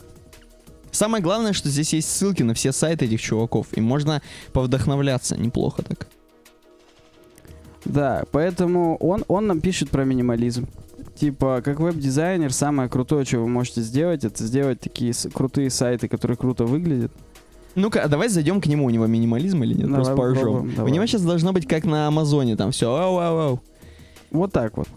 Самое 0.92 1.24
главное, 1.24 1.54
что 1.54 1.70
здесь 1.70 1.94
есть 1.94 2.10
ссылки 2.10 2.44
на 2.44 2.54
все 2.54 2.72
сайты 2.72 3.06
этих 3.06 3.22
чуваков, 3.22 3.68
и 3.76 3.82
можно 3.82 4.22
повдохновляться 4.54 5.38
неплохо 5.38 5.84
так. 5.84 6.08
Да, 7.86 8.24
поэтому 8.32 8.98
он, 8.98 9.24
он 9.28 9.48
нам 9.48 9.60
пишет 9.62 9.90
про 9.90 10.04
минимализм. 10.04 10.68
Типа, 11.16 11.62
как 11.64 11.80
веб-дизайнер, 11.80 12.54
самое 12.54 12.90
крутое, 12.90 13.26
что 13.26 13.40
вы 13.40 13.48
можете 13.48 13.82
сделать, 13.82 14.24
это 14.24 14.44
сделать 14.46 14.80
такие 14.80 15.14
крутые 15.34 15.70
сайты, 15.70 16.08
которые 16.08 16.38
круто 16.38 16.66
выглядят. 16.66 17.12
Ну-ка, 17.76 18.04
а 18.04 18.08
давай 18.08 18.28
зайдем 18.28 18.60
к 18.60 18.66
нему, 18.68 18.86
у 18.86 18.90
него 18.90 19.08
минимализм 19.08 19.64
или 19.64 19.74
нет? 19.74 19.84
Давай 19.88 19.96
Просто 19.96 20.16
поржем. 20.16 20.36
попробуем, 20.44 20.74
У 20.74 20.76
давай. 20.76 20.92
него 20.92 21.06
сейчас 21.06 21.22
должно 21.22 21.54
быть 21.54 21.68
как 21.68 21.86
на 21.86 22.08
Амазоне, 22.08 22.56
там 22.56 22.72
все, 22.72 22.94
ау, 22.94 23.18
ау, 23.18 23.38
ау. 23.38 23.62
Вот 24.32 24.52
так 24.52 24.78
вот. 24.78 24.88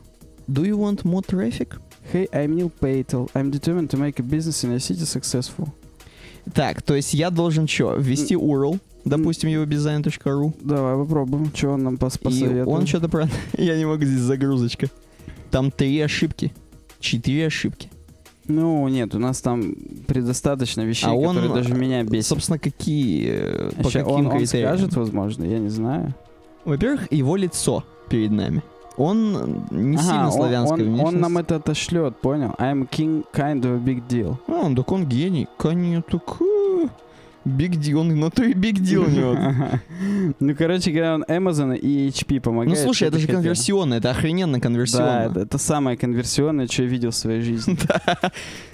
Do 0.49 0.65
you 0.65 0.77
want 0.77 1.03
more 1.05 1.25
traffic? 1.25 1.79
Hey, 2.13 2.29
I'm 2.33 2.55
Neil 2.55 2.71
Peitel. 2.81 3.31
I'm 3.35 3.51
determined 3.51 3.89
to 3.91 3.97
make 3.97 4.19
a 4.19 4.23
business 4.23 4.63
in 4.65 4.73
a 4.73 4.79
city 4.81 5.05
successful. 5.07 5.69
Так, 6.53 6.83
то 6.83 6.95
есть 6.95 7.15
я 7.15 7.31
должен 7.31 7.67
что, 7.67 7.95
ввести 7.95 8.35
URL, 8.35 8.79
допустим, 9.05 9.49
его 9.49 9.65
design.ru, 9.65 10.55
Давай 10.61 10.97
попробуем, 10.97 11.51
что 11.55 11.71
он 11.71 11.85
нам 11.85 11.97
пос 11.97 12.17
и 12.17 12.19
посоветует. 12.19 12.67
он 12.67 12.87
что-то 12.87 13.09
про... 13.09 13.29
Я 13.59 13.77
не 13.79 13.87
могу, 13.87 14.05
здесь 14.05 14.21
загрузочка. 14.21 14.89
Там 15.51 15.71
три 15.71 15.99
ошибки. 16.01 16.53
Четыре 17.01 17.47
ошибки. 17.47 17.91
Ну, 18.47 18.87
нет, 18.89 19.15
у 19.15 19.19
нас 19.19 19.41
там 19.41 19.75
предостаточно 20.07 20.83
вещей, 20.83 21.07
А 21.09 21.15
он, 21.15 21.37
которые 21.37 21.55
даже 21.63 21.75
меня 21.75 22.03
бесят. 22.03 22.29
Собственно, 22.29 22.59
какие... 22.59 23.27
э, 23.29 23.71
По 23.83 23.91
ща 23.91 24.01
каким 24.01 24.15
он, 24.15 24.27
он 24.27 24.47
скажет, 24.47 24.95
возможно, 24.97 25.45
я 25.45 25.59
не 25.59 25.71
знаю. 25.71 26.15
Во-первых, 26.65 27.11
его 27.11 27.37
лицо 27.37 27.85
перед 28.11 28.31
нами. 28.33 28.63
Он 28.97 29.65
не 29.71 29.97
Ага, 29.97 30.05
сильно 30.07 30.27
он- 30.27 30.33
славянской 30.33 30.83
он, 30.83 30.89
он, 30.89 30.95
внешности. 30.95 31.21
нам 31.23 31.39
это 31.39 31.57
отошлет, 31.57 32.17
понял? 32.21 32.55
I'm 32.59 32.89
king, 32.89 33.25
kind 33.35 33.61
of 33.63 33.77
a 33.77 33.79
big 33.79 34.03
deal. 34.09 34.37
А, 34.47 34.53
он 34.67 34.77
так 34.77 34.91
он 34.93 35.07
гений. 35.07 35.49
Конечно, 35.59 36.03
такой... 36.03 36.89
Биг 37.47 37.73
дил, 37.77 38.01
он 38.01 38.11
внутри 38.13 38.55
биг 38.55 38.79
дил 38.81 39.03
у 39.03 39.07
него. 39.07 39.37
Ну, 40.41 40.55
короче 40.57 40.91
говоря, 40.91 41.15
он 41.17 41.25
Amazon 41.25 41.77
и 41.77 42.09
HP 42.09 42.37
Ну 42.37 42.41
помогает. 42.41 42.79
слушай, 42.79 42.97
что 42.97 43.07
это 43.09 43.19
же 43.19 43.27
конверсионно, 43.27 43.95
это 43.95 44.11
охрененно 44.11 44.55
Да, 44.55 44.61
конверсионно. 44.61 45.29
это, 45.31 45.41
это 45.41 45.59
самое 45.59 45.99
конверсионное, 45.99 46.67
что 46.67 46.85
я 46.85 46.89
видел 46.89 47.11
в 47.11 47.15
своей 47.15 47.43
жизни. 47.43 47.77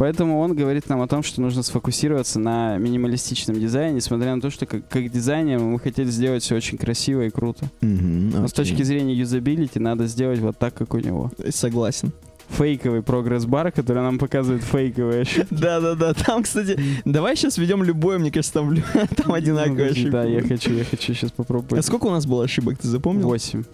Поэтому 0.00 0.38
он 0.40 0.54
говорит 0.54 0.88
нам 0.88 1.02
о 1.02 1.06
том, 1.06 1.22
что 1.22 1.42
нужно 1.42 1.62
сфокусироваться 1.62 2.38
на 2.40 2.78
минималистичном 2.78 3.60
дизайне, 3.60 3.96
несмотря 3.96 4.34
на 4.34 4.40
то, 4.40 4.48
что 4.48 4.64
как, 4.64 4.88
как 4.88 5.10
дизайнер 5.10 5.58
мы 5.58 5.78
хотели 5.78 6.08
сделать 6.10 6.42
все 6.42 6.56
очень 6.56 6.78
красиво 6.78 7.20
и 7.26 7.28
круто. 7.28 7.66
Мгм, 7.82 8.30
Но 8.30 8.48
с 8.48 8.52
точки 8.54 8.82
зрения 8.82 9.12
юзабилити 9.12 9.78
надо 9.78 10.06
сделать 10.06 10.38
вот 10.40 10.56
так, 10.58 10.72
как 10.72 10.94
у 10.94 10.98
него. 10.98 11.30
Согласен. 11.50 12.12
Фейковый 12.48 13.02
прогресс-бар, 13.02 13.72
который 13.72 14.02
нам 14.02 14.18
показывает 14.18 14.64
фейковые 14.64 15.20
ошибки. 15.20 15.48
Да-да-да, 15.54 16.14
там, 16.14 16.44
кстати, 16.44 16.80
давай 17.04 17.36
сейчас 17.36 17.58
введем 17.58 17.84
любое, 17.84 18.18
мне 18.18 18.30
кажется, 18.32 18.54
там, 18.54 18.74
там 19.16 19.34
одинаковые 19.34 19.90
ошибки. 19.90 20.08
Да, 20.08 20.24
я 20.24 20.40
хочу, 20.40 20.72
я 20.72 20.84
хочу 20.84 21.12
сейчас 21.12 21.28
А 21.30 21.34
попробовать. 21.36 21.84
сколько 21.84 22.06
у 22.06 22.10
нас 22.10 22.24
было 22.24 22.44
ошибок, 22.44 22.78
ты 22.78 22.88
запомнил? 22.88 23.26
Восемь. 23.28 23.64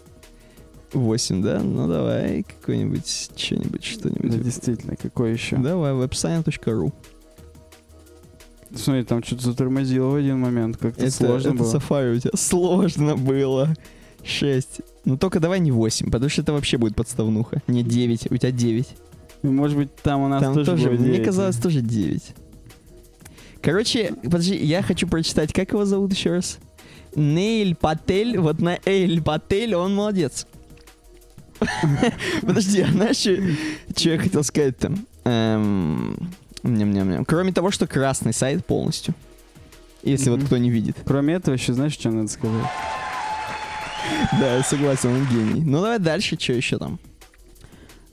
Восемь, 0.92 1.42
да? 1.42 1.60
Ну 1.60 1.88
давай, 1.88 2.42
какой-нибудь, 2.44 3.30
что-нибудь, 3.36 3.84
что-нибудь. 3.84 4.30
Да, 4.30 4.38
действительно, 4.38 4.96
какой 4.96 5.32
еще? 5.32 5.56
Давай, 5.56 5.92
websign.ru. 5.92 6.92
Смотри, 8.74 9.04
там 9.04 9.22
что-то 9.22 9.42
затормозило 9.44 10.10
в 10.10 10.14
один 10.16 10.38
момент, 10.40 10.76
как-то 10.76 11.02
Это, 11.02 11.10
сложно 11.12 11.48
это 11.50 11.58
было. 11.58 11.76
Safari 11.76 12.16
у 12.16 12.20
тебя 12.20 12.30
сложно 12.36 13.16
было. 13.16 13.74
Шесть. 14.24 14.80
Ну 15.04 15.16
только 15.16 15.38
давай 15.38 15.60
не 15.60 15.70
восемь, 15.70 16.10
потому 16.10 16.28
что 16.28 16.42
это 16.42 16.52
вообще 16.52 16.78
будет 16.78 16.96
подставнуха. 16.96 17.62
Не 17.68 17.82
девять, 17.84 18.30
у 18.30 18.36
тебя 18.36 18.50
девять. 18.50 18.88
Ну, 19.42 19.52
Может 19.52 19.76
быть, 19.76 19.94
там 19.96 20.22
у 20.22 20.28
нас 20.28 20.42
Там 20.42 20.54
тоже, 20.54 20.70
тоже, 20.72 20.88
будет 20.88 21.00
мне 21.00 21.10
девять. 21.12 21.26
казалось, 21.26 21.56
тоже 21.56 21.80
9. 21.80 22.22
Короче, 23.62 24.14
подожди, 24.24 24.56
я 24.56 24.82
хочу 24.82 25.06
прочитать, 25.06 25.52
как 25.52 25.72
его 25.72 25.84
зовут 25.84 26.12
еще 26.12 26.30
раз? 26.34 26.58
Нейль 27.14 27.74
Патель, 27.76 28.38
вот 28.38 28.60
на 28.60 28.78
Эйль 28.84 29.22
Патель 29.22 29.74
он 29.74 29.94
молодец. 29.94 30.46
Подожди, 32.42 32.82
а 32.82 32.90
знаешь, 32.90 33.16
что 33.16 34.10
я 34.10 34.18
хотел 34.18 34.44
сказать 34.44 34.78
там? 34.78 35.06
Эм, 35.24 36.30
ням-ням-ням. 36.62 37.24
Кроме 37.24 37.52
того, 37.52 37.70
что 37.70 37.86
красный 37.86 38.32
сайт 38.32 38.64
полностью. 38.64 39.14
Если 40.02 40.30
вот 40.30 40.44
кто 40.44 40.56
не 40.56 40.70
видит. 40.70 40.96
Кроме 41.04 41.34
этого, 41.34 41.54
еще 41.54 41.72
знаешь, 41.72 41.92
что 41.94 42.10
надо 42.10 42.28
сказать? 42.28 42.66
Да, 44.38 44.56
я 44.56 44.62
согласен, 44.62 45.10
он 45.10 45.26
гений. 45.26 45.62
Ну 45.62 45.80
давай 45.82 45.98
дальше, 45.98 46.38
что 46.38 46.52
еще 46.52 46.78
там? 46.78 47.00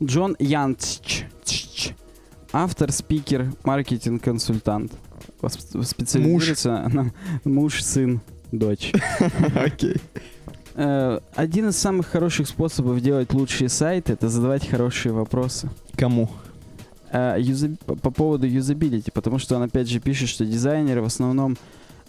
Джон 0.01 0.35
Янч. 0.39 1.25
Автор, 2.51 2.91
спикер, 2.91 3.51
маркетинг-консультант. 3.63 4.93
Специализируется 5.83 6.89
на 6.93 7.13
муж, 7.43 7.83
сын, 7.83 8.21
дочь. 8.51 8.91
Окей. 9.55 9.97
Э, 10.75 11.19
Один 11.35 11.69
из 11.69 11.77
самых 11.77 12.07
хороших 12.07 12.47
способов 12.47 12.99
делать 13.01 13.33
лучшие 13.33 13.69
сайты— 13.69 14.13
это 14.13 14.29
задавать 14.29 14.67
хорошие 14.67 15.11
вопросы. 15.13 15.69
Кому? 15.95 16.29
А, 17.11 17.37
юзаб- 17.37 17.77
по 17.85 17.95
по 17.95 18.09
поводу 18.11 18.47
юзабилити, 18.47 19.11
потому 19.11 19.37
что 19.37 19.55
он 19.55 19.61
опять 19.63 19.87
же 19.87 19.99
пишет, 19.99 20.29
что 20.29 20.45
дизайнеры 20.45 21.01
в 21.01 21.05
основном 21.05 21.57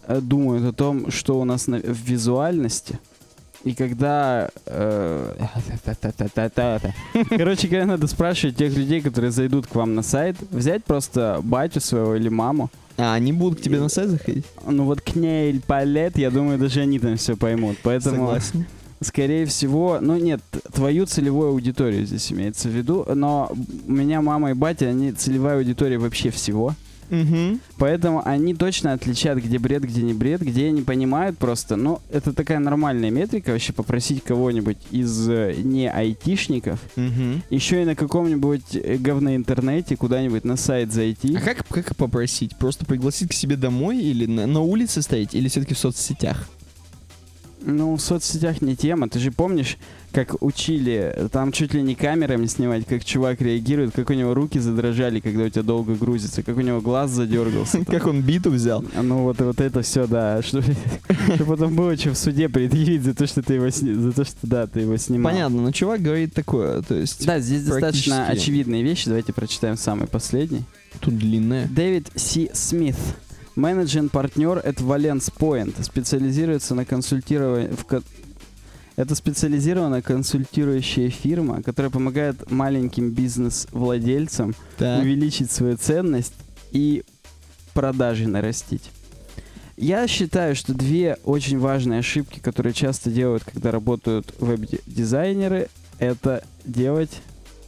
э, 0.07 0.21
думают 0.21 0.65
о 0.65 0.73
том, 0.73 1.11
что 1.11 1.39
у 1.41 1.45
нас 1.45 1.67
на- 1.67 1.79
в 1.79 2.01
визуальности. 2.09 2.99
И 3.65 3.75
когда... 3.75 4.51
э, 4.67 5.35
Короче 7.31 7.67
говоря, 7.69 7.87
надо 7.87 8.07
спрашивать 8.07 8.57
тех 8.57 8.77
людей, 8.77 9.01
которые 9.01 9.31
зайдут 9.31 9.67
к 9.67 9.75
вам 9.75 9.95
на 9.95 10.03
сайт, 10.03 10.37
взять 10.51 10.85
просто 10.85 11.41
батю 11.43 11.81
своего 11.81 12.15
или 12.15 12.29
маму, 12.29 12.71
А, 12.99 13.15
они 13.15 13.33
будут 13.33 13.61
к 13.61 13.63
тебе 13.63 13.81
на 13.81 13.89
сайт 13.89 14.11
заходить? 14.11 14.45
ну 14.69 14.85
вот 14.85 15.01
к 15.01 15.15
ней 15.17 15.51
или 15.51 15.59
палет, 15.61 16.19
я 16.19 16.31
думаю, 16.31 16.59
даже 16.59 16.81
они 16.81 16.99
там 16.99 17.17
все 17.17 17.37
поймут. 17.37 17.79
Поэтому, 17.83 18.17
Согласен. 18.17 18.67
скорее 19.01 19.47
всего, 19.47 19.99
ну 20.01 20.17
нет, 20.19 20.41
твою 20.73 21.07
целевую 21.07 21.49
аудиторию 21.49 22.05
здесь 22.07 22.31
имеется 22.33 22.69
в 22.69 22.73
виду, 22.73 23.07
но 23.15 23.51
у 23.89 23.93
меня 23.93 24.21
мама 24.21 24.51
и 24.51 24.55
батя, 24.55 24.87
они 24.91 25.13
целевая 25.13 25.57
аудитория 25.57 25.97
вообще 25.99 26.29
всего. 26.31 26.75
Угу. 27.23 27.59
Поэтому 27.79 28.23
они 28.27 28.55
точно 28.55 28.93
отличат, 28.93 29.39
где 29.39 29.59
бред, 29.59 29.83
где 29.85 30.03
не 30.03 30.15
бред, 30.15 30.43
где 30.43 30.67
они 30.67 30.83
понимают 30.83 31.39
просто. 31.39 31.77
Ну, 31.77 32.01
это 32.11 32.33
такая 32.33 32.59
нормальная 32.59 33.11
метрика 33.11 33.51
вообще 33.51 33.73
попросить 33.73 34.23
кого-нибудь 34.25 34.79
из 34.91 35.29
э, 35.29 35.55
не 35.59 35.89
айтишников 35.91 36.81
Угу. 36.97 37.43
еще 37.51 37.83
и 37.83 37.85
на 37.85 37.95
каком-нибудь 37.95 38.75
э, 38.75 38.97
говноинтернете 38.97 39.97
куда-нибудь 39.97 40.45
на 40.45 40.57
сайт 40.57 40.93
зайти. 40.93 41.37
А 41.37 41.41
как, 41.41 41.67
как 41.69 41.97
попросить? 41.97 42.57
Просто 42.57 42.85
пригласить 42.85 43.31
к 43.31 43.33
себе 43.33 43.57
домой 43.57 43.99
или 43.99 44.27
на, 44.27 44.47
на 44.47 44.61
улице 44.61 45.03
стоять, 45.03 45.35
или 45.35 45.49
все-таки 45.49 45.75
в 45.75 45.79
соцсетях? 45.79 46.49
Ну, 47.67 47.95
в 47.97 48.01
соцсетях 48.01 48.61
не 48.63 48.77
тема. 48.77 49.09
Ты 49.09 49.19
же 49.19 49.33
помнишь, 49.33 49.79
как 50.13 50.43
учили, 50.43 51.29
там 51.33 51.51
чуть 51.51 51.75
ли 51.75 51.83
не 51.83 51.95
камерами 51.95 52.47
снимать, 52.47 52.87
как 52.87 53.05
чувак 53.05 53.41
реагирует, 53.41 53.93
как 53.95 54.11
у 54.11 54.13
него 54.13 54.35
руки 54.35 54.59
задрожали, 54.59 55.21
когда 55.21 55.45
у 55.45 55.49
тебя 55.49 55.63
долго 55.63 55.95
грузится, 55.95 56.43
как 56.43 56.57
у 56.57 56.61
него 56.61 56.81
глаз 56.81 57.11
задергался. 57.11 57.85
Как 57.85 58.07
он 58.07 58.23
биту 58.23 58.51
взял? 58.51 58.85
Ну 59.01 59.23
вот, 59.23 59.41
вот 59.41 59.61
это 59.61 59.83
все, 59.83 60.07
да. 60.07 60.43
Что, 60.43 60.63
потом 61.47 61.75
было, 61.75 61.97
что 61.97 62.11
в 62.11 62.19
суде 62.19 62.49
предъявить 62.49 63.03
за 63.03 63.15
то, 63.15 63.27
что 63.27 63.43
ты 63.43 63.55
его 63.55 63.71
за 63.71 64.13
то, 64.13 64.25
что 64.25 64.37
да, 64.43 64.67
ты 64.67 64.81
его 64.81 64.97
снимал. 64.97 65.33
Понятно, 65.33 65.63
но 65.63 65.73
чувак 65.73 66.03
говорит 66.03 66.35
такое, 66.35 66.83
то 66.83 66.95
есть 66.95 67.27
Да, 67.27 67.39
здесь 67.41 67.65
достаточно 67.65 68.27
очевидные 68.27 68.83
вещи. 68.83 69.07
Давайте 69.07 69.33
прочитаем 69.33 69.77
самый 69.77 70.07
последний. 70.07 70.65
тут 71.01 71.17
длинная. 71.19 71.67
Дэвид 71.69 72.09
Си 72.15 72.51
Смит. 72.53 72.97
Менеджер 73.57 74.09
партнер 74.09 74.59
at 74.59 74.77
Valence 74.77 75.33
Point. 75.39 75.83
Специализируется 75.83 76.75
на 76.75 76.85
консультировании... 76.85 77.69
В 77.69 77.85
ко- 77.85 78.03
Это 78.97 79.15
специализированная 79.15 80.03
консультирующая 80.03 81.09
фирма, 81.11 81.63
которая 81.63 81.91
помогает 81.91 82.51
маленьким 82.51 83.11
бизнес-владельцам 83.11 84.55
Так. 84.79 85.03
увеличить 85.03 85.51
свою 85.51 85.77
ценность 85.77 86.35
и 86.73 87.05
продажи 87.75 88.29
нарастить. 88.29 88.91
Я 89.77 90.07
считаю, 90.07 90.55
что 90.55 90.73
две 90.75 91.19
очень 91.25 91.59
важные 91.59 91.99
ошибки, 92.01 92.39
которые 92.39 92.73
часто 92.73 93.11
делают, 93.11 93.43
когда 93.45 93.73
работают 93.73 94.33
веб-дизайнеры, 94.39 95.69
это 95.99 96.45
делать 96.65 97.21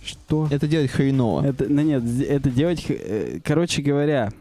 что? 0.04 0.46
Это 0.52 0.68
делать 0.68 0.90
хреново. 0.90 1.44
Это, 1.44 1.66
ну 1.68 1.82
нет, 1.82 2.04
это 2.28 2.48
делать, 2.50 2.84
э, 2.88 3.40
короче 3.42 3.82
говоря, 3.82 4.32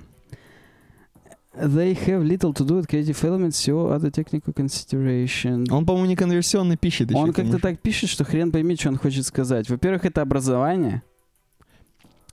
They 1.57 1.93
have 2.07 2.21
little 2.23 2.53
to 2.53 2.65
do 2.65 2.77
with 2.79 2.87
creative 2.87 3.23
elements 3.23 3.67
or 3.69 3.93
other 3.93 4.11
technical 4.11 4.53
consideration. 4.53 5.65
Он, 5.71 5.85
по-моему, 5.85 6.07
не 6.07 6.15
конверсионно 6.15 6.75
пишет. 6.75 7.13
Он 7.13 7.31
как-то 7.31 7.59
так 7.59 7.79
пишет, 7.79 8.09
что 8.09 8.23
хрен 8.25 8.51
поймет, 8.51 8.79
что 8.79 8.89
он 8.89 8.97
хочет 8.97 9.25
сказать. 9.25 9.69
Во-первых, 9.69 10.05
это 10.05 10.21
образование. 10.21 11.01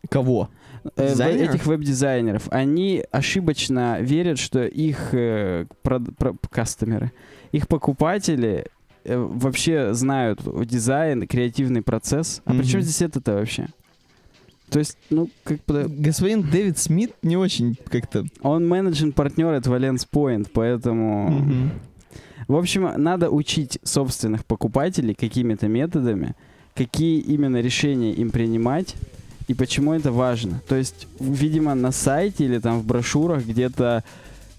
Кого? 0.09 0.51
э, 0.97 1.09
Дизайнеров? 1.11 1.55
этих 1.55 1.67
веб-дизайнеров, 1.67 2.49
они 2.51 3.05
ошибочно 3.13 4.01
верят, 4.01 4.39
что 4.39 4.65
их 4.65 5.15
э, 5.15 5.67
прод- 5.85 6.13
про- 6.17 6.35
кастомеры, 6.51 7.13
их 7.53 7.69
покупатели 7.69 8.67
э, 9.05 9.17
вообще 9.17 9.95
знают 9.95 10.41
дизайн, 10.67 11.27
креативный 11.29 11.83
процесс. 11.83 12.43
А 12.45 12.53
при 12.55 12.65
чем 12.65 12.81
здесь 12.83 13.01
это-то 13.03 13.35
вообще? 13.35 13.69
То 14.73 14.79
есть, 14.79 14.97
ну, 15.11 15.29
как 15.45 15.65
бы... 15.67 15.87
Господин 15.89 16.43
Дэвид 16.51 16.79
Смит 16.79 17.13
не 17.23 17.37
очень 17.37 17.77
как-то... 17.89 18.25
Он 18.41 18.67
менеджинг 18.67 19.15
партнер 19.15 19.53
от 19.53 19.67
Valence 19.67 20.07
Point, 20.11 20.49
поэтому... 20.53 21.31
Мгм. 21.31 21.71
В 22.49 22.57
общем, 22.57 22.91
надо 22.97 23.31
учить 23.31 23.79
собственных 23.83 24.45
покупателей 24.45 25.15
какими-то 25.15 25.69
методами, 25.69 26.35
какие 26.75 27.21
именно 27.21 27.61
решения 27.61 28.13
им 28.13 28.31
принимать 28.31 28.97
и 29.49 29.55
почему 29.55 29.93
это 29.93 30.11
важно. 30.13 30.61
То 30.69 30.77
есть, 30.77 31.07
видимо, 31.21 31.75
на 31.75 31.93
сайте 31.93 32.45
или 32.45 32.59
там 32.59 32.81
в 32.81 32.85
брошюрах 32.85 33.45
где-то 33.45 34.05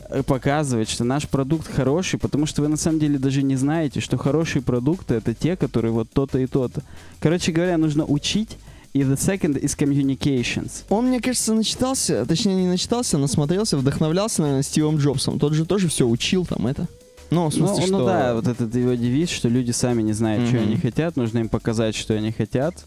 э, 0.09 0.23
показывать, 0.23 0.89
что 0.89 1.03
наш 1.03 1.27
продукт 1.27 1.67
хороший, 1.67 2.19
потому 2.19 2.45
что 2.45 2.61
вы 2.61 2.67
на 2.67 2.77
самом 2.77 2.99
деле 2.99 3.17
даже 3.17 3.43
не 3.43 3.55
знаете, 3.55 3.99
что 3.99 4.17
хорошие 4.17 4.61
продукты 4.61 5.15
это 5.15 5.33
те, 5.33 5.55
которые 5.55 5.91
вот 5.91 6.09
то-то 6.11 6.39
и 6.39 6.47
то-то. 6.47 6.83
Короче 7.19 7.51
говоря, 7.51 7.77
нужно 7.77 8.05
учить. 8.05 8.57
И 8.93 8.99
the 9.01 9.15
second 9.17 9.59
is 9.59 9.75
communications. 9.77 10.83
Он, 10.89 11.07
мне 11.07 11.19
кажется, 11.19 11.53
начитался, 11.53 12.25
точнее 12.25 12.55
не 12.55 12.67
начитался, 12.67 13.17
насмотрелся, 13.17 13.75
вдохновлялся, 13.77 14.41
наверное, 14.41 14.63
Стивом 14.63 14.97
Джобсом. 14.97 15.39
Тот 15.39 15.53
же 15.53 15.65
тоже 15.65 15.87
все 15.89 16.07
учил 16.07 16.45
там 16.45 16.67
это. 16.67 16.87
Ну, 17.31 17.49
в 17.49 17.57
Ну, 17.57 17.65
смысле, 17.67 17.87
ну 17.91 17.97
что... 17.99 18.05
да, 18.05 18.35
вот 18.35 18.47
этот 18.47 18.75
его 18.75 18.93
девиз, 18.93 19.29
что 19.29 19.49
люди 19.49 19.71
сами 19.71 20.03
не 20.03 20.13
знают, 20.13 20.47
что 20.47 20.57
Мгм. 20.57 20.67
они 20.67 20.77
хотят, 20.77 21.15
нужно 21.15 21.39
им 21.39 21.49
показать, 21.49 21.95
что 21.95 22.13
они 22.13 22.31
хотят. 22.31 22.85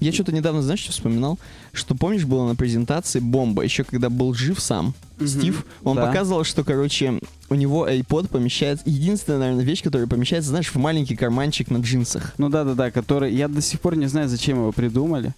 Я 0.00 0.12
что-то 0.12 0.32
недавно, 0.32 0.62
знаешь, 0.62 0.80
что 0.80 0.90
вспоминал? 0.92 1.38
Что, 1.72 1.94
помнишь, 1.94 2.24
было 2.24 2.46
на 2.48 2.56
презентации 2.56 3.20
бомба, 3.20 3.62
еще 3.62 3.84
когда 3.84 4.10
был 4.10 4.34
жив 4.34 4.58
сам 4.60 4.94
Стив, 5.24 5.64
он 5.84 5.96
Да. 5.96 6.06
показывал, 6.06 6.42
что, 6.44 6.64
короче, 6.64 7.20
у 7.50 7.54
него 7.54 7.88
iPod 7.88 8.28
помещается... 8.28 8.84
Единственная, 8.88 9.38
наверное, 9.38 9.64
вещь, 9.64 9.82
которая 9.82 10.06
помещается, 10.06 10.50
знаешь, 10.50 10.68
в 10.68 10.76
маленький 10.76 11.16
карманчик 11.16 11.70
на 11.70 11.78
джинсах. 11.78 12.34
Ну 12.38 12.48
да, 12.48 12.64
да, 12.64 12.74
да, 12.74 12.90
который. 12.90 13.34
Я 13.34 13.48
до 13.48 13.60
сих 13.60 13.80
пор 13.80 13.96
не 13.96 14.06
знаю, 14.06 14.28
зачем 14.28 14.58
его 14.58 14.72
придумали. 14.72 15.34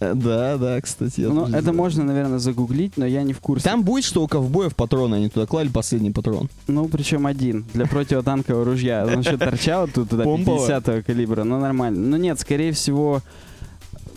Э, 0.00 0.14
Да, 0.14 0.56
да, 0.56 0.80
кстати. 0.80 1.20
Ну, 1.20 1.44
это 1.46 1.60
знаю. 1.62 1.76
можно, 1.76 2.04
наверное, 2.04 2.38
загуглить, 2.38 2.96
но 2.96 3.04
я 3.04 3.22
не 3.22 3.32
в 3.34 3.40
курсе. 3.40 3.64
Там 3.64 3.82
будет, 3.82 4.04
что 4.04 4.22
у 4.22 4.28
ковбоев 4.28 4.74
патроны, 4.74 5.16
они 5.16 5.28
туда 5.28 5.46
клали 5.46 5.68
последний 5.68 6.10
патрон. 6.10 6.48
Ну, 6.66 6.88
причем 6.88 7.26
один. 7.26 7.66
Для 7.74 7.86
противотанкового 7.86 8.64
ружья. 8.64 9.06
Он 9.06 9.20
еще 9.20 9.36
торчал 9.36 9.86
тут 9.88 10.10
туда 10.10 10.24
Помповое. 10.24 10.80
50 10.80 11.04
калибра. 11.04 11.44
Ну, 11.44 11.60
нормально. 11.60 12.00
Ну, 12.08 12.16
нет, 12.16 12.40
скорее 12.40 12.72
всего... 12.72 13.22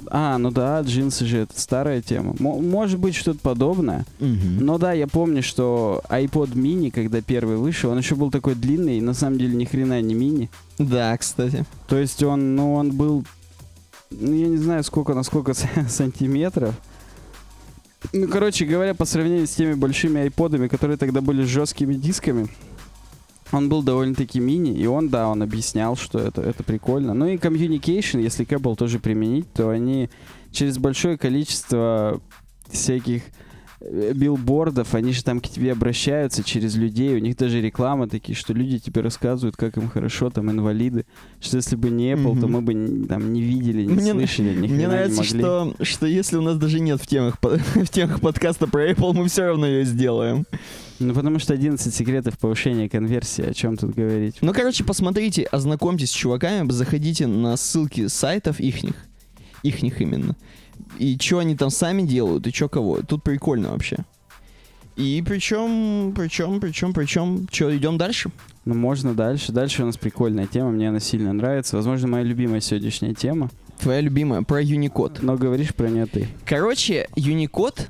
А, 0.09 0.37
ну 0.37 0.51
да, 0.51 0.81
джинсы 0.81 1.25
же 1.25 1.39
это 1.39 1.59
старая 1.59 2.01
тема. 2.01 2.35
Мо- 2.39 2.59
может 2.59 2.99
быть, 2.99 3.15
что-то 3.15 3.39
подобное. 3.39 4.05
Но 4.19 4.77
да, 4.77 4.93
я 4.93 5.07
помню, 5.07 5.41
что 5.43 6.01
iPod 6.09 6.53
mini, 6.53 6.91
когда 6.91 7.21
первый 7.21 7.57
вышел, 7.57 7.91
он 7.91 7.97
еще 7.97 8.15
был 8.15 8.31
такой 8.31 8.55
длинный, 8.55 8.97
и 8.97 9.01
на 9.01 9.13
самом 9.13 9.37
деле 9.37 9.55
ни 9.55 9.65
хрена 9.65 10.01
не 10.01 10.13
мини. 10.15 10.49
Да, 10.77 11.17
кстати. 11.17 11.65
То 11.87 11.97
есть 11.97 12.21
он, 12.23 12.55
ну, 12.55 12.73
он 12.75 12.91
был, 12.91 13.23
ну, 14.11 14.33
я 14.33 14.47
не 14.47 14.57
знаю, 14.57 14.83
сколько, 14.83 15.13
на 15.13 15.23
сколько 15.23 15.53
сантиметров. 15.87 16.73
Ну, 18.11 18.27
короче 18.27 18.65
говоря, 18.65 18.93
по 18.93 19.05
сравнению 19.05 19.47
с 19.47 19.51
теми 19.51 19.73
большими 19.75 20.21
айподами, 20.21 20.67
которые 20.67 20.97
тогда 20.97 21.21
были 21.21 21.43
с 21.45 21.47
жесткими 21.47 21.93
дисками, 21.93 22.47
он 23.53 23.69
был 23.69 23.83
довольно-таки 23.83 24.39
мини, 24.39 24.71
и 24.77 24.85
он, 24.87 25.09
да, 25.09 25.27
он 25.29 25.41
объяснял, 25.41 25.95
что 25.95 26.19
это, 26.19 26.41
это 26.41 26.63
прикольно. 26.63 27.13
Ну 27.13 27.27
и 27.27 27.37
communication, 27.37 28.21
если 28.21 28.43
к 28.43 28.51
Apple 28.51 28.75
тоже 28.75 28.99
применить, 28.99 29.51
то 29.53 29.69
они 29.69 30.09
через 30.51 30.77
большое 30.77 31.17
количество 31.17 32.19
всяких 32.69 33.21
э, 33.81 34.13
билбордов, 34.15 34.95
они 34.95 35.11
же 35.13 35.23
там 35.23 35.39
к 35.39 35.47
тебе 35.47 35.71
обращаются 35.71 36.43
через 36.43 36.75
людей, 36.75 37.15
у 37.15 37.19
них 37.19 37.35
даже 37.37 37.61
реклама 37.61 38.07
такие, 38.07 38.35
что 38.35 38.53
люди 38.53 38.79
тебе 38.79 39.01
рассказывают, 39.01 39.55
как 39.55 39.77
им 39.77 39.89
хорошо, 39.89 40.29
там, 40.29 40.49
инвалиды, 40.49 41.05
что 41.39 41.57
если 41.57 41.75
бы 41.75 41.89
не 41.89 42.13
Apple, 42.13 42.39
то 42.39 42.47
Мгм. 42.47 42.51
мы 42.51 42.61
бы 42.61 43.07
там 43.07 43.33
не 43.33 43.41
видели, 43.41 43.83
не 43.85 43.93
Мне- 43.93 44.11
слышали, 44.13 44.53
ни 44.55 44.59
Мне 44.59 44.67
хрена 44.69 44.79
не 44.81 44.87
нравится, 44.87 45.17
могли. 45.21 45.39
что, 45.39 45.73
что 45.81 46.05
если 46.07 46.37
у 46.37 46.41
нас 46.41 46.57
даже 46.57 46.79
нет 46.79 47.01
в 47.01 47.05
темах, 47.07 47.37
в 47.41 47.87
темах 47.89 48.19
подкаста 48.21 48.67
про 48.67 48.89
Apple, 48.91 49.13
мы 49.13 49.27
все 49.27 49.45
равно 49.45 49.67
ее 49.67 49.85
сделаем. 49.85 50.45
Ну, 51.03 51.13
потому 51.13 51.37
что 51.39 51.53
11 51.53 51.93
секретов 51.93 52.37
повышения 52.37 52.87
конверсии, 52.87 53.43
о 53.43 53.53
чем 53.53 53.75
тут 53.75 53.93
говорить? 53.93 54.37
Ну, 54.41 54.53
короче, 54.53 54.83
посмотрите, 54.83 55.43
ознакомьтесь 55.43 56.11
с 56.11 56.13
чуваками, 56.13 56.71
заходите 56.71 57.27
на 57.27 57.57
ссылки 57.57 58.07
сайтов 58.07 58.59
ихних, 58.61 58.95
ихних 59.63 59.99
именно, 60.01 60.35
и 60.97 61.17
что 61.19 61.39
они 61.39 61.57
там 61.57 61.69
сами 61.69 62.03
делают, 62.03 62.47
и 62.47 62.51
что 62.51 62.69
кого. 62.69 63.01
Тут 63.01 63.23
прикольно 63.23 63.71
вообще. 63.71 63.97
И 64.95 65.23
причем, 65.25 66.13
причем, 66.15 66.61
причем, 66.61 66.93
причем, 66.93 67.47
что, 67.51 67.75
идем 67.75 67.97
дальше? 67.97 68.31
Ну, 68.63 68.75
можно 68.75 69.13
дальше. 69.13 69.51
Дальше 69.51 69.83
у 69.83 69.87
нас 69.87 69.97
прикольная 69.97 70.45
тема, 70.45 70.69
мне 70.69 70.89
она 70.89 70.99
сильно 70.99 71.33
нравится. 71.33 71.75
Возможно, 71.75 72.07
моя 72.07 72.23
любимая 72.23 72.61
сегодняшняя 72.61 73.13
тема. 73.13 73.49
Твоя 73.79 74.01
любимая, 74.01 74.43
про 74.43 74.61
Unicode. 74.61 75.17
Но 75.21 75.35
говоришь 75.35 75.73
про 75.73 75.89
нее 75.89 76.05
ты. 76.05 76.27
Короче, 76.45 77.09
Unicode 77.15 77.87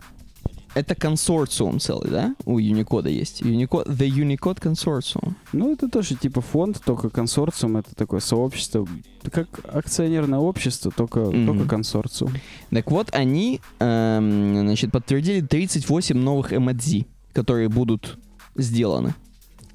это 0.75 0.95
консорциум 0.95 1.79
целый, 1.79 2.09
да? 2.09 2.36
У 2.45 2.59
Unicode 2.59 3.12
есть. 3.12 3.41
Unicode, 3.41 3.88
the 3.88 4.07
Unicode 4.09 4.59
Consortium. 4.62 5.33
Ну, 5.51 5.71
это 5.73 5.89
тоже 5.89 6.15
типа 6.15 6.41
фонд, 6.41 6.81
только 6.86 7.09
консорциум, 7.09 7.77
это 7.77 7.93
такое 7.95 8.19
сообщество, 8.19 8.88
как 9.31 9.47
акционерное 9.73 10.39
общество, 10.39 10.91
только, 10.91 11.19
Мгм. 11.19 11.45
только 11.45 11.69
консорциум. 11.69 12.33
Так 12.71 12.91
вот, 12.91 13.09
они, 13.13 13.62
эм, 13.79 14.59
значит, 14.62 14.91
подтвердили 14.91 15.41
38 15.41 16.17
новых 16.17 16.51
MADZ, 16.51 17.05
которые 17.33 17.69
будут 17.69 18.17
сделаны. 18.55 19.13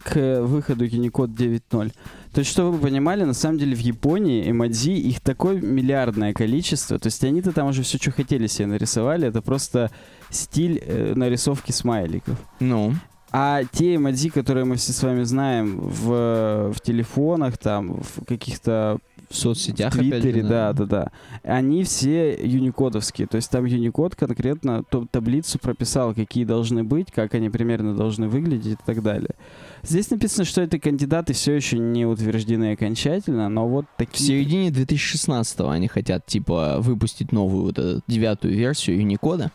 К 0.03 0.43
выходу 0.43 0.87
Unicode 0.87 1.35
9.0. 1.35 1.93
То 2.33 2.39
есть, 2.41 2.51
чтобы 2.51 2.73
вы 2.73 2.79
понимали, 2.79 3.25
на 3.25 3.35
самом 3.35 3.59
деле 3.59 3.75
в 3.75 3.81
Японии 3.81 4.49
эмодзи, 4.49 4.93
их 4.93 5.21
такое 5.21 5.61
миллиардное 5.61 6.33
количество. 6.33 6.99
То 6.99 7.09
есть 7.09 7.25
они-то 7.25 7.53
там 7.53 7.69
уже 7.69 7.83
все, 7.83 7.99
что 7.99 8.13
хотели 8.13 8.47
себе 8.47 8.67
нарисовали. 8.67 9.27
Это 9.27 9.43
просто 9.43 9.91
стиль 10.31 10.83
э, 10.85 11.13
нарисовки 11.15 11.73
смайликов. 11.73 12.37
Ну, 12.61 12.95
А 13.31 13.63
те 13.73 13.97
эмодзи, 13.97 14.31
которые 14.31 14.65
мы 14.65 14.77
все 14.77 14.93
с 14.93 15.03
вами 15.03 15.23
знаем 15.25 15.79
в, 15.81 16.73
в 16.73 16.81
телефонах, 16.81 17.59
там, 17.59 18.01
в 18.01 18.25
каких-то 18.25 18.99
в 19.31 19.37
соцсетях, 19.37 19.93
в 19.93 19.99
опять 19.99 20.23
Твиттере, 20.23 20.43
же, 20.43 20.49
да, 20.49 20.73
да, 20.73 20.85
да. 20.87 21.13
Они 21.43 21.85
все 21.85 22.35
юникодовские. 22.35 23.27
То 23.27 23.37
есть 23.37 23.51
там 23.51 23.67
юникод 23.67 24.15
конкретно 24.15 24.85
таблицу 25.11 25.59
прописал, 25.59 26.15
какие 26.15 26.45
должны 26.45 26.83
быть, 26.83 27.13
как 27.13 27.35
они 27.35 27.51
примерно 27.51 27.95
должны 27.95 28.29
выглядеть 28.29 28.79
и 28.81 28.85
так 28.87 29.03
далее. 29.03 29.35
Здесь 29.83 30.11
написано, 30.11 30.45
что 30.45 30.63
эти 30.63 30.79
кандидаты 30.79 31.35
все 31.35 31.53
еще 31.55 31.79
не 31.79 32.07
утверждены 32.07 32.73
окончательно, 32.73 33.49
но 33.49 33.69
вот 33.69 33.85
В 33.85 33.99
такие... 33.99 34.27
середине 34.27 34.71
2016 34.71 35.61
они 35.61 35.89
хотят, 35.89 36.27
типа, 36.27 36.77
выпустить 36.81 37.31
новую 37.31 37.65
вот 37.65 37.79
эту 37.79 38.03
девятую 38.07 38.55
версию 38.55 38.99
Unicode. 39.01 39.51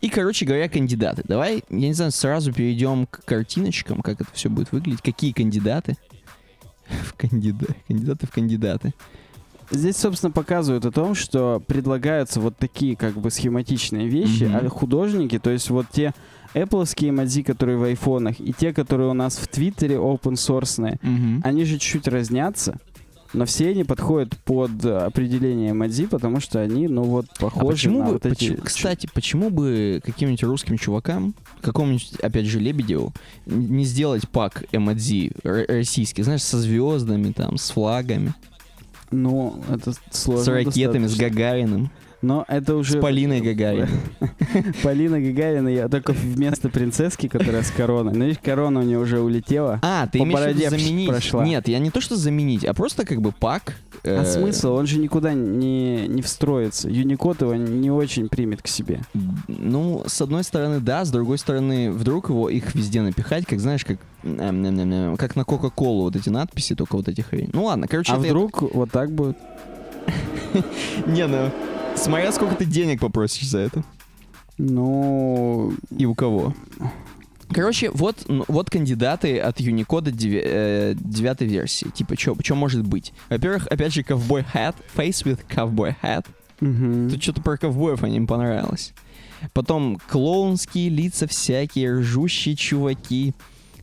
И, 0.00 0.08
короче 0.08 0.44
говоря, 0.46 0.68
кандидаты. 0.68 1.22
Давай, 1.26 1.62
я 1.70 1.88
не 1.88 1.92
знаю, 1.94 2.10
сразу 2.12 2.52
перейдем 2.52 3.06
к 3.06 3.24
картиночкам, 3.24 4.02
как 4.02 4.20
это 4.20 4.30
все 4.32 4.48
будет 4.48 4.72
выглядеть. 4.72 5.02
Какие 5.02 5.32
кандидаты? 5.32 5.96
В 6.88 7.14
кандида... 7.14 7.66
Кандидаты 7.88 8.26
в 8.26 8.30
кандидаты. 8.30 8.94
Здесь, 9.72 9.96
собственно, 9.96 10.30
показывают 10.30 10.84
о 10.86 10.92
том, 10.92 11.16
что 11.16 11.60
предлагаются 11.66 12.40
вот 12.40 12.56
такие 12.56 12.94
как 12.94 13.14
бы 13.14 13.30
схематичные 13.32 14.06
вещи, 14.06 14.44
Мгм. 14.44 14.56
а 14.56 14.68
художники, 14.68 15.40
то 15.40 15.50
есть 15.50 15.70
вот 15.70 15.86
те 15.90 16.14
Appleские 16.54 17.10
эмодзи, 17.10 17.42
которые 17.42 17.76
в 17.76 17.82
айфонах, 17.82 18.38
и 18.40 18.52
те, 18.52 18.72
которые 18.72 19.10
у 19.10 19.12
нас 19.12 19.36
в 19.36 19.48
Твиттере 19.48 19.96
open 19.96 20.34
source, 20.34 20.98
они 21.42 21.64
же 21.64 21.78
чуть-чуть 21.78 22.06
разнятся, 22.08 22.78
но 23.32 23.44
все 23.44 23.70
они 23.70 23.84
подходят 23.84 24.36
под 24.44 24.84
определение 24.84 25.72
эмодзи, 25.72 26.06
потому 26.06 26.40
что 26.40 26.60
они, 26.60 26.88
ну 26.88 27.02
вот, 27.02 27.26
А 27.38 27.42
похожи 27.42 27.88
почему 27.88 27.98
на 28.00 28.04
бы, 28.06 28.12
вот 28.14 28.26
эти... 28.26 28.34
почему- 28.34 28.56
кстати, 28.62 29.08
почему 29.12 29.50
бы 29.50 30.00
каким-нибудь 30.04 30.42
русским 30.44 30.78
чувакам, 30.78 31.34
какому-нибудь, 31.60 32.14
опять 32.22 32.46
же, 32.46 32.60
Лебедеву, 32.60 33.12
не 33.46 33.84
сделать 33.84 34.28
пак 34.28 34.64
эмодзи 34.72 35.32
р- 35.44 35.66
российский, 35.68 36.22
знаешь, 36.22 36.42
со 36.42 36.58
звездами 36.58 37.32
там, 37.32 37.56
с 37.58 37.70
флагами, 37.70 38.34
Ну, 39.10 39.62
это 39.70 39.92
сложно 40.10 40.44
с 40.44 40.48
ракетами, 40.48 41.06
с 41.06 41.10
достаточно. 41.10 41.28
Гагариным, 41.28 41.90
Но 42.22 42.44
это 42.48 42.76
уже... 42.76 42.98
с 42.98 43.00
Полиной 43.00 43.40
Гагариной. 43.42 43.88
Полина 44.82 45.20
Гагарина, 45.20 45.68
я 45.68 45.88
только 45.88 46.12
вместо 46.12 46.68
принцесски, 46.68 47.28
которая 47.28 47.62
с 47.62 47.70
короной. 47.70 48.14
Но 48.14 48.24
видишь, 48.24 48.40
корона 48.42 48.80
у 48.80 48.82
нее 48.82 48.98
уже 48.98 49.20
улетела. 49.20 49.78
А, 49.82 50.06
ты 50.06 50.18
имеешь 50.18 50.38
в 50.38 50.58
виду 50.58 50.70
заменить? 50.70 51.08
прошла. 51.08 51.44
Нет, 51.44 51.68
я 51.68 51.78
не 51.78 51.90
то 51.90 52.00
что 52.00 52.16
заменить, 52.16 52.64
а 52.64 52.74
просто 52.74 53.04
как 53.04 53.20
бы 53.20 53.32
пак 53.32 53.76
э, 54.02 54.20
А 54.20 54.24
смысл? 54.24 54.72
Он 54.72 54.86
же 54.86 54.98
никуда 54.98 55.34
не, 55.34 56.06
не 56.08 56.22
встроится. 56.22 56.88
Unicode 56.88 57.42
его 57.42 57.54
не 57.54 57.90
очень 57.90 58.28
примет 58.28 58.62
к 58.62 58.68
себе. 58.68 59.00
Ну, 59.48 60.04
с 60.06 60.20
одной 60.20 60.44
стороны, 60.44 60.80
да, 60.80 61.04
с 61.04 61.10
другой 61.10 61.38
стороны, 61.38 61.90
вдруг 61.90 62.30
его 62.30 62.48
их 62.48 62.74
везде 62.74 63.02
напихать, 63.02 63.46
как 63.46 63.60
знаешь, 63.60 63.84
как, 63.84 63.98
как 64.22 65.36
на 65.36 65.44
Кока-Колу 65.44 66.02
вот 66.02 66.16
эти 66.16 66.28
надписи, 66.28 66.74
только 66.74 66.96
вот 66.96 67.08
эти 67.08 67.20
хрень. 67.20 67.50
Ну 67.52 67.64
ладно, 67.64 67.86
короче, 67.88 68.12
А 68.12 68.16
это 68.16 68.26
я 68.26 68.32
вдруг 68.32 68.62
вот 68.62 68.90
так 68.90 69.12
будет? 69.12 69.36
Не, 71.06 71.26
ну, 71.26 71.50
смотря 71.96 72.32
сколько 72.32 72.54
ты 72.54 72.64
денег 72.64 73.00
попросишь 73.00 73.48
за 73.48 73.58
это. 73.58 73.84
Ну, 74.58 75.74
И 75.96 76.06
у 76.06 76.14
кого. 76.14 76.54
Короче, 77.50 77.90
вот, 77.90 78.24
ну, 78.26 78.44
вот 78.48 78.70
кандидаты 78.70 79.38
от 79.38 79.60
Unicode 79.60 80.10
9 80.10 81.40
версии. 81.42 81.88
Типа, 81.88 82.16
что 82.18 82.54
может 82.54 82.84
быть? 82.84 83.12
Во-первых, 83.28 83.66
опять 83.68 83.92
же, 83.94 84.02
ковбой 84.02 84.44
hat, 84.54 84.74
face 84.96 85.24
with 85.24 85.40
cowboy 85.48 85.94
hat. 86.02 86.26
мгм. 86.60 87.10
Тут 87.10 87.22
что-то 87.22 87.42
про 87.42 87.56
ковбоев 87.56 88.02
они 88.02 88.16
им 88.16 88.26
понравилось. 88.26 88.92
Потом 89.52 89.98
клоунские 90.08 90.88
лица 90.88 91.28
всякие, 91.28 91.98
ржущие 91.98 92.56
чуваки. 92.56 93.34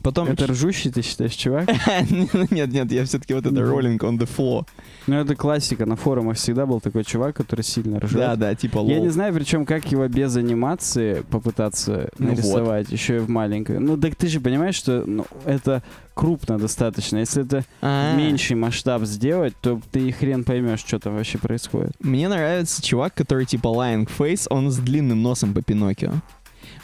Потом... 0.03 0.27
это 0.27 0.47
ржущий, 0.47 0.91
ты 0.91 1.01
считаешь, 1.01 1.33
чувак? 1.33 1.69
Нет, 2.51 2.71
нет, 2.71 2.91
я 2.91 3.05
все-таки 3.05 3.33
вот 3.33 3.45
это 3.45 3.55
rolling 3.55 3.97
on 3.99 4.19
the 4.19 4.29
floor. 4.29 4.65
Ну, 5.07 5.15
это 5.15 5.35
классика. 5.35 5.85
На 5.85 5.95
форумах 5.95 6.37
всегда 6.37 6.65
был 6.65 6.81
такой 6.81 7.03
чувак, 7.03 7.35
который 7.35 7.61
сильно 7.61 7.99
ржет. 7.99 8.19
Да, 8.19 8.35
да, 8.35 8.53
типа 8.53 8.77
Я 8.77 8.97
лол. 8.97 9.03
не 9.03 9.09
знаю, 9.09 9.33
причем 9.33 9.65
как 9.65 9.91
его 9.91 10.07
без 10.07 10.35
анимации 10.35 11.23
попытаться 11.29 12.09
Ну 12.19 12.27
нарисовать, 12.27 12.91
еще 12.91 13.15
и 13.15 13.19
в 13.19 13.29
маленькой. 13.29 13.79
Ну, 13.79 13.97
так 13.97 14.15
ты 14.15 14.27
же 14.27 14.39
понимаешь, 14.41 14.75
что 14.75 15.03
ну, 15.05 15.25
это 15.45 15.81
крупно 16.13 16.59
достаточно. 16.59 17.17
Если 17.17 17.43
это 17.43 17.63
А, 17.81 18.15
меньший 18.15 18.55
масштаб 18.55 19.03
сделать, 19.03 19.53
то 19.61 19.79
ты 19.91 20.09
и 20.09 20.11
хрен 20.11 20.43
поймешь, 20.43 20.79
что 20.79 20.99
там 20.99 21.15
вообще 21.15 21.37
происходит. 21.37 21.91
Мне 21.99 22.27
нравится 22.27 22.81
чувак, 22.81 23.13
который 23.13 23.45
типа 23.45 23.67
lying 23.67 24.09
face, 24.17 24.47
он 24.49 24.69
с 24.69 24.77
длинным 24.77 25.21
носом 25.21 25.53
по 25.53 25.61
Пиноккио. 25.61 26.11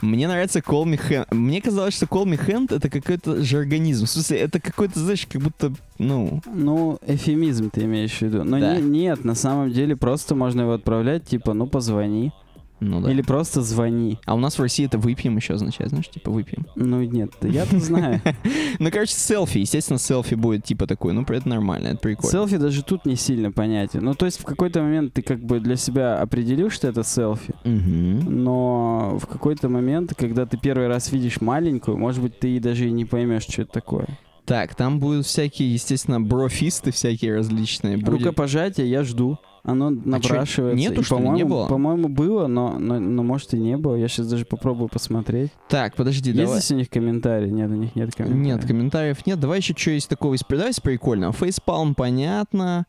Мне 0.02 0.28
нравится 0.28 0.60
Call 0.60 0.86
Me 0.86 1.00
Hand. 1.10 1.34
Мне 1.34 1.62
казалось, 1.62 1.96
что 1.96 2.06
Call 2.06 2.26
Me 2.26 2.40
Hand 2.40 2.74
это 2.76 2.90
какой-то 2.90 3.44
жаргонизм. 3.44 4.06
В 4.06 4.10
смысле, 4.10 4.38
это 4.40 4.60
какой-то, 4.60 5.00
знаешь, 5.00 5.28
как 5.30 5.42
будто, 5.42 5.74
ну... 5.98 6.42
Ну, 6.54 7.00
эфемизм 7.06 7.70
ты 7.70 7.84
имеешь 7.84 8.18
в 8.18 8.22
виду. 8.22 8.44
Но 8.44 8.60
Да. 8.60 8.78
не- 8.78 8.82
нет, 9.02 9.26
на 9.26 9.36
самом 9.36 9.72
деле 9.72 9.96
просто 9.98 10.36
можно 10.36 10.62
его 10.62 10.74
отправлять, 10.74 11.26
типа, 11.26 11.54
ну 11.54 11.68
позвони. 11.68 12.32
Ну 12.80 13.02
да. 13.02 13.12
Или 13.12 13.22
просто 13.22 13.62
звони. 13.62 14.20
А 14.26 14.36
у 14.36 14.38
нас 14.38 14.58
в 14.58 14.62
России 14.62 14.86
это 14.86 14.98
выпьем 14.98 15.36
еще 15.38 15.56
означает, 15.56 15.90
знаешь, 15.90 16.10
типа 16.10 16.32
выпьем. 16.32 16.66
Ну 16.76 17.02
нет, 17.04 17.32
я-то 17.42 17.80
знаю. 17.80 18.22
Ну, 18.80 18.92
короче, 18.92 19.14
селфи. 19.14 19.58
Естественно, 19.58 20.00
селфи 20.00 20.36
будет 20.36 20.64
типа 20.64 20.88
такой. 20.88 21.14
Ну, 21.14 21.24
это 21.24 21.48
нормально, 21.48 21.88
это 21.90 21.98
прикольно. 21.98 22.32
Селфи 22.32 22.58
даже 22.58 22.84
тут 22.84 23.06
не 23.06 23.16
сильно 23.16 23.52
понятен. 23.52 24.04
Ну, 24.04 24.14
то 24.14 24.26
есть 24.26 24.40
в 24.40 24.46
какой-то 24.46 24.82
момент 24.82 25.14
ты 25.14 25.22
как 25.22 25.40
бы 25.42 25.60
для 25.60 25.76
себя 25.76 26.20
определил, 26.20 26.70
что 26.70 26.88
это 26.88 27.04
селфи, 27.04 27.54
но 27.64 29.18
в 29.22 29.28
какой-то 29.28 29.70
момент, 29.70 30.14
когда 30.16 30.46
ты 30.46 30.58
первый 30.58 30.88
раз 30.88 31.12
видишь 31.12 31.42
маленькую, 31.42 31.98
может 31.98 32.22
быть, 32.22 32.40
ты 32.40 32.60
даже 32.60 32.88
и 32.88 32.92
не 32.92 33.06
поймешь, 33.06 33.44
что 33.44 33.64
это 33.64 33.72
такое. 33.72 34.08
Так, 34.50 34.74
там 34.74 35.00
будут 35.00 35.28
всякие, 35.28 35.72
естественно, 35.72 36.20
брофисты 36.20 36.90
всякие 36.90 37.36
различные. 37.36 37.98
Будет- 37.98 38.10
Рукопожатие 38.26 38.90
я 38.90 39.04
жду. 39.04 39.38
Оно 39.62 39.92
напрашивается. 39.92 40.76
нету, 40.76 41.02
И, 41.02 41.04
что 41.04 41.18
ли, 41.18 41.22
не 41.22 41.28
по-моему, 41.28 41.50
было? 41.50 41.68
По-моему, 41.68 42.08
было, 42.10 42.48
но, 42.48 42.80
но, 42.80 43.00
но 43.00 43.22
может 43.22 43.54
и 43.54 43.60
не 43.60 43.78
было. 43.78 43.94
Я 43.96 44.08
сейчас 44.08 44.28
даже 44.28 44.46
попробую 44.46 44.90
посмотреть. 44.90 45.52
Так, 45.68 45.96
подожди, 45.96 46.32
Есть 46.32 46.42
давай. 46.42 46.60
здесь 46.62 46.72
у 46.72 46.76
них 46.78 46.90
комментарии? 46.90 47.50
Нет, 47.52 47.70
у 47.70 47.76
них 47.76 47.96
нет 47.96 48.16
комментариев. 48.16 48.44
Нет, 48.44 48.66
комментариев 48.66 49.26
нет. 49.28 49.40
Давай 49.40 49.60
еще 49.60 49.76
что 49.78 49.92
есть 49.92 50.10
такого 50.10 50.34
из 50.34 50.44
Давай 50.50 50.74
с 50.74 50.80
прикольного. 50.80 51.32
Фейспалм 51.34 51.94
понятно. 51.94 52.88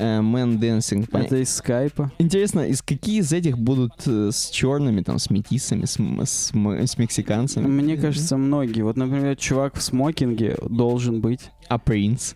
Э, 0.00 0.22
Man 0.22 0.58
Dancing 0.58 1.10
понятно. 1.10 1.34
Это 1.34 1.42
из 1.42 1.54
скайпа. 1.54 2.10
Интересно, 2.18 2.60
из 2.60 2.80
какие 2.80 3.20
из 3.20 3.32
этих 3.34 3.58
будут 3.58 3.92
э, 4.06 4.30
с 4.32 4.48
черными, 4.48 5.02
там, 5.02 5.18
с 5.18 5.28
метисами, 5.28 5.84
с, 5.84 5.98
с, 5.98 6.52
с 6.52 6.98
мексиканцами? 6.98 7.66
Мне 7.66 7.98
кажется, 7.98 8.38
многие. 8.38 8.80
Вот, 8.80 8.96
например, 8.96 9.36
чувак 9.36 9.76
в 9.76 9.82
смокинге 9.82 10.56
должен 10.68 11.20
быть. 11.20 11.50
А 11.68 11.78
принц? 11.78 12.32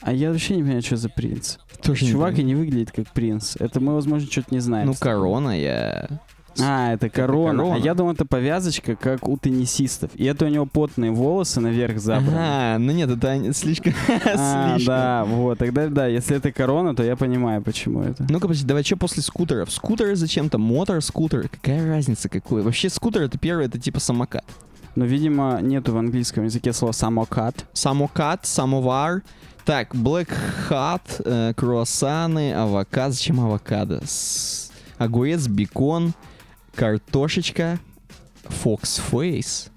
А 0.00 0.12
я 0.14 0.30
вообще 0.30 0.56
не 0.56 0.62
понимаю, 0.62 0.82
что 0.82 0.96
за 0.96 1.10
принц. 1.10 1.58
Тоже 1.82 2.06
не 2.06 2.12
Чувак 2.12 2.32
и 2.32 2.36
понимаю. 2.36 2.56
не 2.56 2.64
выглядит 2.64 2.92
как 2.92 3.12
принц. 3.12 3.56
Это 3.58 3.78
мы, 3.80 3.92
возможно, 3.94 4.30
что-то 4.30 4.54
не 4.54 4.60
знаем. 4.60 4.86
Ну, 4.86 4.94
корона 4.94 5.60
я... 5.60 6.08
А, 6.60 6.92
это 6.92 7.08
корона. 7.08 7.58
корона. 7.62 7.74
А 7.76 7.78
я 7.78 7.94
думал, 7.94 8.12
это 8.12 8.24
повязочка, 8.24 8.96
как 8.96 9.28
у 9.28 9.36
теннисистов. 9.36 10.10
И 10.14 10.24
это 10.24 10.44
у 10.44 10.48
него 10.48 10.66
потные 10.66 11.10
волосы 11.10 11.60
наверх 11.60 11.98
забраны. 11.98 12.36
Ага, 12.36 12.78
ну 12.78 12.92
нет, 12.92 13.10
это 13.10 13.52
слишком... 13.54 13.94
А, 14.24 14.74
слишком. 14.76 14.86
да, 14.86 15.24
вот. 15.24 15.58
Тогда, 15.58 15.88
да, 15.88 16.06
если 16.06 16.36
это 16.36 16.52
корона, 16.52 16.94
то 16.94 17.02
я 17.02 17.16
понимаю, 17.16 17.62
почему 17.62 18.02
это. 18.02 18.24
Ну-ка, 18.28 18.42
подожди, 18.48 18.66
давай 18.66 18.84
что 18.84 18.96
после 18.96 19.22
скутеров? 19.22 19.70
Скутеры 19.72 20.16
зачем-то? 20.16 20.58
Мотор, 20.58 21.00
скутер. 21.02 21.48
Какая 21.48 21.86
разница 21.88 22.28
какой? 22.28 22.62
Вообще 22.62 22.88
скутер 22.90 23.22
это 23.22 23.38
первый, 23.38 23.66
это 23.66 23.78
типа 23.78 24.00
самокат. 24.00 24.44
Но, 24.94 25.04
видимо, 25.06 25.58
нету 25.62 25.92
в 25.92 25.96
английском 25.96 26.44
языке 26.44 26.72
слова 26.72 26.92
самокат. 26.92 27.64
Самокат, 27.72 28.46
самовар. 28.46 29.22
Так, 29.64 29.94
Black 29.94 30.28
Hat, 30.68 31.00
э, 31.24 31.54
круассаны, 31.54 32.52
авокадо. 32.52 33.12
Зачем 33.12 33.40
авокадо? 33.40 34.02
С- 34.04 34.70
огурец, 34.98 35.46
бекон, 35.46 36.12
картошечка, 36.74 37.78
Fox 38.44 39.00
Face, 39.10 39.68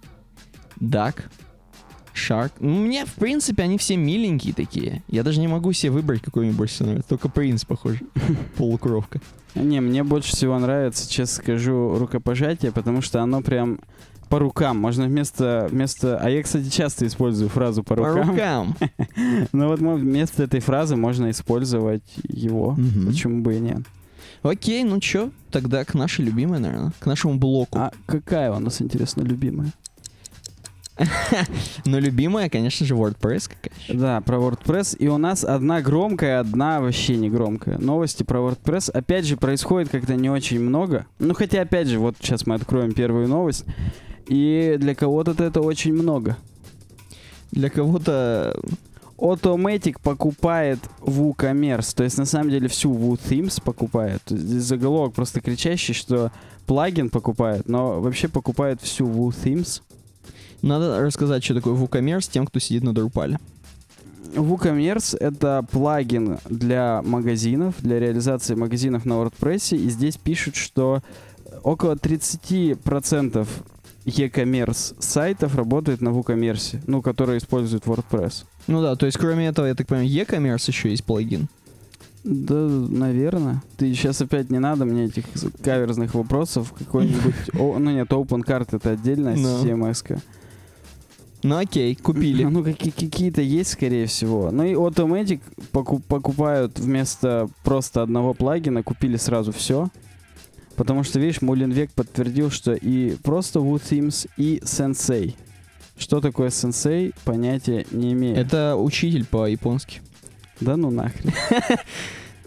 Duck, 0.79 1.23
Shark. 2.13 2.51
Ну, 2.60 2.79
мне, 2.86 3.05
в 3.05 3.13
принципе, 3.15 3.63
они 3.63 3.77
все 3.77 3.97
миленькие 3.97 4.53
такие. 4.53 5.03
Я 5.08 5.23
даже 5.23 5.39
не 5.39 5.47
могу 5.47 5.73
себе 5.73 5.91
выбрать, 5.91 6.21
какой 6.21 6.45
мне 6.45 6.53
больше 6.53 6.75
всего 6.75 6.88
нравится. 6.89 7.10
Только 7.10 7.29
принц, 7.29 7.65
похоже. 7.65 7.99
Полукровка. 8.58 9.19
Не, 9.53 9.81
мне 9.81 10.03
больше 10.03 10.31
всего 10.31 10.58
нравится, 10.60 11.10
честно 11.10 11.43
скажу, 11.43 11.97
рукопожатие, 11.97 12.71
потому 12.71 13.01
что 13.01 13.21
оно 13.21 13.41
прям 13.41 13.79
по 14.29 14.39
рукам. 14.39 14.77
Можно 14.79 15.05
вместо, 15.05 15.67
вместо... 15.69 16.17
А 16.17 16.29
я, 16.29 16.41
кстати, 16.41 16.69
часто 16.69 17.05
использую 17.05 17.49
фразу 17.49 17.84
по 17.84 17.95
По 17.95 18.08
рукам. 18.08 18.29
рукам. 18.31 18.75
Но 19.51 19.67
вот 19.67 19.79
мо- 19.81 19.95
вместо 19.95 20.43
этой 20.43 20.60
фразы 20.62 20.95
можно 20.95 21.29
использовать 21.29 22.03
его. 22.27 22.77
Почему 23.05 23.41
бы 23.41 23.55
и 23.55 23.60
нет? 23.60 23.79
Окей, 24.45 24.84
ну 24.84 24.99
чё, 24.99 25.31
тогда 25.49 25.84
к 25.84 25.95
нашей 25.95 26.23
любимой, 26.23 26.60
наверное, 26.60 26.91
к 26.99 27.08
нашему 27.08 27.39
блоку. 27.39 27.79
А 27.79 27.91
какая 28.05 28.51
у 28.51 28.60
нас, 28.60 28.79
интересно, 28.79 29.23
любимая? 29.23 29.71
Но 31.86 31.97
любимая, 31.97 32.47
конечно 32.47 32.86
же, 32.86 32.93
WordPress 32.93 33.49
какая 33.49 33.97
Да, 33.97 34.21
про 34.21 34.38
WordPress. 34.38 34.97
И 34.97 35.08
у 35.08 35.17
нас 35.17 35.43
одна 35.43 35.81
громкая, 35.81 36.39
одна 36.39 36.79
вообще 36.79 37.17
не 37.17 37.27
громкая. 37.27 37.79
Новости 37.79 38.21
про 38.21 38.38
WordPress. 38.39 38.91
Опять 38.91 39.25
же, 39.25 39.36
происходит 39.36 39.89
как-то 39.89 40.13
не 40.13 40.29
очень 40.29 40.60
много. 40.60 41.08
Ну, 41.17 41.34
хотя, 41.34 41.62
опять 41.62 41.88
же, 41.88 41.97
вот 41.97 42.15
сейчас 42.21 42.45
мы 42.45 42.53
откроем 42.53 42.93
первую 42.93 43.27
новость. 43.27 43.65
И 44.27 44.75
для 44.77 44.93
кого-то 44.93 45.31
это 45.43 45.62
очень 45.62 45.93
много. 45.93 46.38
Для 47.51 47.71
кого-то... 47.71 48.55
Automatic 49.17 49.97
покупает 50.01 50.80
WooCommerce. 51.01 51.95
То 51.95 52.04
есть, 52.04 52.17
на 52.17 52.25
самом 52.25 52.49
деле, 52.49 52.67
всю 52.67 52.93
WooThemes 52.93 53.62
покупает. 53.63 54.21
Здесь 54.28 54.63
заголовок 54.63 55.13
просто 55.13 55.41
кричащий, 55.41 55.93
что 55.93 56.32
плагин 56.65 57.10
покупает, 57.10 57.67
но 57.69 58.01
вообще 58.01 58.28
покупает 58.28 58.82
всю 58.82 59.08
WooThemes. 59.08 59.82
Надо 60.62 60.99
рассказать, 60.99 61.43
что 61.43 61.56
такое 61.56 61.75
WooCommerce 61.75 62.30
тем, 62.30 62.45
кто 62.45 62.60
сидит 62.60 62.84
на 62.84 62.89
Drupal. 62.89 63.39
WooCommerce— 64.34 65.17
это 65.19 65.65
плагин 65.71 66.39
для 66.49 67.01
магазинов, 67.04 67.75
для 67.80 67.99
реализации 67.99 68.56
магазинов 68.56 69.06
на 69.06 69.13
WordPress. 69.13 69.78
И 69.78 69.89
здесь 69.89 70.17
пишут, 70.17 70.56
что 70.56 71.01
около 71.63 71.93
30% 71.93 73.47
e-commerce 74.05 74.95
сайтов 74.99 75.55
работает 75.55 76.01
на 76.01 76.09
WooCommerce, 76.09 76.81
ну, 76.87 77.01
которые 77.01 77.39
используют 77.39 77.85
WordPress. 77.85 78.45
Ну 78.67 78.81
да, 78.81 78.95
то 78.95 79.05
есть 79.05 79.17
кроме 79.17 79.47
этого, 79.47 79.65
я 79.65 79.75
так 79.75 79.87
понимаю, 79.87 80.07
e-commerce 80.09 80.63
еще 80.67 80.89
есть 80.89 81.03
плагин. 81.03 81.47
Да, 82.23 82.55
наверное. 82.55 83.61
Ты 83.77 83.93
сейчас 83.93 84.19
опять 84.21 84.49
не 84.49 84.57
надо 84.59 84.85
мне 84.85 85.05
этих 85.05 85.25
каверзных 85.63 86.15
вопросов. 86.15 86.73
Какой-нибудь... 86.77 87.35
о, 87.59 87.77
ну 87.77 87.91
нет, 87.91 88.07
OpenCart 88.09 88.69
это 88.75 88.91
отдельная 88.91 89.35
Ну. 89.35 89.63
CMS-ка. 89.63 90.19
Ну 91.43 91.57
окей, 91.57 91.93
купили. 91.95 92.43
Ну, 92.45 92.63
какие- 92.63 92.89
какие-то 92.91 93.41
есть, 93.43 93.71
скорее 93.73 94.07
всего. 94.07 94.49
Ну 94.51 94.63
и 94.63 94.73
Automatic 94.73 95.41
поку- 95.71 95.99
покупают 95.99 96.79
вместо 96.79 97.47
просто 97.63 98.01
одного 98.01 98.33
плагина, 98.33 98.81
купили 98.81 99.17
сразу 99.17 99.51
все. 99.51 99.89
Потому 100.75 101.03
что, 101.03 101.19
видишь, 101.19 101.41
Мулинвек 101.41 101.91
подтвердил, 101.91 102.51
что 102.51 102.73
и 102.73 103.15
просто 103.23 103.59
WooThemes, 103.59 104.30
и 104.38 104.59
Sensei. 104.63 105.36
Что 105.97 106.19
такое 106.19 106.49
Sensei, 106.49 107.13
понятия 107.23 107.86
не 107.91 108.13
имею. 108.13 108.36
Это 108.36 108.76
учитель 108.76 109.26
по-японски. 109.26 110.01
Да 110.59 110.78
ну 110.78 110.91
нахрен. 110.91 111.34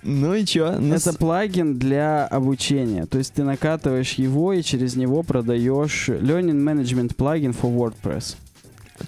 Ну 0.03 0.33
и 0.33 0.45
чё? 0.45 0.69
Это 0.69 1.13
плагин 1.13 1.77
для 1.77 2.25
обучения. 2.27 3.07
То 3.07 3.19
есть 3.19 3.35
ты 3.35 3.43
накатываешь 3.43 4.13
его 4.13 4.53
и 4.53 4.63
через 4.63 4.95
него 4.95 5.25
продаешь 5.25 6.09
Learning 6.09 6.63
Management 6.63 7.17
плагин 7.17 7.51
for 7.51 7.75
WordPress. 7.75 8.37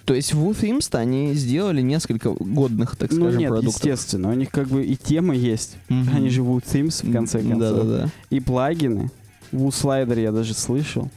То 0.05 0.14
есть 0.14 0.34
в 0.34 0.49
WooThemes 0.49 0.97
они 0.97 1.34
сделали 1.34 1.80
несколько 1.80 2.30
годных, 2.30 2.97
так 2.97 3.11
ну 3.11 3.22
скажем, 3.22 3.41
нет, 3.41 3.51
продуктов. 3.51 3.84
естественно, 3.84 4.30
у 4.30 4.34
них 4.34 4.51
как 4.51 4.68
бы 4.68 4.84
и 4.84 4.97
темы 4.97 5.36
есть. 5.36 5.76
Мгм. 5.88 6.16
Они 6.16 6.30
живут 6.30 6.64
Themes, 6.64 7.07
в 7.07 7.12
конце 7.12 7.41
концов. 7.41 7.59
Да-да-да. 7.59 8.11
И 8.30 8.41
плагины. 8.41 9.11
WooSlider 9.53 10.20
я 10.20 10.32
даже 10.32 10.55
слышал. 10.55 11.11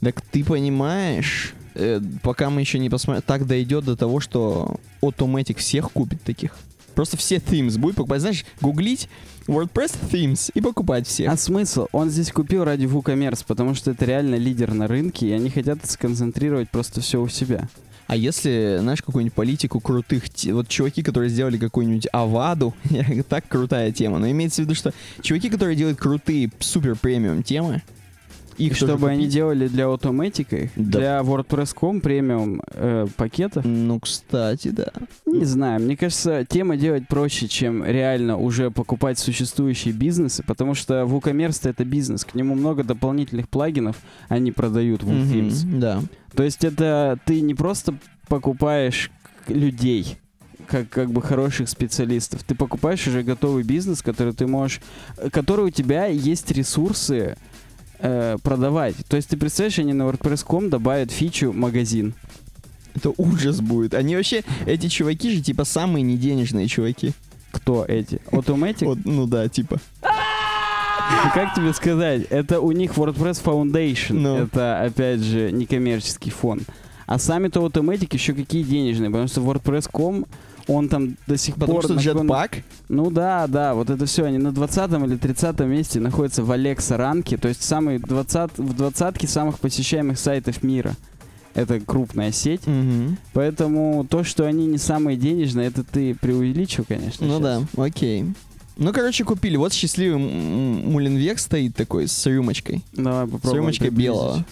Так 0.00 0.20
ты 0.20 0.44
понимаешь, 0.44 1.54
э, 1.74 2.00
пока 2.22 2.50
мы 2.50 2.60
еще 2.60 2.78
не 2.78 2.90
посмотрим, 2.90 3.22
так 3.24 3.46
дойдет 3.46 3.84
до 3.84 3.96
того, 3.96 4.20
что 4.20 4.76
Automatic 5.00 5.58
всех 5.58 5.92
купит 5.92 6.22
таких. 6.22 6.56
Просто 6.94 7.16
все 7.16 7.36
themes 7.36 7.78
будет 7.78 7.94
покупать. 7.94 8.20
Знаешь, 8.20 8.44
гуглить 8.60 9.08
WordPress 9.46 9.96
themes 10.10 10.50
и 10.54 10.60
покупать 10.60 11.06
всех. 11.06 11.32
А 11.32 11.36
смысл? 11.36 11.86
Он 11.92 12.10
здесь 12.10 12.32
купил 12.32 12.64
ради 12.64 12.86
WooCommerce, 12.86 13.44
потому 13.46 13.74
что 13.74 13.92
это 13.92 14.04
реально 14.04 14.34
лидер 14.34 14.74
на 14.74 14.88
рынке, 14.88 15.28
и 15.28 15.32
они 15.32 15.48
хотят 15.48 15.88
сконцентрировать 15.88 16.70
просто 16.70 17.00
все 17.00 17.20
у 17.20 17.28
себя. 17.28 17.68
А 18.08 18.16
если, 18.16 18.78
знаешь, 18.80 19.02
какую-нибудь 19.02 19.34
политику 19.34 19.80
крутых, 19.80 20.24
вот 20.46 20.66
чуваки, 20.68 21.02
которые 21.02 21.28
сделали 21.28 21.58
какую-нибудь 21.58 22.08
Аваду, 22.10 22.74
так 23.28 23.46
крутая 23.46 23.92
тема, 23.92 24.18
но 24.18 24.30
имеется 24.30 24.62
в 24.62 24.64
виду, 24.64 24.74
что 24.74 24.94
чуваки, 25.20 25.50
которые 25.50 25.76
делают 25.76 25.98
крутые 25.98 26.50
супер 26.58 26.96
премиум 26.96 27.42
темы, 27.42 27.82
их 28.58 28.76
чтобы 28.76 29.08
они 29.10 29.26
делали 29.26 29.68
для 29.68 29.84
Automatic, 29.84 30.70
Да. 30.76 30.98
для 30.98 31.20
WordPress.com 31.20 32.00
премиум 32.00 32.60
э, 32.72 33.06
пакетов, 33.16 33.64
Ну, 33.64 34.00
кстати, 34.00 34.68
да. 34.68 34.88
не 35.26 35.44
знаю, 35.44 35.80
мне 35.80 35.96
кажется, 35.96 36.44
тема 36.48 36.76
делать 36.76 37.06
проще, 37.08 37.48
чем 37.48 37.84
реально 37.84 38.36
уже 38.38 38.70
покупать 38.70 39.18
существующие 39.18 39.94
бизнесы, 39.94 40.42
потому 40.42 40.74
что 40.74 41.02
WooCommerce 41.02 41.70
это 41.70 41.84
бизнес, 41.84 42.24
к 42.24 42.34
нему 42.34 42.54
много 42.54 42.84
дополнительных 42.84 43.48
плагинов 43.48 43.96
они 44.28 44.52
продают 44.52 45.02
в 45.02 45.08
WooThemes. 45.10 45.66
Мгм, 45.66 45.80
Да. 45.80 46.02
То 46.34 46.42
есть 46.42 46.64
это 46.64 47.18
ты 47.24 47.40
не 47.40 47.54
просто 47.54 47.94
покупаешь 48.28 49.10
людей, 49.48 50.18
как, 50.66 50.90
как 50.90 51.10
бы 51.10 51.22
хороших 51.22 51.68
специалистов. 51.70 52.42
Ты 52.44 52.54
покупаешь 52.54 53.06
уже 53.06 53.22
готовый 53.22 53.62
бизнес, 53.64 54.02
который 54.02 54.34
ты 54.34 54.46
можешь, 54.46 54.80
э, 55.16 55.30
который 55.30 55.64
у 55.66 55.70
тебя 55.70 56.04
есть 56.06 56.50
ресурсы 56.50 57.36
э, 57.98 58.36
продавать. 58.42 58.94
То 59.08 59.16
есть 59.16 59.28
ты 59.28 59.36
представляешь, 59.36 59.78
они 59.78 59.92
на 59.92 60.02
WordPress.com 60.04 60.70
добавят 60.70 61.10
фичу 61.10 61.52
магазин. 61.52 62.14
Это 62.94 63.12
ужас 63.16 63.60
будет. 63.60 63.94
Они 63.94 64.16
вообще, 64.16 64.42
эти 64.66 64.88
чуваки 64.88 65.30
же, 65.36 65.40
типа, 65.40 65.64
самые 65.64 66.02
неденежные 66.02 66.66
чуваки. 66.66 67.12
Кто 67.52 67.84
эти? 67.84 68.20
Automatic? 68.30 68.84
Вот, 68.84 68.98
ну 69.04 69.26
да, 69.26 69.48
типа. 69.48 69.78
Как 71.34 71.54
тебе 71.54 71.72
сказать? 71.72 72.26
Это 72.30 72.60
у 72.60 72.72
них 72.72 72.92
WordPress 72.92 73.42
Foundation. 73.42 74.14
Ну. 74.14 74.36
Это, 74.36 74.82
опять 74.82 75.20
же, 75.20 75.50
некоммерческий 75.52 76.30
фонд. 76.30 76.64
А 77.06 77.18
сами-то 77.18 77.64
Automatic 77.64 78.08
еще 78.12 78.34
какие 78.34 78.62
денежные, 78.62 79.10
потому 79.10 79.28
что 79.28 79.40
WordPress.com, 79.40 80.26
он 80.68 80.88
там 80.88 81.16
до 81.26 81.36
сих 81.36 81.54
Потому 81.54 81.72
пор... 81.74 81.84
что 81.84 81.94
на 81.94 82.02
каком- 82.02 82.20
джетпак. 82.22 82.58
Ну 82.88 83.10
да, 83.10 83.46
да, 83.46 83.74
вот 83.74 83.90
это 83.90 84.06
все, 84.06 84.24
они 84.24 84.38
на 84.38 84.52
20 84.52 84.92
или 84.92 85.16
30 85.16 85.60
месте 85.60 85.98
находятся 86.00 86.42
в 86.44 86.50
Alexa 86.52 86.96
ранке, 86.96 87.36
то 87.36 87.48
есть 87.48 87.62
самый 87.62 87.98
20, 87.98 88.58
в 88.58 88.74
двадцатке 88.76 89.26
самых 89.26 89.58
посещаемых 89.58 90.18
сайтов 90.18 90.62
мира. 90.62 90.94
Это 91.54 91.80
крупная 91.80 92.30
сеть, 92.30 92.66
Мгм. 92.66 93.16
поэтому 93.32 94.06
то, 94.08 94.22
что 94.22 94.44
они 94.46 94.66
не 94.66 94.78
самые 94.78 95.16
денежные, 95.16 95.66
это 95.68 95.82
ты 95.82 96.14
преувеличил, 96.14 96.84
конечно. 96.86 97.26
Ну 97.26 97.40
щас. 97.40 97.42
да, 97.74 97.82
окей. 97.82 98.26
Ну, 98.76 98.92
короче, 98.92 99.24
купили. 99.24 99.56
Вот 99.56 99.72
счастливый 99.72 100.20
м- 100.22 100.28
м- 100.28 100.92
Муленвек 100.92 101.40
стоит 101.40 101.74
такой 101.74 102.06
с 102.06 102.26
рюмочкой. 102.26 102.84
Давай 102.92 103.26
С 103.26 103.30
попробуем. 103.30 103.62
рюмочкой 103.62 103.88
приблизить. 103.88 104.12
белого. 104.12 104.44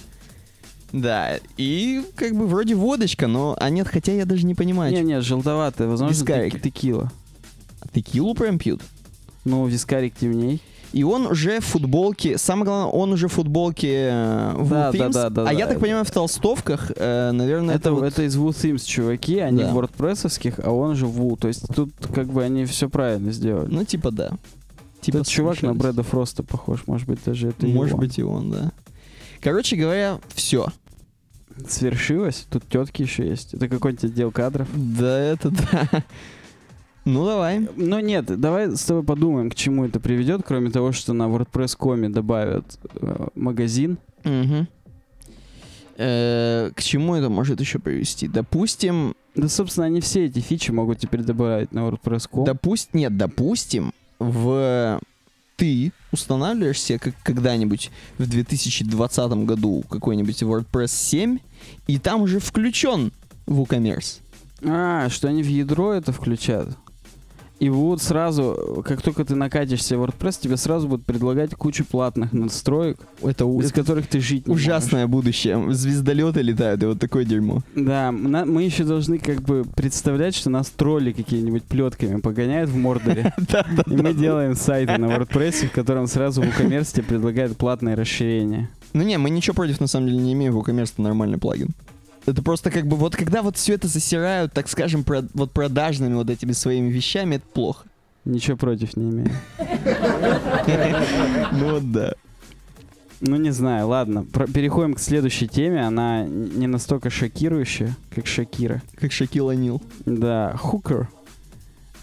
Да, 1.03 1.39
и 1.57 2.03
как 2.15 2.35
бы 2.35 2.47
вроде 2.47 2.75
водочка, 2.75 3.27
но... 3.27 3.57
А 3.61 3.69
нет, 3.71 3.89
хотя 3.89 4.13
я 4.13 4.25
даже 4.25 4.47
не 4.47 4.55
понимаю. 4.55 4.93
Не, 4.93 5.03
не, 5.03 5.21
желтоватая, 5.21 5.89
возможно, 5.89 6.15
Вискарик. 6.15 6.55
тек- 6.55 6.63
текила. 6.63 7.11
Текилу 7.93 8.35
прям 8.35 8.59
пьют? 8.59 8.83
Ну, 9.45 9.67
вискарик 9.67 10.15
темней. 10.15 10.61
И 10.93 11.03
он 11.03 11.27
уже 11.27 11.61
в 11.61 11.65
футболке, 11.65 12.39
самое 12.39 12.65
главное, 12.65 12.91
он 12.93 13.13
уже 13.13 13.29
в 13.29 13.33
футболке 13.33 14.09
э, 14.11 14.53
в 14.57 14.71
Да, 14.71 14.91
Themes. 14.91 14.99
да, 14.99 15.09
да, 15.09 15.31
да, 15.31 15.43
а 15.43 15.45
да. 15.47 15.51
я 15.51 15.67
так 15.67 15.81
понимаю, 15.81 16.05
в 16.05 16.11
толстовках, 16.11 16.91
э, 16.97 17.33
наверное, 17.33 17.75
Это, 17.75 17.91
это, 17.91 18.05
это, 18.07 18.17
вот- 18.17 18.19
из 18.21 18.37
WooThemes 18.39 18.85
чуваки, 18.87 19.39
они 19.39 19.63
Да. 19.65 19.73
в 19.73 19.79
WordPressовских, 19.79 20.61
а 20.65 20.71
он 20.71 20.95
же 20.97 21.07
в 21.07 21.21
Woo. 21.21 21.37
То 21.39 21.49
есть 21.49 21.65
тут 21.75 21.91
как 22.15 22.29
бы 22.29 22.43
они 22.43 22.65
все 22.65 22.89
правильно 22.89 23.33
сделали. 23.33 23.69
Ну, 23.71 23.85
типа, 23.85 24.11
да. 24.11 24.31
Типа 25.03 25.19
Этот 25.19 25.29
чувак 25.29 25.61
на. 25.63 25.75
Брэда 25.75 26.03
Фроста 26.03 26.43
похож, 26.43 26.85
может 26.87 27.07
быть, 27.07 27.19
даже 27.25 27.49
это 27.49 27.67
и 27.67 27.73
Может 27.73 27.91
его. 27.91 27.99
быть, 27.99 28.19
и 28.19 28.23
он, 28.23 28.51
да. 28.53 28.73
Короче 29.43 29.77
говоря, 29.77 30.19
все. 30.35 30.69
Свершилось? 31.69 32.47
Тут 32.51 32.69
тетки 32.69 33.03
еще 33.03 33.27
есть. 33.29 33.55
Это 33.55 33.69
какой-нибудь 33.69 34.05
отдел 34.05 34.31
кадров. 34.31 34.69
Да, 34.75 35.19
это 35.19 35.51
да. 35.51 36.05
Ну, 37.05 37.25
давай. 37.25 37.69
Но 37.77 38.01
нет, 38.01 38.27
давай 38.41 38.77
с 38.77 38.83
тобой 38.85 39.05
подумаем, 39.05 39.49
к 39.49 39.55
чему 39.55 39.85
это 39.85 40.01
приведет, 40.01 40.43
кроме 40.45 40.71
того, 40.71 40.91
что 40.93 41.13
на 41.13 41.25
WordPress.com 41.29 42.13
добавят 42.13 42.79
э, 42.97 43.29
магазин. 43.37 43.99
Мгм. 44.25 44.67
Э, 45.99 46.71
К 46.75 46.83
чему 46.83 47.15
это 47.15 47.29
может 47.31 47.61
еще 47.61 47.79
привести? 47.79 48.29
Допустим, 48.29 49.15
Да, 49.35 49.49
собственно, 49.49 49.87
они 49.87 50.01
все 50.01 50.27
эти 50.27 50.41
фичи 50.41 50.71
могут 50.73 50.99
теперь 50.99 51.23
добавить 51.23 51.73
на 51.73 51.87
WordPress.com. 51.89 52.45
допустим, 52.45 53.01
нет, 53.01 53.17
допустим, 53.17 53.93
в 54.19 55.01
ты 55.57 55.93
устанавливаешь 56.13 56.81
себе 56.81 56.99
как 56.99 57.15
когда-нибудь 57.23 57.91
в 58.19 58.29
2020 58.29 59.31
году 59.45 59.85
какой-нибудь 59.89 60.43
WordPress 60.43 60.89
7, 60.89 61.39
и 61.87 61.99
там 61.99 62.23
уже 62.23 62.39
включен 62.39 63.13
WooCommerce. 63.47 64.21
А, 64.63 65.09
что 65.09 65.29
они 65.29 65.43
в 65.43 65.49
ядро 65.49 65.93
это 65.93 66.13
включат. 66.13 66.69
И 67.59 67.71
вот 67.71 68.03
сразу, 68.03 68.83
как 68.85 69.01
только 69.01 69.25
ты 69.25 69.35
накатишься 69.35 69.97
в 69.97 70.03
WordPress, 70.05 70.39
тебе 70.43 70.59
сразу 70.59 70.89
будут 70.89 71.07
предлагать 71.07 71.55
кучу 71.55 71.87
платных 71.87 72.35
настроек, 72.35 72.99
Это, 73.23 73.47
у- 73.47 73.59
без 73.61 73.71
это 73.71 73.81
которых 73.81 74.07
ты 74.09 74.21
жить 74.21 74.47
не 74.47 74.51
можешь. 74.53 74.67
ужасное 74.67 75.07
будущее. 75.07 75.73
Звездолеты 75.73 76.43
летают, 76.43 76.83
и 76.83 76.87
вот 76.87 76.99
такое 77.01 77.25
дерьмо. 77.25 77.63
Да, 77.75 78.13
на- 78.13 78.45
мы 78.45 78.63
еще 78.65 78.85
должны 78.85 79.19
как 79.19 79.41
бы 79.41 79.65
представлять, 79.75 80.35
что 80.35 80.51
нас 80.51 80.69
тролли 80.69 81.13
какие-нибудь 81.13 81.65
плетками 81.65 82.21
погоняют 82.21 82.69
в 82.69 82.77
Мордоре. 82.77 83.33
И 83.87 83.97
мы 83.97 84.13
делаем 84.13 84.55
сайты 84.55 84.99
на 84.99 85.07
WordPress, 85.07 85.69
в 85.69 85.73
котором 85.73 86.07
сразу 86.09 86.43
в 86.43 86.45
WooCommerce 86.45 86.93
тебе 86.95 87.05
предлагают 87.05 87.57
платное 87.57 87.97
расширение. 87.97 88.69
Ну 88.93 89.03
не, 89.03 89.17
мы 89.17 89.31
ничего 89.31 89.55
против 89.55 89.81
на 89.81 89.87
самом 89.87 90.09
деле 90.09 90.19
не 90.19 90.35
имеем, 90.35 90.55
WooCommerce 90.59 90.93
это 90.93 91.01
нормальный 91.03 91.39
плагин. 91.39 91.69
Это 92.27 92.43
просто 92.43 92.71
как 92.71 92.87
бы 92.87 92.97
вот 92.97 93.15
когда 93.17 93.43
вот 93.43 93.57
все 93.57 93.75
это 93.75 93.87
засирают, 93.89 94.53
так 94.53 94.69
скажем, 94.69 95.05
про- 95.05 95.25
вот 95.35 95.53
продажными 95.53 96.15
вот 96.15 96.29
этими 96.29 96.53
своими 96.53 96.91
вещами, 96.91 97.37
это 97.37 97.47
плохо. 97.47 97.87
Ничего 98.25 98.57
против 98.57 98.97
не 98.97 99.11
имею. 99.11 99.31
Ну 101.53 101.71
вот 101.71 101.93
да. 101.93 102.13
Ну, 103.21 103.37
не 103.37 103.51
знаю, 103.51 103.89
ладно. 103.89 104.25
Про- 104.25 104.47
переходим 104.47 104.95
к 104.95 105.01
следующей 105.01 105.49
теме. 105.49 105.87
Она 105.87 106.25
не 106.25 106.67
настолько 106.67 107.09
шокирующая, 107.09 107.97
как 108.15 108.27
Шакира. 108.27 108.83
Как 108.99 109.13
Шакил 109.13 109.49
Анил. 109.49 109.81
Да, 110.05 110.55
Hooker. 110.63 111.07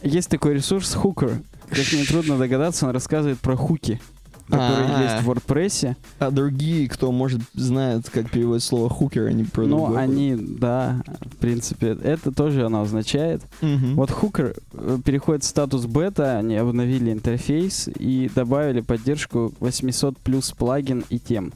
Есть 0.02 0.30
такой 0.30 0.56
ресурс 0.56 0.96
Hooker. 0.96 1.44
Как 1.70 1.92
нетрудно 1.94 2.38
догадаться, 2.38 2.86
он 2.88 2.94
рассказывает 2.94 3.40
про 3.40 3.56
хуки, 3.56 4.00
которые 4.48 4.90
А. 4.90 5.04
есть 5.04 5.26
в 5.26 5.30
WordPress. 5.32 5.96
А 6.20 6.32
другие, 6.32 6.88
кто, 6.90 7.12
может, 7.12 7.42
знает, 7.54 8.10
как 8.10 8.30
переводить 8.30 8.64
слово 8.64 8.90
хукер, 8.90 9.26
они 9.28 9.44
про 9.44 9.64
Но 9.66 9.78
другое. 9.86 10.00
они, 10.00 10.36
да, 10.36 11.02
в 11.22 11.38
принципе, 11.38 11.98
это 12.04 12.32
тоже 12.32 12.66
оно 12.66 12.82
означает. 12.82 13.42
Мгм. 13.62 13.96
Вот 13.96 14.10
Hooker 14.10 14.56
э, 14.74 14.98
переходит 15.04 15.44
в 15.44 15.48
статус 15.48 15.86
бета, 15.86 16.38
они 16.38 16.56
обновили 16.56 17.12
интерфейс 17.12 17.90
и 18.00 18.30
добавили 18.34 18.82
поддержку 18.82 19.54
800 19.60 20.18
плюс 20.20 20.52
плагин 20.52 21.04
и 21.10 21.20
тем. 21.20 21.54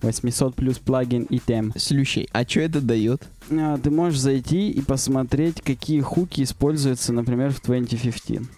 800 0.00 0.54
плюс 0.54 0.78
плагин 0.78 1.24
и 1.24 1.40
тем. 1.40 1.72
Слющий. 1.76 2.28
А 2.32 2.44
что 2.46 2.60
это 2.60 2.80
дает? 2.80 3.22
А, 3.50 3.78
Ты 3.78 3.90
можешь 3.90 4.20
зайти 4.20 4.70
и 4.70 4.80
посмотреть, 4.80 5.60
какие 5.60 6.00
хуки 6.02 6.42
используются, 6.42 7.12
например, 7.12 7.50
в 7.52 7.60
2015. 7.60 8.48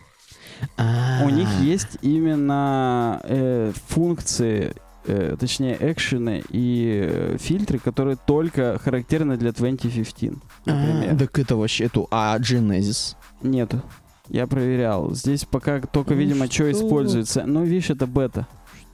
А. 0.76 1.22
У 1.24 1.28
них 1.30 1.48
есть 1.60 1.98
именно 2.02 3.20
э, 3.24 3.72
функции, 3.88 4.74
э, 5.06 5.36
точнее, 5.38 5.76
экшены 5.80 6.42
и 6.50 7.08
э, 7.10 7.36
фильтры, 7.40 7.78
которые 7.78 8.16
только 8.16 8.78
характерны 8.82 9.36
для 9.36 9.52
2015, 9.52 10.42
например. 10.66 11.14
А, 11.14 11.18
Так 11.18 11.38
это 11.38 11.56
вообще 11.56 11.84
эту. 11.84 12.08
А 12.10 12.36
Genesis? 12.38 13.16
Нету. 13.42 13.82
Я 14.28 14.46
проверял. 14.46 15.12
Здесь 15.14 15.44
пока 15.44 15.80
только, 15.80 16.14
Ну 16.14 16.20
видимо, 16.20 16.46
что 16.46 16.54
что? 16.54 16.72
используется. 16.72 17.42
Ну, 17.46 17.64
видишь, 17.64 17.90
это 17.90 18.06
бета. 18.06 18.46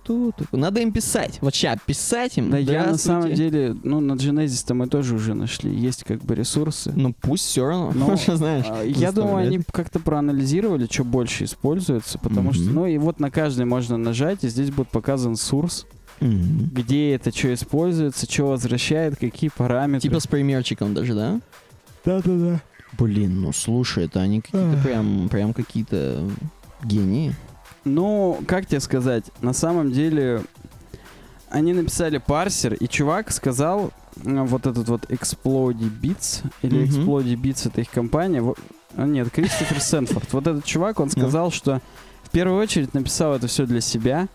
Такое? 0.07 0.61
Надо 0.61 0.81
им 0.81 0.93
писать. 0.93 1.39
Вот 1.41 1.55
сейчас 1.55 1.79
писать 1.85 2.39
им. 2.39 2.51
Да 2.51 2.59
я 2.59 2.87
на 2.87 2.99
самом 2.99 3.33
деле, 3.35 3.77
ну, 3.83 4.01
на 4.01 4.13
Genesis-то 4.13 4.75
мы 4.75 4.87
тоже 4.87 5.15
уже 5.15 5.35
нашли. 5.35 5.75
Есть 5.75 6.05
как 6.05 6.23
бы 6.25 6.35
ресурсы. 6.35 6.93
Ну 6.95 7.15
пусть 7.21 7.45
все 7.47 7.67
равно. 7.67 7.93
Ну, 7.95 8.17
Что 8.17 8.37
знаешь. 8.37 8.67
А, 8.69 8.83
Я 8.83 9.13
думаю, 9.13 9.47
они 9.47 9.61
как-то 9.73 9.99
проанализировали, 9.99 10.87
что 10.91 11.05
больше 11.05 11.45
используется, 11.45 12.19
потому 12.19 12.53
что, 12.53 12.65
ну 12.65 12.87
и 12.87 12.99
вот 12.99 13.21
на 13.21 13.31
каждый 13.31 13.65
можно 13.65 13.97
нажать, 13.97 14.45
и 14.45 14.49
здесь 14.49 14.71
будет 14.71 14.89
показан 14.89 15.37
Мгм. 16.21 16.71
где 16.73 17.15
это, 17.15 17.31
что 17.37 17.53
используется, 17.53 18.27
что 18.31 18.47
возвращает, 18.47 19.17
какие 19.19 19.51
параметры. 19.55 20.09
Типа 20.09 20.21
с 20.21 20.27
примерчиком 20.27 20.95
даже, 20.95 21.15
да? 21.15 21.41
Да-да-да. 22.05 22.63
Блин, 22.99 23.43
ну 23.43 23.53
слушай, 23.53 24.05
это 24.05 24.21
они 24.21 24.41
какие-то 24.41 24.79
прям, 24.83 25.29
прям 25.29 25.53
какие-то 25.53 26.27
гении. 26.85 27.35
Ну, 27.87 28.41
как 28.49 28.67
тебе 28.67 28.81
сказать, 28.81 29.25
на 29.43 29.53
самом 29.53 29.93
деле 29.93 30.43
они 31.51 31.73
написали 31.73 32.19
парсер, 32.19 32.75
и 32.75 32.89
чувак 32.89 33.31
сказал, 33.31 33.93
вот 34.17 34.67
этот 34.67 34.89
вот 34.89 35.05
Explody 35.05 35.89
Beats, 36.03 36.45
или 36.63 36.79
Мгм. 36.79 36.85
Explody 36.85 37.37
Beats, 37.37 37.69
это 37.69 37.81
их 37.83 37.91
компания, 37.91 38.43
во- 38.43 38.57
а, 38.97 39.07
нет, 39.07 39.31
Кристофер 39.31 39.81
Сенфорд. 39.81 40.33
Вот 40.33 40.47
этот 40.49 40.65
чувак, 40.65 40.99
он 40.99 41.11
сказал, 41.11 41.53
что 41.53 41.81
в 42.25 42.31
первую 42.31 42.61
очередь 42.61 42.93
написал 42.93 43.35
это 43.35 43.47
все 43.47 43.67
для 43.67 43.81
себя, 43.81 44.27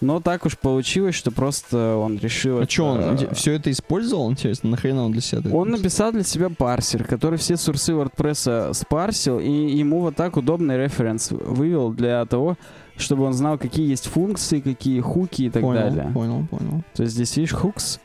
но 0.00 0.20
так 0.20 0.44
уж 0.46 0.58
получилось, 0.58 1.14
что 1.14 1.30
просто 1.30 1.96
он 1.96 2.18
решил... 2.18 2.58
А 2.58 2.62
это- 2.62 2.70
что, 2.72 2.84
он 2.86 3.16
все 3.34 3.52
это 3.52 3.70
использовал, 3.70 4.30
интересно? 4.30 4.70
Нахрена 4.70 5.04
он 5.04 5.12
для 5.12 5.20
себя 5.22 5.40
это 5.40 5.54
Он 5.54 5.70
написал? 5.70 6.12
для 6.12 6.22
себя 6.22 6.48
парсер, 6.50 7.04
который 7.04 7.38
все 7.38 7.56
сурсы 7.56 7.92
WordPress 7.92 8.74
спарсил, 8.74 9.38
и 9.40 9.50
ему 9.50 10.00
вот 10.00 10.16
так 10.16 10.36
удобный 10.36 10.76
референс 10.76 11.30
вывел 11.30 11.92
для 11.92 12.24
того, 12.26 12.56
чтобы 12.96 13.24
он 13.24 13.32
знал, 13.34 13.58
какие 13.58 13.88
есть 13.90 14.06
функции, 14.06 14.60
какие 14.60 15.00
хуки 15.00 15.42
и 15.42 15.50
так 15.50 15.62
понял, 15.62 15.80
далее. 15.80 16.10
Понял, 16.14 16.46
понял. 16.46 16.82
То 16.94 17.02
есть 17.02 17.14
здесь 17.14 17.36
видишь 17.36 17.52
hooks, 17.54 17.98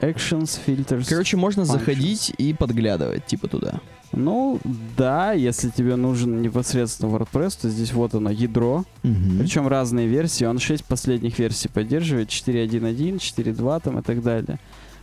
actions, 0.00 0.58
filters. 0.66 1.06
Короче, 1.08 1.36
можно 1.36 1.62
Functions. 1.62 1.64
заходить 1.78 2.32
и 2.38 2.52
подглядывать, 2.52 3.26
типа 3.26 3.48
туда. 3.48 3.80
Ну, 4.16 4.58
да, 4.96 5.32
если 5.32 5.68
тебе 5.68 5.94
нужен 5.96 6.40
непосредственно 6.42 7.10
WordPress, 7.14 7.58
то 7.62 7.68
здесь 7.68 7.92
вот 7.92 8.14
оно, 8.14 8.30
ядро. 8.30 8.84
Мгм. 9.02 9.38
Причем 9.38 9.68
разные 9.68 10.08
версии. 10.08 10.44
Он 10.44 10.58
6 10.58 10.84
последних 10.84 11.38
версий 11.38 11.68
поддерживает, 11.68 12.28
4.1.1, 12.30 13.18
4.2 13.18 13.80
там 13.80 13.98
и 13.98 14.02
так 14.02 14.22
далее. 14.22 14.58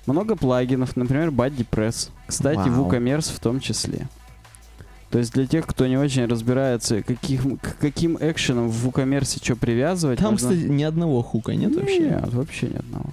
Много 0.08 0.36
плагинов, 0.36 0.98
например, 0.98 1.30
BuddyPress. 1.30 2.10
Кстати, 2.28 2.68
Вау. 2.70 2.90
WooCommerce 2.90 3.34
в 3.34 3.40
том 3.40 3.60
числе. 3.60 4.10
То 5.12 5.20
есть 5.20 5.32
для 5.34 5.46
тех, 5.46 5.68
кто 5.68 5.86
не 5.86 5.96
очень 5.96 6.26
разбирается, 6.26 7.04
каких, 7.04 7.44
к 7.62 7.78
каким 7.80 8.18
экшенам 8.20 8.68
в 8.70 8.88
WooCommerce 8.88 9.40
что 9.44 9.56
привязывать. 9.56 10.18
Там, 10.20 10.32
можно- 10.32 10.50
кстати, 10.50 10.68
ни 10.68 10.82
одного 10.82 11.22
хука 11.22 11.54
нет 11.54 11.76
вообще. 11.76 12.00
Нет, 12.00 12.34
вообще 12.34 12.68
ни 12.68 12.78
одного. 12.78 13.06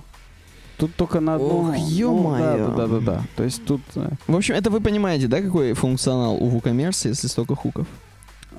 Тут 0.81 0.97
только 0.97 1.21
на 1.21 1.35
одну... 1.35 1.47
Ох, 1.47 1.67
ну, 1.67 1.89
ё-моё. 1.89 2.69
да, 2.69 2.75
да, 2.75 2.87
да, 2.87 3.01
да. 3.01 3.23
То 3.37 3.45
есть 3.45 3.65
тут 3.65 3.83
э, 3.97 4.09
В 4.27 4.35
общем, 4.35 4.55
это 4.55 4.71
вы 4.71 4.81
понимаете, 4.81 5.27
да, 5.27 5.41
какой 5.43 5.75
функционал 5.75 6.37
у 6.43 6.51
WooCommerce, 6.51 7.09
если 7.09 7.29
столько 7.29 7.55
хуков? 7.55 7.87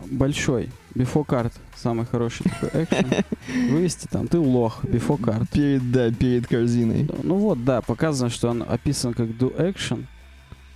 большой. 0.10 0.70
Before 0.94 1.26
card. 1.26 1.52
Самый 1.76 2.06
хороший 2.06 2.46
такой 2.50 2.84
экшен. 2.84 3.08
Вывести 3.72 4.08
там, 4.08 4.28
ты 4.28 4.38
лох. 4.38 4.84
Before 4.84 5.20
card. 5.20 5.48
Перед, 5.52 5.92
да, 5.92 6.12
перед 6.12 6.48
корзиной. 6.48 7.10
Ну 7.24 7.36
вот, 7.36 7.64
да, 7.64 7.82
показано, 7.82 8.30
что 8.30 8.50
он 8.50 8.64
описан 8.68 9.14
как 9.14 9.28
do 9.28 9.56
action. 9.58 10.06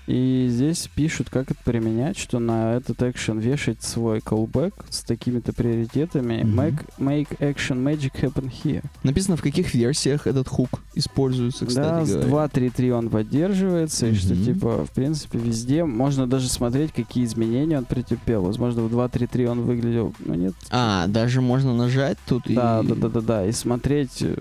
И 0.07 0.47
здесь 0.49 0.89
пишут, 0.93 1.29
как 1.29 1.51
это 1.51 1.59
применять, 1.63 2.17
что 2.17 2.39
на 2.39 2.73
этот 2.73 3.01
экшен 3.01 3.39
вешать 3.39 3.81
свой 3.81 4.19
callback 4.19 4.73
с 4.89 5.01
такими-то 5.01 5.51
приоритетами. 5.53 6.43
Мгм. 6.43 6.59
Make, 6.59 6.85
make 6.99 7.37
action 7.39 7.83
magic 7.83 8.13
happen 8.21 8.51
here. 8.63 8.83
Написано, 9.03 9.35
в 9.37 9.41
каких 9.41 9.73
версиях 9.73 10.27
этот 10.27 10.47
хук 10.47 10.81
используется, 10.93 11.65
кстати 11.65 11.85
да, 11.85 12.05
с 12.05 12.27
говоря. 12.27 12.47
2.3.3 12.47 12.91
он 12.91 13.09
поддерживается, 13.09 14.07
и 14.07 14.13
что, 14.13 14.35
типа, 14.35 14.85
в 14.85 14.91
принципе, 14.91 15.39
везде 15.39 15.85
можно 15.85 16.27
даже 16.27 16.49
смотреть, 16.49 16.91
какие 16.91 17.25
изменения 17.25 17.77
он 17.77 17.85
претерпел. 17.85 18.43
Возможно, 18.43 18.83
в 18.83 18.93
2.3.3 18.93 19.45
он 19.47 19.61
выглядел, 19.61 20.13
ну 20.19 20.35
нет, 20.35 20.53
А, 20.69 21.07
даже 21.07 21.41
можно 21.41 21.73
нажать 21.75 22.17
тут 22.27 22.43
да, 22.47 22.81
и... 22.83 22.87
да, 22.87 22.95
да, 22.95 23.09
да, 23.09 23.21
да, 23.21 23.45
и 23.45 23.51
смотреть, 23.51 24.21
э, 24.21 24.35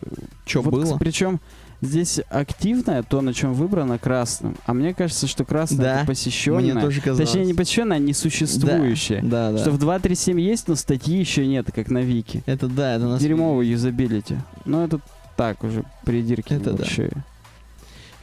Что 0.44 0.62
вот, 0.62 0.74
было? 0.74 0.96
Причем 0.98 1.40
здесь 1.84 2.20
активное, 2.28 3.02
то, 3.02 3.20
на 3.20 3.32
чем 3.32 3.54
выбрано 3.54 3.98
красным. 3.98 4.56
А 4.66 4.74
мне 4.74 4.94
кажется, 4.94 5.26
что 5.26 5.44
красное 5.44 5.78
Да, 5.78 5.96
это 5.98 6.06
посещенное. 6.06 6.60
Мне 6.60 6.80
тоже 6.80 7.00
казалось. 7.00 7.30
Точнее, 7.30 7.46
не 7.46 7.54
посещенное, 7.54 7.96
а 7.98 8.00
несуществующее. 8.00 9.20
Да, 9.22 9.52
да. 9.52 9.58
Что 9.58 9.70
в 9.70 9.78
2.3.7 9.78 10.40
есть, 10.40 10.68
но 10.68 10.74
статьи 10.74 11.18
еще 11.18 11.46
нет, 11.46 11.68
как 11.74 11.88
на 11.90 11.98
Вики. 11.98 12.42
Это 12.46 12.68
да, 12.68 12.96
это 12.96 13.06
нас... 13.06 13.20
Дерьмовый 13.20 13.68
юзабилити. 13.68 14.36
Но 14.64 14.84
это 14.84 15.00
так 15.36 15.62
уже 15.64 15.84
придирки 16.04 16.52
Это 16.52 16.64
да. 16.64 16.72
небольшие. 16.72 17.24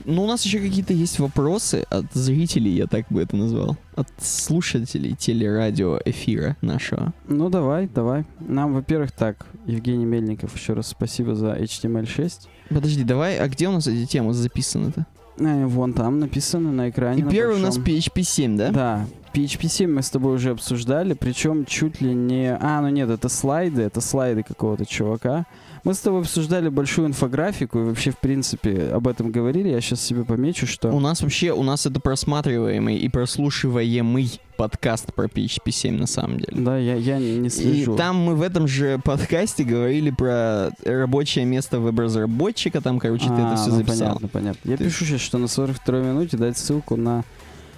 Ну, 0.06 0.24
у 0.24 0.28
нас 0.28 0.44
еще 0.44 0.60
какие-то 0.60 0.94
есть 0.94 1.20
вопросы 1.20 1.86
от 1.90 2.06
зрителей, 2.14 2.72
я 2.72 2.88
так 2.88 3.06
бы 3.10 3.22
это 3.22 3.36
назвал. 3.36 3.78
От 3.96 4.08
слушателей 4.20 5.16
телерадио 5.16 6.00
эфира 6.04 6.58
нашего. 6.62 7.14
Ну 7.28 7.50
давай, 7.50 7.88
давай. 7.88 8.26
Нам, 8.40 8.74
во-первых, 8.74 9.12
так, 9.12 9.46
Евгений 9.66 10.06
Мельников, 10.06 10.56
еще 10.56 10.74
раз 10.74 10.88
спасибо 10.88 11.36
за 11.36 11.54
HTML6. 11.54 12.48
Подожди, 12.74 13.04
давай, 13.04 13.38
а 13.38 13.48
где 13.48 13.68
у 13.68 13.72
нас 13.72 13.88
эти 13.88 14.06
темы 14.06 14.34
записаны-то? 14.34 15.06
Э, 15.40 15.66
вон 15.66 15.94
там 15.94 16.20
написано 16.20 16.72
на 16.72 16.90
экране. 16.90 17.22
И 17.22 17.24
на 17.24 17.32
первый 17.32 17.56
у 17.58 17.60
нас 17.60 17.78
большом. 17.78 17.96
PHP 17.96 18.24
7, 18.24 18.58
да? 18.58 18.72
Да, 18.72 19.06
PHP 19.34 19.68
7 19.68 19.92
мы 19.92 20.02
с 20.02 20.10
тобой 20.10 20.36
уже 20.36 20.52
обсуждали, 20.52 21.14
причем 21.14 21.66
чуть 21.66 22.02
ли 22.02 22.14
не... 22.14 22.56
А, 22.56 22.82
ну 22.82 22.90
нет, 22.90 23.10
это 23.10 23.30
слайды, 23.30 23.82
это 23.84 24.02
слайды 24.02 24.44
какого-то 24.44 24.86
чувака. 24.86 25.46
Мы 25.84 25.96
с 25.96 26.00
тобой 26.00 26.22
обсуждали 26.22 26.70
большую 26.70 27.08
инфографику 27.08 27.80
и 27.80 27.84
вообще, 27.84 28.12
в 28.12 28.18
принципе, 28.20 28.90
об 28.94 29.08
этом 29.08 29.32
говорили. 29.32 29.70
Я 29.70 29.82
сейчас 29.82 30.02
себе 30.02 30.24
помечу, 30.24 30.68
что... 30.68 30.90
У 30.92 31.00
нас 31.00 31.22
вообще, 31.22 31.52
у 31.54 31.64
нас 31.64 31.88
это 31.88 32.00
просматриваемый 32.00 32.98
и 32.98 33.10
прослушиваемый 33.10 34.40
подкаст 34.58 35.12
про 35.14 35.26
PHP 35.26 35.72
7 35.72 35.98
на 35.98 36.06
самом 36.06 36.38
деле. 36.40 36.54
Да, 36.62 36.78
я, 36.78 36.96
я 36.96 37.18
не 37.18 37.48
И 37.48 37.50
слежу. 37.50 37.96
там 37.96 38.18
мы 38.18 38.36
в 38.36 38.44
этом 38.44 38.68
же 38.68 39.00
подкасте 39.04 39.64
говорили 39.64 40.12
про 40.12 40.70
рабочее 40.86 41.46
место 41.46 41.80
веб-разработчика, 41.80 42.80
там, 42.80 43.00
короче, 43.00 43.28
ты 43.30 43.34
это 43.34 43.54
А, 43.54 43.56
все 43.56 43.70
ну, 43.72 43.78
записал. 43.78 43.98
понятно, 44.08 44.28
понятно. 44.28 44.70
Я 44.70 44.78
Ты- 44.78 44.86
пишу 44.86 45.06
сейчас, 45.06 45.22
что 45.22 45.40
на 45.40 45.48
42 45.48 46.00
минуте 46.02 46.38
дать 46.38 46.60
ссылку 46.60 46.96
на 46.96 47.24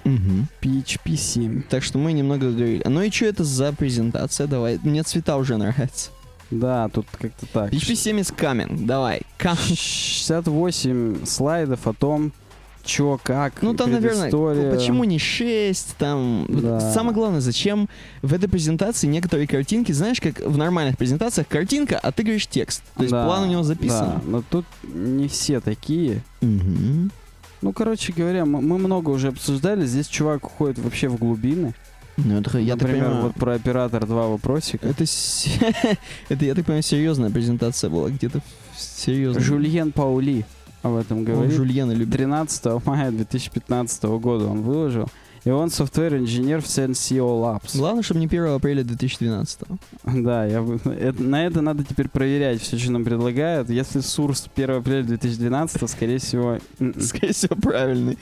Мгм. 0.04 0.48
PHP 0.62 1.16
7. 1.16 1.62
Так 1.70 1.82
что 1.84 1.98
мы 1.98 2.12
немного 2.12 2.52
говорили. 2.52 2.82
Ну 2.86 3.02
и 3.02 3.10
что 3.10 3.24
это 3.28 3.46
за 3.46 3.72
презентация? 3.72 4.48
Давай. 4.48 4.78
Мне 4.84 5.04
цвета 5.04 5.38
уже 5.38 5.56
нравятся. 5.56 6.10
Да, 6.60 6.90
тут 6.90 7.06
как-то 7.20 7.46
так. 7.48 7.72
PHP 7.74 7.96
7 7.96 8.20
is 8.20 8.36
coming. 8.36 8.86
Давай. 8.86 9.22
Ка- 9.38 9.56
68 9.56 11.26
слайдов 11.26 11.88
о 11.88 11.94
том, 11.94 12.32
чё, 12.84 13.20
как, 13.24 13.62
Ну 13.62 13.74
там, 13.74 13.92
наверное, 13.92 14.30
почему 14.30 15.04
не 15.06 15.18
6, 15.20 15.96
там... 15.98 16.46
Да. 16.50 16.80
Самое 16.80 17.14
главное, 17.14 17.40
зачем 17.42 17.88
в 18.22 18.34
этой 18.34 18.50
презентации 18.50 19.08
некоторые 19.08 19.48
картинки, 19.48 19.92
знаешь, 19.92 20.20
как 20.20 20.40
в 20.42 20.58
нормальных 20.58 20.98
презентациях, 20.98 21.48
картинка, 21.48 21.98
а 22.00 22.12
ты 22.12 22.24
говоришь 22.24 22.48
текст. 22.48 22.84
То 22.96 23.04
есть 23.04 23.12
Да, 23.12 23.26
план 23.26 23.44
у 23.44 23.48
него 23.48 23.62
Да, 23.62 23.68
записан. 23.68 24.22
но 24.26 24.44
тут 24.48 24.66
не 24.84 25.28
все 25.28 25.60
такие. 25.62 26.22
Мгм. 26.42 27.12
Ну, 27.62 27.72
короче 27.72 28.12
говоря, 28.12 28.44
мы, 28.46 28.60
мы 28.62 28.78
много 28.78 29.10
уже 29.12 29.30
обсуждали. 29.30 29.86
Здесь 29.86 30.08
чувак 30.08 30.46
уходит 30.46 30.78
вообще 30.80 31.08
в 31.08 31.16
глубины. 31.16 31.74
Ну, 32.18 32.40
это, 32.40 32.58
я 32.60 32.74
так 32.76 32.84
Например, 32.84 33.06
понимаю, 33.06 33.24
вот 33.26 33.36
про 33.36 33.54
оператор 33.54 34.06
два 34.06 34.28
вопросика. 34.28 34.88
это, 34.88 35.04
это, 36.30 36.46
я 36.46 36.54
так 36.56 36.66
понимаю, 36.66 36.84
серьезная 36.84 37.30
презентация 37.32 37.90
была, 37.90 38.10
где-то 38.10 38.42
серьезно. 38.78 39.42
Жульен 39.42 39.92
Паули 39.92 40.46
об 40.84 40.96
этом 40.96 41.24
говорит. 41.24 41.54
Жульена 41.54 41.92
любит. 41.94 42.14
13 42.14 42.86
мая 42.86 43.12
2015 43.12 44.04
года 44.04 44.46
он 44.46 44.62
выложил. 44.62 45.08
И 45.46 45.50
он 45.50 45.70
софтвер-инженер 45.70 46.62
в 46.62 46.66
Senseo 46.66 47.28
Labs. 47.42 47.76
Главное, 47.78 48.02
чтобы 48.02 48.22
не 48.22 48.28
1 48.28 48.46
апреля 48.46 48.82
2012. 48.84 49.60
Да, 50.06 50.46
я, 50.46 50.66
это- 50.86 51.22
на 51.22 51.46
это 51.46 51.60
надо 51.62 51.84
теперь 51.84 52.08
проверять 52.08 52.62
все, 52.62 52.78
что 52.78 52.92
нам 52.94 53.04
предлагают. 53.04 53.70
Если 53.70 54.00
Сурс 54.00 54.48
1 54.56 54.70
апреля 54.78 55.04
2012, 55.04 55.90
скорее 55.90 56.20
всего... 56.20 56.60
Скорее 56.98 57.34
всего, 57.34 57.56
правильный. 57.58 58.18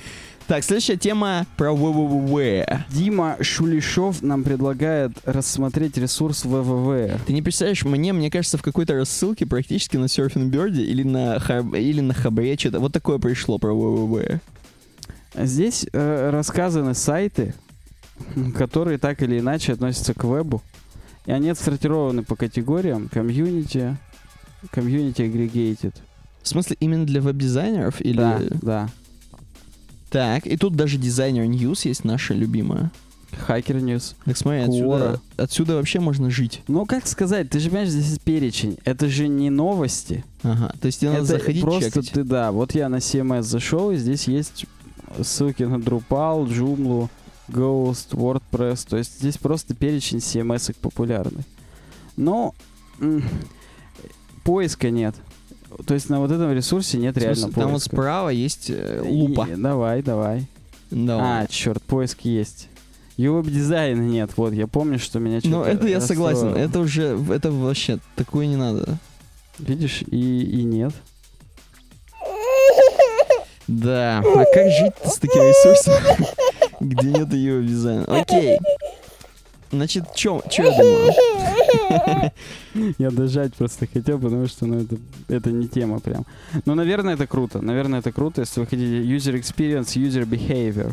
Так, 0.52 0.66
следующая 0.66 0.98
тема 0.98 1.46
про 1.56 1.72
ВВВ. 1.72 2.68
Дима 2.90 3.38
Шулишов 3.40 4.22
нам 4.22 4.44
предлагает 4.44 5.14
рассмотреть 5.24 5.98
ресурс 5.98 6.44
ВВВ. 6.44 7.22
Ты 7.26 7.32
не 7.32 7.42
представляешь, 7.42 7.86
мне, 7.86 8.12
мне 8.12 8.30
кажется, 8.30 8.58
в 8.58 8.62
какой-то 8.62 8.96
рассылке 8.96 9.46
практически 9.46 9.96
на 9.96 10.08
Surfing 10.08 10.52
Bird 10.52 10.76
или 10.76 11.04
на, 11.04 11.38
Хаб- 11.38 11.80
или 11.80 12.02
на 12.02 12.14
Хабре 12.14 12.58
что-то 12.58 12.82
вот 12.82 12.92
такое 12.92 13.18
пришло 13.18 13.60
про 13.60 13.74
ВВВ. 13.74 14.42
Здесь 15.36 15.88
э, 15.94 16.30
рассказаны 16.32 16.96
сайты, 16.96 17.54
которые 18.58 18.98
так 18.98 19.24
или 19.24 19.40
иначе 19.40 19.72
относятся 19.72 20.14
к 20.14 20.26
вебу. 20.26 20.62
И 21.28 21.32
они 21.32 21.50
отсортированы 21.50 22.24
по 22.24 22.36
категориям 22.36 23.08
комьюнити, 23.08 23.96
комьюнити 24.70 25.22
aggregated. 25.22 25.94
В 26.44 26.48
смысле, 26.50 26.76
именно 26.82 27.06
для 27.06 27.22
веб-дизайнеров? 27.22 28.02
Или... 28.02 28.18
Да, 28.18 28.40
да. 28.62 28.90
Так, 30.12 30.46
и 30.46 30.58
тут 30.58 30.76
даже 30.76 30.98
дизайнер 30.98 31.46
News 31.46 31.88
есть 31.88 32.04
наша 32.04 32.34
любимая. 32.34 32.92
Hacker 33.48 33.80
News. 33.82 34.14
Так 34.26 34.38
смотри, 34.38 34.60
отсюда, 34.60 35.22
отсюда 35.38 35.76
вообще 35.76 36.02
можно 36.02 36.30
жить. 36.30 36.62
Ну, 36.68 36.86
как 36.86 37.08
сказать, 37.08 37.50
ты 37.50 37.60
же 37.60 37.70
понимаешь, 37.70 37.90
здесь 37.90 38.08
есть 38.08 38.22
перечень. 38.22 38.78
Это 38.84 39.08
же 39.08 39.30
не 39.30 39.50
новости. 39.50 40.26
Ага, 40.44 40.74
то 40.82 40.88
есть 40.88 41.00
тебе 41.00 41.12
надо 41.12 41.24
заходить 41.24 41.62
просто 41.62 41.90
чекать. 41.90 42.12
ты, 42.12 42.24
да. 42.26 42.52
Вот 42.52 42.76
я 42.76 42.90
на 42.90 42.98
CMS 42.98 43.44
зашел, 43.44 43.92
и 43.92 43.96
здесь 43.96 44.28
есть 44.28 44.66
ссылки 45.24 45.64
на 45.64 45.76
Drupal, 45.76 46.46
Joomla, 46.46 47.10
Ghost, 47.48 48.10
WordPress. 48.12 48.86
То 48.90 48.98
есть 48.98 49.20
здесь 49.20 49.38
просто 49.38 49.76
перечень 49.76 50.18
CMS 50.18 50.76
популярных. 50.82 51.46
Но 52.18 52.54
м, 53.00 53.24
поиска 54.44 54.90
нет. 54.90 55.16
То 55.86 55.94
есть 55.94 56.10
на 56.10 56.20
вот 56.20 56.32
этом 56.32 56.52
ресурсе 56.54 56.98
нет 56.98 57.16
смысле, 57.16 57.30
реально 57.30 57.54
Там 57.54 57.64
вот 57.66 57.72
поиска. 57.74 57.90
справа 57.96 58.30
есть 58.30 58.66
э, 58.70 59.02
лупа. 59.04 59.48
И- 59.50 59.56
давай, 59.56 60.02
давай. 60.02 60.48
Да. 60.92 61.42
А, 61.42 61.48
черт, 61.48 61.82
поиск 61.84 62.22
есть. 62.22 62.68
UWeb 63.18 63.50
дизайна 63.50 64.02
нет, 64.02 64.32
вот, 64.36 64.54
я 64.54 64.68
помню, 64.68 64.98
что 64.98 65.20
меня 65.20 65.40
что-то 65.40 65.56
Ну, 65.58 65.64
это 65.64 65.88
я 65.88 66.02
согласен. 66.02 66.56
Это 66.56 66.80
уже, 66.80 67.18
это 67.32 67.52
вообще, 67.52 68.00
такое 68.16 68.48
не 68.48 68.56
надо. 68.56 68.98
Видишь, 69.60 70.02
и, 70.08 70.42
и 70.44 70.64
нет. 70.64 70.94
Да. 73.68 74.20
А 74.20 74.46
как 74.54 74.66
жить 74.72 74.94
с 75.06 75.18
таким 75.18 75.44
ресурсом, 75.44 75.94
где 76.80 77.08
нет 77.10 77.32
ее 77.34 77.64
дизайна? 77.64 78.06
Окей. 78.08 78.60
Значит, 79.72 80.14
чё, 80.16 80.42
чё 80.50 80.64
я 80.64 80.72
думаю? 80.72 81.14
Я 82.98 83.12
дожать 83.12 83.54
просто 83.56 83.88
хотел, 83.88 84.20
потому 84.20 84.48
что, 84.48 84.66
ну, 84.66 84.80
это, 84.80 84.98
это 85.28 85.52
не 85.52 85.68
тема 85.68 86.00
прям. 86.00 86.26
Ну, 86.66 86.76
наверное, 86.76 87.16
это 87.16 87.28
круто. 87.28 87.62
Наверное, 87.62 88.00
это 88.00 88.12
круто, 88.12 88.42
если 88.42 88.60
вы 88.60 88.68
хотите 88.68 89.04
user 89.04 89.40
experience, 89.40 89.96
user 89.96 90.26
behavior. 90.26 90.92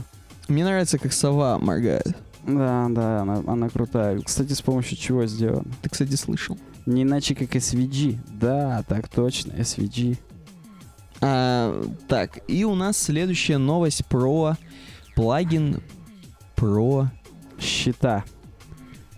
Мне 0.49 0.65
нравится, 0.65 0.99
как 0.99 1.13
сова 1.13 1.59
моргает. 1.59 2.17
Да, 2.47 2.87
да, 2.91 3.21
она, 3.21 3.43
она 3.47 3.69
крутая. 3.69 4.21
Кстати, 4.21 4.53
с 4.53 4.63
помощью 4.63 4.97
чего 4.97 5.27
сделана? 5.27 5.67
Ты, 5.83 5.91
кстати, 5.91 6.15
слышал. 6.15 6.57
Не 6.87 7.03
иначе, 7.03 7.35
как 7.35 7.55
SVG. 7.55 8.19
Да, 8.41 8.85
так 8.89 9.09
точно, 9.09 9.53
SVG. 9.53 10.17
А, 11.21 11.85
так, 12.07 12.39
и 12.49 12.65
у 12.65 12.75
нас 12.75 12.97
следующая 12.97 13.59
новость 13.59 14.07
про 14.07 14.57
плагин 15.15 15.83
про... 16.55 17.09
Счета. 17.61 18.25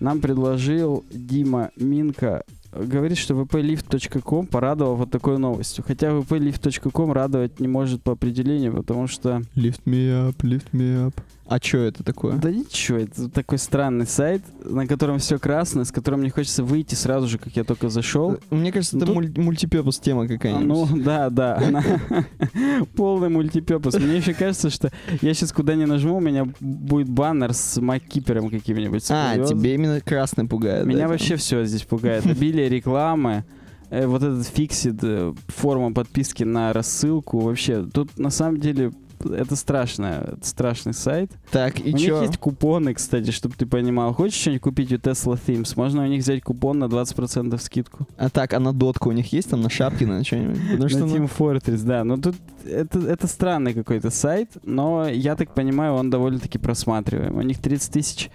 Нам 0.01 0.21
предложил 0.21 1.05
Дима 1.11 1.71
Минка. 1.77 2.43
Говорит, 2.73 3.19
что 3.19 3.35
vplift.com 3.35 4.47
порадовал 4.47 4.97
вот 4.97 5.11
такой 5.11 5.39
новостью. 5.39 5.85
Хотя 5.87 6.09
vplift.com 6.11 7.13
радовать 7.13 7.61
не 7.61 7.69
может 7.69 8.03
по 8.03 8.13
определению, 8.13 8.73
потому 8.75 9.07
что... 9.07 9.43
Lift 9.57 9.83
me 9.85 10.31
up, 10.31 10.37
lift 10.43 10.71
me 10.73 11.07
up. 11.07 11.15
А 11.51 11.59
чё 11.59 11.81
это 11.81 12.05
такое? 12.05 12.37
Да 12.37 12.49
ничего, 12.49 12.99
это 12.99 13.29
такой 13.29 13.59
странный 13.59 14.07
сайт, 14.07 14.43
на 14.65 14.87
котором 14.87 15.19
все 15.19 15.37
красное, 15.39 15.83
с 15.85 15.91
которым 15.91 16.21
мне 16.21 16.31
хочется 16.31 16.63
выйти 16.63 16.95
сразу 16.95 17.27
же, 17.27 17.39
как 17.39 17.57
я 17.57 17.65
только 17.65 17.89
зашел. 17.89 18.37
Мне 18.51 18.71
кажется, 18.71 18.97
Ну, 18.97 19.03
это 19.03 19.13
тут- 19.13 19.17
муль- 19.37 19.45
мультипепус 19.45 19.99
тема 19.99 20.23
А, 20.25 20.29
какая-нибудь. 20.29 20.67
Ну, 20.69 21.03
да, 21.03 21.29
да. 21.29 21.57
она- 21.57 21.83
Полный 22.97 23.29
мультипепус. 23.31 23.95
Мне 23.99 24.19
еще 24.19 24.33
кажется, 24.33 24.71
что 24.71 24.91
я 25.23 25.35
сейчас 25.35 25.53
куда 25.53 25.75
не 25.75 25.87
нажму, 25.87 26.19
у 26.19 26.21
меня 26.21 26.47
будет 26.61 27.09
баннер 27.09 27.53
с 27.53 27.81
маккипером 27.81 28.49
каким-нибудь. 28.51 29.05
а, 29.11 29.37
тебе 29.45 29.75
именно 29.75 30.01
красный 30.01 30.47
пугает. 30.47 30.87
Меня 30.87 31.01
да, 31.01 31.09
вообще 31.09 31.35
все 31.37 31.65
здесь 31.65 31.83
пугает. 31.83 32.25
Обилие 32.27 32.69
рекламы, 32.69 33.45
э, 33.91 34.07
вот 34.07 34.23
этот 34.23 34.47
фиксит, 34.47 35.01
э, 35.03 35.35
форма 35.49 35.93
подписки 35.93 36.45
на 36.45 36.73
рассылку. 36.73 37.41
Вообще, 37.41 37.83
тут 37.93 38.17
на 38.19 38.31
самом 38.31 38.61
деле 38.61 38.93
это 39.25 39.57
страшно, 39.57 40.25
это 40.33 40.47
страшный 40.47 40.95
сайт. 40.95 41.31
Так, 41.51 41.81
и 41.81 41.95
у 41.95 41.99
чё? 41.99 42.21
них 42.21 42.29
есть 42.29 42.39
купоны, 42.39 42.95
кстати, 42.95 43.31
чтобы 43.31 43.55
ты 43.57 43.67
понимал. 43.67 44.13
Хочешь 44.13 44.41
что-нибудь 44.41 44.63
купить 44.63 44.93
у 44.93 44.97
Tesla 44.97 45.39
Themes? 45.47 45.73
Можно 45.77 46.03
у 46.03 46.07
них 46.07 46.23
взять 46.23 46.43
купон 46.43 46.79
на 46.79 46.85
20% 46.85 47.59
скидку. 47.59 48.07
А 48.17 48.31
так, 48.31 48.53
а 48.55 48.61
на 48.61 48.73
дотку 48.73 49.11
у 49.11 49.13
них 49.13 49.33
есть 49.33 49.51
там 49.51 49.61
на 49.61 49.71
шапке, 49.71 50.07
на 50.07 50.25
что-нибудь? 50.25 50.59
На 50.71 50.77
ну, 50.77 51.07
Team 51.07 51.31
Fortress, 51.39 51.83
да. 51.85 52.05
Но 52.05 52.17
тут 52.17 52.37
это, 52.65 52.99
это 53.01 53.27
странный 53.27 53.75
какой-то 53.75 54.11
сайт, 54.11 54.51
но 54.63 55.09
я 55.09 55.37
так 55.37 55.55
понимаю, 55.55 55.95
он 55.95 56.11
довольно-таки 56.11 56.59
просматриваем. 56.59 57.37
У 57.37 57.43
них 57.43 57.59
30 57.59 57.93
тысяч 57.93 58.31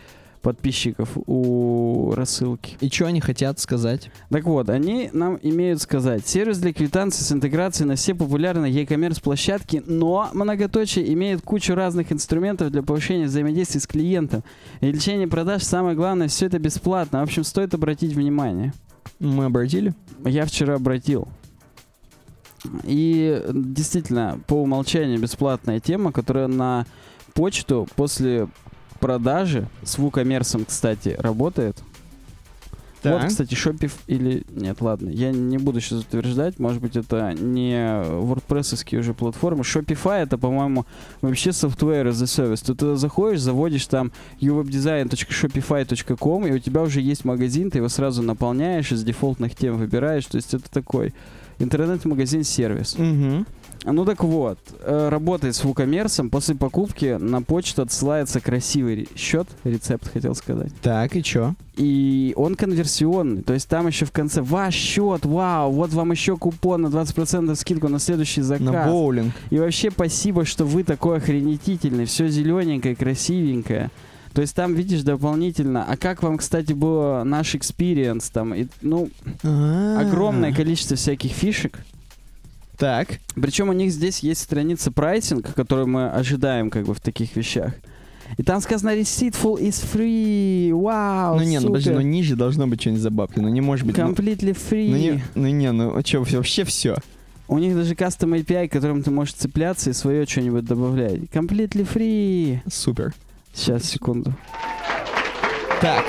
подписчиков 0.45 1.09
у 1.25 2.13
рассылки. 2.15 2.77
И 2.79 2.87
что 2.87 3.07
они 3.07 3.19
хотят 3.19 3.59
сказать? 3.59 4.11
Так 4.29 4.43
вот, 4.43 4.69
они 4.69 5.09
нам 5.11 5.39
имеют 5.41 5.81
сказать, 5.81 6.27
сервис 6.27 6.59
для 6.59 6.71
квитанции 6.71 7.23
с 7.23 7.31
интеграцией 7.31 7.87
на 7.87 7.95
все 7.95 8.13
популярные 8.13 8.71
e-commerce 8.71 9.19
площадки, 9.23 9.81
но 9.87 10.29
многоточие 10.33 11.11
имеет 11.13 11.41
кучу 11.41 11.73
разных 11.73 12.11
инструментов 12.11 12.69
для 12.71 12.83
повышения 12.83 13.25
взаимодействия 13.25 13.79
с 13.81 13.87
клиентом. 13.87 14.43
Увеличение 14.81 15.27
продаж, 15.27 15.63
самое 15.63 15.95
главное, 15.95 16.27
все 16.27 16.45
это 16.45 16.59
бесплатно. 16.59 17.21
В 17.21 17.23
общем, 17.23 17.43
стоит 17.43 17.73
обратить 17.73 18.13
внимание. 18.13 18.71
Мы 19.19 19.45
обратили? 19.45 19.95
Я 20.23 20.45
вчера 20.45 20.75
обратил. 20.75 21.27
И 22.83 23.43
действительно, 23.51 24.39
по 24.45 24.61
умолчанию 24.61 25.19
бесплатная 25.19 25.79
тема, 25.79 26.11
которая 26.11 26.45
на 26.45 26.85
почту 27.33 27.87
после 27.95 28.47
продажи 29.05 29.67
с 29.83 29.99
WooCommerce, 29.99 30.65
кстати, 30.65 31.15
работает. 31.19 31.77
Вот, 33.03 33.19
Так. 33.19 33.27
кстати, 33.27 33.53
Shopify 33.53 33.93
или... 34.07 34.43
Нет, 34.49 34.81
ладно, 34.81 35.09
я 35.09 35.31
не 35.31 35.59
буду 35.59 35.79
сейчас 35.79 35.99
утверждать, 35.99 36.57
может 36.57 36.81
быть, 36.81 36.95
это 36.95 37.33
не 37.33 37.75
wordpress 37.75 38.97
уже 38.97 39.13
платформы. 39.13 39.61
Shopify 39.61 40.23
это, 40.23 40.39
по-моему, 40.39 40.87
вообще 41.21 41.51
software 41.51 42.09
as 42.09 42.19
a 42.19 42.25
service. 42.25 42.65
Ты 42.65 42.73
туда 42.73 42.95
заходишь, 42.95 43.41
заводишь 43.41 43.85
там 43.85 44.11
uwebdesign.shopify.com, 44.41 46.47
и 46.47 46.51
у 46.53 46.57
тебя 46.57 46.81
уже 46.81 46.99
есть 46.99 47.25
магазин, 47.25 47.69
ты 47.69 47.77
его 47.77 47.89
сразу 47.89 48.23
наполняешь, 48.23 48.91
из 48.91 49.03
дефолтных 49.03 49.53
тем 49.53 49.77
выбираешь, 49.77 50.25
то 50.25 50.37
есть 50.37 50.55
это 50.55 50.67
такой 50.71 51.13
интернет-магазин-сервис. 51.59 52.95
Угу. 52.95 53.45
Ну 53.83 54.05
так 54.05 54.23
вот, 54.23 54.57
э, 54.81 55.09
работает 55.09 55.55
с 55.55 55.63
WooCommerce, 55.63 56.29
после 56.29 56.55
покупки 56.55 57.17
на 57.19 57.41
почту 57.41 57.83
отсылается 57.83 58.39
красивый 58.39 59.07
счет, 59.15 59.47
рецепт 59.63 60.07
хотел 60.11 60.33
сказать. 60.35 60.71
Так, 60.81 61.15
и 61.15 61.23
чё? 61.23 61.53
И 61.75 62.33
он 62.35 62.55
конверсионный. 62.55 63.43
То 63.43 63.53
есть 63.53 63.67
там 63.67 63.87
еще 63.87 64.05
в 64.05 64.11
конце 64.11 64.41
ваш 64.41 64.73
счет, 64.73 65.25
вау, 65.25 65.71
вот 65.71 65.91
вам 65.91 66.11
еще 66.11 66.37
купон 66.37 66.83
на 66.83 66.87
20% 66.87 67.55
скидку 67.55 67.87
на 67.87 67.99
следующий 67.99 68.41
заказ. 68.41 68.65
На 68.65 68.85
боулинг. 68.85 69.33
И 69.49 69.59
вообще 69.59 69.91
спасибо, 69.91 70.45
что 70.45 70.65
вы 70.65 70.83
такой 70.83 71.17
охренетительный, 71.17 72.05
все 72.05 72.27
зелененькое, 72.27 72.95
красивенькое. 72.95 73.91
То 74.33 74.41
есть 74.41 74.53
там 74.53 74.73
видишь 74.73 75.03
дополнительно. 75.03 75.85
А 75.87 75.95
как 75.95 76.21
вам, 76.21 76.37
кстати, 76.37 76.73
было 76.73 77.23
наш 77.23 77.55
experience 77.55 78.29
там? 78.33 78.53
И, 78.53 78.67
ну, 78.81 79.09
огромное 79.43 80.53
количество 80.53 80.97
всяких 80.97 81.31
фишек. 81.31 81.79
Так. 82.77 83.19
Причем 83.35 83.69
у 83.69 83.73
них 83.73 83.91
здесь 83.91 84.19
есть 84.19 84.41
страница 84.41 84.91
прайсинг, 84.91 85.53
которую 85.53 85.87
мы 85.87 86.09
ожидаем 86.09 86.69
как 86.69 86.85
бы 86.85 86.93
в 86.93 86.99
таких 86.99 87.35
вещах. 87.35 87.73
И 88.37 88.43
там 88.43 88.59
сказано 88.59 88.95
Receiptful 88.95 89.59
is 89.59 89.85
free. 89.93 90.73
Вау, 90.73 91.37
ну 91.37 91.43
не, 91.43 91.59
ну 91.59 91.67
подожди, 91.67 91.91
ну 91.91 92.01
ниже 92.01 92.35
должно 92.35 92.67
быть 92.67 92.81
что-нибудь 92.81 93.01
за 93.01 93.11
бабки. 93.11 93.39
Ну 93.39 93.49
не 93.49 93.61
может 93.61 93.85
быть. 93.85 93.97
Ну, 93.97 94.09
Completely 94.11 94.57
free. 94.57 94.89
ну 94.89 94.97
не, 94.97 95.23
ну 95.35 95.47
не, 95.47 95.71
ну 95.71 96.01
что, 96.03 96.19
вообще 96.19 96.63
все. 96.63 96.95
У 97.47 97.59
них 97.59 97.75
даже 97.75 97.93
кастом 97.93 98.33
API, 98.33 98.67
к 98.67 98.71
которым 98.71 99.03
ты 99.03 99.11
можешь 99.11 99.35
цепляться 99.35 99.91
и 99.91 99.93
свое 99.93 100.25
что-нибудь 100.25 100.65
добавлять. 100.65 101.19
Completely 101.31 101.87
free. 101.87 102.59
Супер. 102.67 103.13
Сейчас, 103.53 103.83
секунду. 103.83 104.33
Так. 105.79 106.03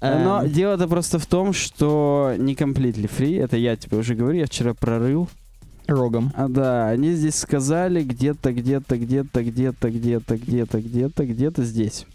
Но 0.00 0.42
эм, 0.42 0.50
дело-то 0.50 0.88
просто 0.88 1.18
в 1.18 1.26
том, 1.26 1.52
что 1.52 2.32
не 2.38 2.54
completely 2.54 3.10
free, 3.14 3.42
это 3.42 3.58
я 3.58 3.76
тебе 3.76 3.98
уже 3.98 4.14
говорю, 4.14 4.38
я 4.38 4.46
вчера 4.46 4.72
прорыл. 4.72 5.28
Рогом. 5.86 6.32
А 6.34 6.48
да, 6.48 6.88
они 6.88 7.12
здесь 7.12 7.36
сказали 7.36 8.02
где-то, 8.02 8.52
где-то, 8.52 8.96
где-то, 8.96 9.42
где-то, 9.42 9.90
где-то, 9.90 10.36
где-то, 10.36 10.80
где-то, 10.80 11.26
где-то 11.26 11.64
здесь. 11.64 12.06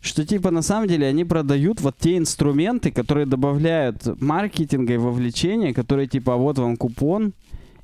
Что 0.00 0.24
типа 0.24 0.50
на 0.50 0.62
самом 0.62 0.88
деле 0.88 1.06
они 1.06 1.24
продают 1.24 1.80
вот 1.80 1.96
те 1.98 2.16
инструменты, 2.16 2.90
которые 2.92 3.26
добавляют 3.26 4.20
маркетинга 4.20 4.94
и 4.94 4.96
вовлечения, 4.96 5.74
которые 5.74 6.06
типа 6.06 6.34
а 6.34 6.36
вот 6.36 6.58
вам 6.58 6.76
купон, 6.76 7.32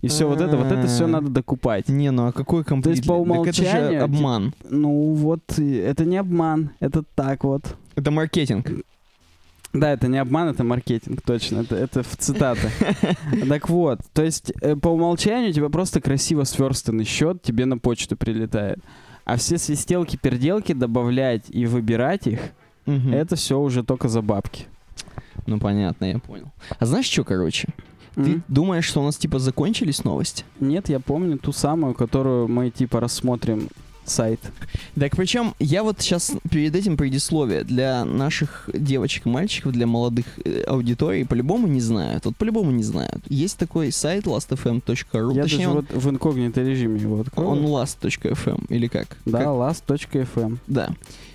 и 0.01 0.09
все 0.09 0.29
вот 0.29 0.41
это, 0.41 0.57
вот 0.57 0.71
это 0.71 0.87
все 0.87 1.07
надо 1.07 1.29
докупать. 1.29 1.89
Не, 1.89 2.11
ну 2.11 2.27
а 2.27 2.33
какой 2.33 2.63
комплект? 2.63 2.99
есть 2.99 3.09
по 3.09 3.15
это 3.15 3.25
же 3.25 3.31
умолчанию, 3.33 4.05
обман. 4.05 4.55
Ну 4.69 5.15
вот, 5.15 5.59
это 5.59 6.05
не 6.05 6.19
обман, 6.19 6.71
это 6.79 7.03
так 7.15 7.43
вот. 7.43 7.77
Это 7.97 8.11
маркетинг. 8.11 8.71
Да, 9.75 9.93
это 9.93 10.09
не 10.09 10.19
обман, 10.19 10.49
это 10.49 10.63
маркетинг, 10.65 11.21
точно. 11.23 11.59
Это, 11.61 11.77
это 11.77 12.03
в 12.03 12.17
цитаты. 12.17 12.71
Так 13.49 13.69
вот, 13.69 14.01
то 14.13 14.23
есть 14.23 14.53
э, 14.61 14.77
по 14.77 14.89
умолчанию 14.89 15.51
у 15.51 15.53
тебя 15.53 15.69
просто 15.69 16.01
красиво 16.01 16.45
сверстанный 16.45 17.05
счет 17.05 17.43
тебе 17.43 17.67
на 17.67 17.77
почту 17.77 18.17
прилетает. 18.17 18.79
А 19.25 19.37
все 19.37 19.59
свистелки, 19.59 20.17
перделки 20.17 20.73
добавлять 20.73 21.45
и 21.49 21.67
выбирать 21.67 22.27
их, 22.27 22.41
это 22.87 23.37
все 23.37 23.59
уже 23.59 23.83
только 23.83 24.09
за 24.09 24.23
бабки. 24.23 24.67
Ну 25.47 25.59
понятно, 25.59 26.05
я 26.05 26.19
понял. 26.19 26.53
А 26.79 26.87
знаешь 26.87 27.07
что, 27.07 27.25
короче? 27.25 27.69
Ты 28.15 28.21
М? 28.35 28.45
думаешь, 28.49 28.85
что 28.85 29.01
у 29.01 29.05
нас 29.05 29.17
типа 29.17 29.39
закончились 29.39 30.05
новости? 30.05 30.45
Нет, 30.61 30.89
я 30.89 31.01
помню 31.01 31.37
ту 31.39 31.53
самую, 31.53 31.95
которую 31.95 32.47
мы 32.49 32.71
типа 32.71 33.01
рассмотрим 33.01 33.69
сайт. 34.05 34.41
Так 34.99 35.17
причем 35.17 35.55
я 35.59 35.83
вот 35.83 36.01
сейчас 36.01 36.33
перед 36.51 36.75
этим 36.75 36.97
предисловие 36.97 37.65
для 37.65 38.05
наших 38.05 38.69
девочек 38.73 39.27
и 39.27 39.29
мальчиков, 39.29 39.73
для 39.73 39.87
молодых 39.87 40.27
э, 40.45 40.63
аудиторий 40.67 41.25
по-любому 41.25 41.67
не 41.67 41.81
знают. 41.81 42.25
Вот 42.27 42.37
по-любому 42.37 42.71
не 42.71 42.83
знают. 42.83 43.23
Есть 43.29 43.59
такой 43.59 43.93
сайт 43.93 44.25
lastfm.ru, 44.27 45.35
я 45.35 45.43
точнее 45.43 45.67
даже 45.67 45.71
он, 45.79 45.87
вот 45.91 46.03
в 46.03 46.11
инкогнито 46.11 46.63
режиме 46.63 47.01
его 47.01 47.21
открою. 47.21 47.51
он 47.51 47.59
last.fm 47.65 48.67
или 48.69 48.87
как? 48.87 49.17
Да, 49.25 49.39
Как? 49.39 49.47
last.fm. 49.49 50.59
Да. 50.67 50.91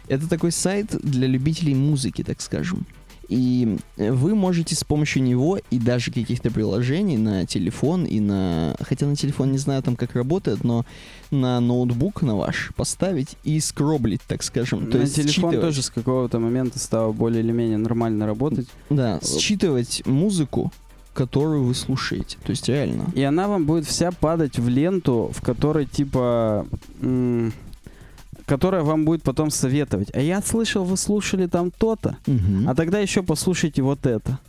Это 0.08 0.28
такой 0.28 0.52
сайт 0.52 0.88
для 1.04 1.28
любителей 1.28 1.76
музыки, 1.76 2.24
так 2.24 2.42
скажем. 2.42 2.86
И 3.30 3.78
вы 3.98 4.34
можете 4.34 4.76
с 4.76 4.84
помощью 4.84 5.22
него 5.22 5.60
и 5.70 5.78
даже 5.78 6.12
каких-то 6.12 6.50
приложений 6.50 7.18
на 7.18 7.46
телефон 7.46 8.06
и 8.06 8.20
на... 8.20 8.76
Хотя 8.82 9.06
на 9.06 9.16
телефон 9.16 9.52
не 9.52 9.60
знаю 9.60 9.84
там 9.84 9.96
как 9.96 10.16
работает, 10.16 10.64
но 10.64 10.84
на 11.30 11.60
ноутбук 11.60 12.24
на 12.24 12.36
ваш 12.36 12.72
поставить 12.76 13.38
и 13.44 13.60
скроблить, 13.60 14.22
так 14.28 14.42
скажем. 14.42 14.86
На 14.86 14.92
То 14.92 14.98
есть 14.98 15.16
телефон 15.16 15.52
считывать- 15.52 15.62
тоже 15.62 15.84
с 15.84 15.90
какого-то 15.92 16.40
момента 16.40 16.80
стало 16.80 17.12
более 17.12 17.44
или 17.44 17.52
менее 17.52 17.78
нормально 17.78 18.26
работать. 18.26 18.68
Да, 18.90 19.20
считывать 19.24 20.02
музыку, 20.08 20.72
которую 21.14 21.66
вы 21.66 21.76
слушаете. 21.76 22.38
То 22.44 22.50
есть 22.50 22.68
реально. 22.68 23.12
И 23.14 23.22
она 23.22 23.48
вам 23.48 23.66
будет 23.66 23.86
вся 23.86 24.12
падать 24.12 24.58
в 24.58 24.68
ленту, 24.68 25.32
в 25.36 25.42
которой 25.44 25.86
типа... 25.86 26.66
м, 27.02 27.54
которая 28.50 28.82
вам 28.84 29.06
будет 29.06 29.22
потом 29.24 29.52
советовать. 29.52 30.10
А 30.14 30.20
я 30.20 30.42
слышал, 30.42 30.84
вы 30.84 30.98
слушали 30.98 31.46
там 31.48 31.72
то-то. 31.72 32.18
Мгм. 32.28 32.68
А 32.68 32.74
тогда 32.76 33.00
еще 33.00 33.22
послушайте 33.24 33.82
вот 33.84 34.06
это. 34.06 34.40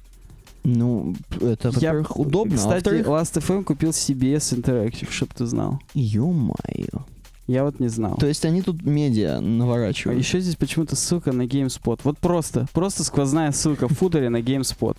Ну, 0.64 1.14
это, 1.40 1.70
Я, 1.80 1.94
удобно. 2.14 2.54
а 2.54 2.56
Кстати, 2.58 2.72
во-вторых, 2.88 3.06
Last.fm 3.06 3.64
купил 3.64 3.90
CBS 3.90 4.54
Interactive, 4.60 5.10
чтоб 5.10 5.32
ты 5.32 5.46
знал. 5.46 5.78
ё-моё. 5.94 7.04
Я 7.46 7.64
вот 7.64 7.80
не 7.80 7.88
знал. 7.88 8.16
То 8.16 8.26
есть 8.26 8.44
они 8.44 8.62
тут 8.62 8.82
медиа 8.84 9.38
А 9.38 9.40
наворачивают. 9.40 10.18
еще 10.22 10.38
здесь 10.40 10.56
почему-то 10.56 10.96
ссылка 10.96 11.32
на 11.32 11.42
GameSpot. 11.42 12.00
Вот 12.04 12.18
просто, 12.18 12.66
просто 12.72 13.04
сквозная 13.04 13.52
ссылка 13.52 13.88
в 13.88 13.92
футере 13.92 14.28
на 14.28 14.40
GameSpot. 14.40 14.96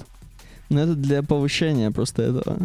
Ну, 0.70 0.80
это 0.80 0.96
для 0.96 1.22
повышения 1.24 1.92
просто 1.92 2.24
этого. 2.24 2.58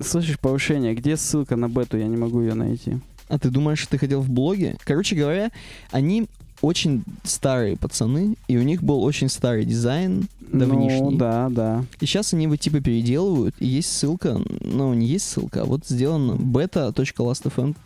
Слышишь, 0.00 0.38
повышение, 0.38 0.94
где 0.94 1.16
ссылка 1.16 1.56
на 1.56 1.68
бету? 1.68 1.98
Я 1.98 2.06
не 2.06 2.16
могу 2.16 2.40
ее 2.40 2.54
найти. 2.54 2.98
А 3.30 3.38
ты 3.38 3.48
думаешь, 3.48 3.78
что 3.78 3.92
ты 3.92 3.98
хотел 3.98 4.20
в 4.20 4.28
блоге? 4.28 4.76
Короче 4.84 5.14
говоря, 5.14 5.52
они 5.92 6.26
очень 6.62 7.04
старые 7.22 7.76
пацаны, 7.76 8.34
и 8.48 8.58
у 8.58 8.62
них 8.62 8.82
был 8.82 9.02
очень 9.02 9.28
старый 9.28 9.64
дизайн 9.64 10.28
давнишний. 10.40 11.00
Ну, 11.00 11.12
да, 11.12 11.48
да. 11.48 11.84
И 12.00 12.06
сейчас 12.06 12.34
они 12.34 12.44
его 12.44 12.56
типа 12.56 12.80
переделывают, 12.80 13.54
и 13.60 13.66
есть 13.66 13.90
ссылка, 13.90 14.40
ну, 14.60 14.92
не 14.94 15.06
есть 15.06 15.28
ссылка, 15.28 15.62
а 15.62 15.64
вот 15.64 15.86
сделано 15.86 16.32
beta.lastfm. 16.32 17.76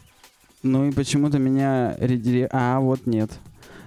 Ну 0.63 0.89
и 0.89 0.93
почему-то 0.93 1.39
меня 1.39 1.95
редире... 1.99 2.49
А, 2.51 2.81
вот 2.81 3.07
нет. 3.07 3.31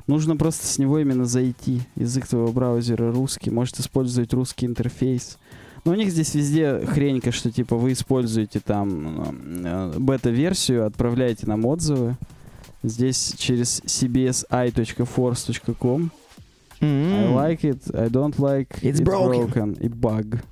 Нужно 0.06 0.38
просто 0.38 0.68
с 0.68 0.78
него 0.78 1.00
именно 1.00 1.26
зайти. 1.26 1.82
Язык 1.96 2.28
твоего 2.28 2.52
браузера 2.52 3.12
русский. 3.12 3.50
Может 3.50 3.80
использовать 3.80 4.32
русский 4.32 4.68
интерфейс. 4.68 5.40
Но 5.88 5.94
у 5.94 5.96
них 5.96 6.12
здесь 6.12 6.36
везде 6.36 6.86
хренька, 6.86 7.32
что 7.32 7.50
типа 7.50 7.78
вы 7.78 7.94
используете 7.94 8.60
там 8.60 9.64
э, 9.66 9.94
бета-версию, 9.98 10.86
отправляете 10.86 11.48
нам 11.48 11.66
отзывы. 11.66 12.18
Здесь 12.84 13.34
через 13.38 13.82
cbsi.force.com 13.86 16.12
I 16.80 16.86
like 17.34 17.62
it, 17.62 17.80
I 17.96 18.08
don't 18.10 18.36
like 18.38 18.68
М-м. 18.84 18.92
It's 18.92 19.02
broken. 19.04 19.80
и 19.82 19.88
баг. 19.90 20.44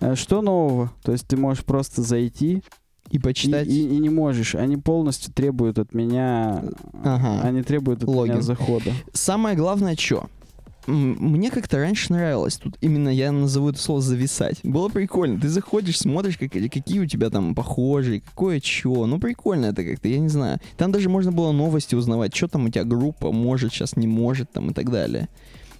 Э, 0.00 0.14
Что 0.14 0.42
нового? 0.42 0.92
То 1.02 1.10
есть 1.12 1.26
ты 1.26 1.36
можешь 1.36 1.64
просто 1.64 2.02
зайти 2.02 2.62
И 3.10 3.16
и, 3.16 3.18
почитать. 3.18 3.66
и- 3.66 3.96
и 3.96 3.98
не 3.98 4.10
можешь. 4.10 4.54
Они 4.54 4.76
полностью 4.76 5.32
требуют 5.32 5.78
от 5.78 5.92
меня... 5.94 6.62
Ага. 7.02 7.40
Они 7.42 7.62
требуют 7.62 8.02
от 8.02 8.08
Логин. 8.08 8.34
меня 8.34 8.42
захода. 8.42 8.92
Самое 9.12 9.56
главное, 9.56 9.96
что? 9.96 10.26
Мне 10.86 11.50
как-то 11.50 11.78
раньше 11.78 12.12
нравилось 12.12 12.56
тут 12.56 12.76
именно 12.80 13.08
я 13.08 13.32
назову 13.32 13.70
это 13.70 13.78
слово 13.78 14.00
зависать. 14.02 14.60
Было 14.62 14.88
прикольно. 14.88 15.40
Ты 15.40 15.48
заходишь, 15.48 15.98
смотришь, 15.98 16.36
как, 16.36 16.52
какие 16.52 17.00
у 17.00 17.06
тебя 17.06 17.30
там 17.30 17.54
похожие, 17.54 18.20
какое 18.20 18.60
чё. 18.60 19.06
Ну, 19.06 19.18
прикольно 19.18 19.66
это 19.66 19.84
как-то, 19.84 20.08
я 20.08 20.18
не 20.18 20.28
знаю. 20.28 20.60
Там 20.76 20.92
даже 20.92 21.08
можно 21.08 21.32
было 21.32 21.52
новости 21.52 21.94
узнавать, 21.94 22.34
что 22.34 22.48
там 22.48 22.66
у 22.66 22.68
тебя 22.68 22.84
группа 22.84 23.32
может, 23.32 23.72
сейчас 23.72 23.96
не 23.96 24.06
может, 24.06 24.50
там 24.52 24.70
и 24.70 24.74
так 24.74 24.90
далее. 24.90 25.28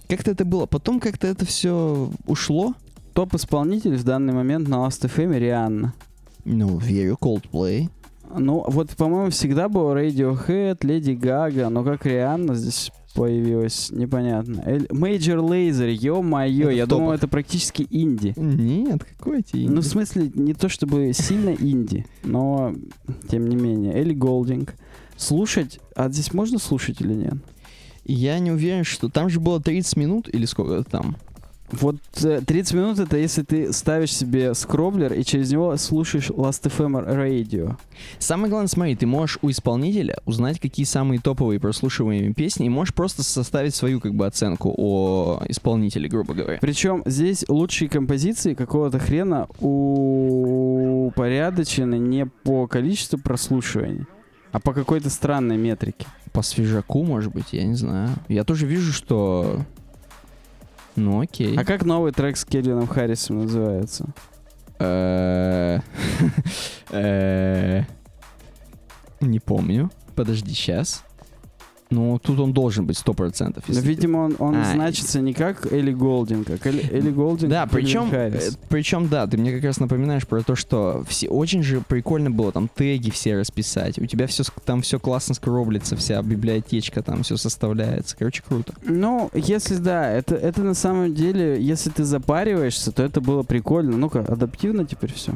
Как-то 0.07 0.31
это 0.31 0.45
было. 0.45 0.65
Потом 0.65 0.99
как-то 0.99 1.27
это 1.27 1.45
все 1.45 2.09
ушло. 2.25 2.73
Топ-исполнитель 3.13 3.95
в 3.95 4.03
данный 4.03 4.33
момент 4.33 4.67
на 4.67 4.75
Last.fm 4.75 5.37
Рианна. 5.37 5.93
Ну, 6.43 6.77
верю, 6.77 7.17
Coldplay. 7.19 7.89
Ну, 8.37 8.63
вот, 8.67 8.89
по-моему, 8.91 9.31
всегда 9.31 9.69
был 9.69 9.93
Radiohead, 9.95 10.85
Леди 10.85 11.11
Гага, 11.11 11.69
но 11.69 11.83
как 11.83 12.05
Рианна 12.05 12.55
здесь 12.55 12.91
появилась, 13.15 13.89
непонятно. 13.91 14.61
Major 14.89 15.39
Lazer, 15.39 15.91
ё-моё, 15.91 16.69
я 16.69 16.85
думал, 16.85 17.13
это 17.13 17.27
практически 17.27 17.87
инди. 17.89 18.33
Нет, 18.35 19.03
какой 19.03 19.41
тебе? 19.41 19.69
Ну, 19.69 19.81
в 19.81 19.85
смысле, 19.85 20.29
не 20.35 20.53
то 20.53 20.69
чтобы 20.69 21.11
сильно 21.13 21.49
инди, 21.49 22.05
но 22.23 22.75
тем 23.29 23.47
не 23.47 23.55
менее. 23.55 23.93
Элли 23.95 24.13
Голдинг. 24.13 24.75
Слушать, 25.17 25.79
а 25.95 26.09
здесь 26.09 26.33
можно 26.33 26.59
слушать 26.59 26.99
или 26.99 27.13
нет? 27.13 27.35
Я 28.03 28.37
не 28.39 28.51
уверен, 28.51 28.83
что... 28.83 29.09
Там 29.09 29.29
же 29.29 29.39
было 29.39 29.61
30 29.61 29.95
минут 29.95 30.29
или 30.31 30.45
сколько 30.45 30.83
там? 30.83 31.15
Вот 31.71 31.97
э, 32.23 32.41
30 32.45 32.73
минут 32.75 32.99
это 32.99 33.17
если 33.17 33.41
ты 33.41 33.73
ставишь 33.73 34.15
себе 34.15 34.53
скроблер 34.53 35.13
и 35.13 35.23
через 35.23 35.51
него 35.51 35.75
слушаешь 35.77 36.29
Last.fm 36.29 37.07
Radio. 37.07 37.75
Самое 38.19 38.49
главное, 38.49 38.67
смотри, 38.67 38.95
ты 38.95 39.07
можешь 39.07 39.39
у 39.41 39.49
исполнителя 39.49 40.19
узнать, 40.25 40.59
какие 40.59 40.85
самые 40.85 41.19
топовые 41.19 41.59
прослушиваемые 41.59 42.33
песни, 42.33 42.67
и 42.67 42.69
можешь 42.69 42.93
просто 42.93 43.23
составить 43.23 43.73
свою 43.73 43.99
как 43.99 44.13
бы 44.13 44.27
оценку 44.27 44.73
о 44.77 45.41
исполнителе, 45.47 46.07
грубо 46.07 46.35
говоря. 46.35 46.59
Причем 46.61 47.01
здесь 47.05 47.43
лучшие 47.47 47.89
композиции 47.89 48.53
какого-то 48.53 48.99
хрена 48.99 49.47
упорядочены 51.05 51.97
не 51.97 52.27
по 52.27 52.67
количеству 52.67 53.17
прослушиваний, 53.17 54.05
а 54.51 54.59
по 54.59 54.73
какой-то 54.73 55.09
странной 55.09 55.57
метрике. 55.57 56.05
По 56.31 56.41
свежаку, 56.43 57.03
может 57.03 57.33
быть, 57.33 57.53
я 57.53 57.63
не 57.63 57.75
знаю. 57.75 58.09
Я 58.27 58.43
тоже 58.43 58.67
вижу, 58.67 58.91
что... 58.93 59.61
Ну, 60.95 61.21
окей. 61.21 61.55
А 61.57 61.63
как 61.63 61.83
новый 61.83 62.11
трек 62.11 62.37
с 62.37 62.45
Келвином 62.45 62.87
Харрисом 62.87 63.43
называется? 63.43 64.07
Э, 64.79 65.79
э, 66.89 67.83
Не 69.21 69.39
помню. 69.39 69.89
Подожди, 70.15 70.53
сейчас. 70.53 71.04
Ну, 71.95 72.19
тут 72.19 72.39
он 72.39 72.51
должен 72.51 72.85
быть 72.85 72.97
100%. 72.97 73.55
Ну, 73.55 73.63
если 73.67 73.81
ты- 73.81 73.87
видимо, 73.87 74.17
он, 74.17 74.35
он 74.39 74.55
А, 74.57 74.73
значится 74.73 75.21
не 75.21 75.33
как 75.33 75.71
Элли 75.71 75.93
Голдинг, 75.93 76.49
а 76.49 76.57
как 76.57 76.67
Элли, 76.67 76.83
Элли 76.91 77.09
Голдинг 77.09 77.49
Да, 77.49 77.65
причем, 77.67 78.09
причем, 78.67 79.07
да, 79.07 79.25
ты 79.27 79.37
мне 79.37 79.53
как 79.53 79.63
раз 79.63 79.79
напоминаешь 79.79 80.27
про 80.27 80.41
то, 80.43 80.55
что 80.55 81.03
все 81.07 81.29
очень 81.29 81.63
же 81.63 81.81
прикольно 81.87 82.29
было 82.31 82.51
там 82.51 82.67
теги 82.73 83.09
все 83.11 83.37
расписать. 83.37 83.97
У 83.97 84.05
тебя 84.05 84.27
все 84.27 84.43
там 84.65 84.81
все 84.81 84.99
классно 84.99 85.35
скроблится, 85.35 85.95
вся 85.95 86.21
библиотечка 86.21 87.01
там 87.01 87.23
все 87.23 87.37
составляется. 87.37 88.15
Короче, 88.17 88.43
круто. 88.45 88.73
Ну, 88.83 89.29
если 89.33 89.75
да, 89.75 90.11
это, 90.11 90.35
это 90.35 90.61
на 90.63 90.73
самом 90.73 91.13
деле, 91.13 91.61
если 91.61 91.89
ты 91.89 92.03
запариваешься, 92.03 92.91
то 92.91 93.03
это 93.03 93.21
было 93.21 93.43
прикольно. 93.43 93.95
Ну-ка, 93.97 94.19
адаптивно 94.19 94.85
теперь 94.85 95.13
все. 95.13 95.33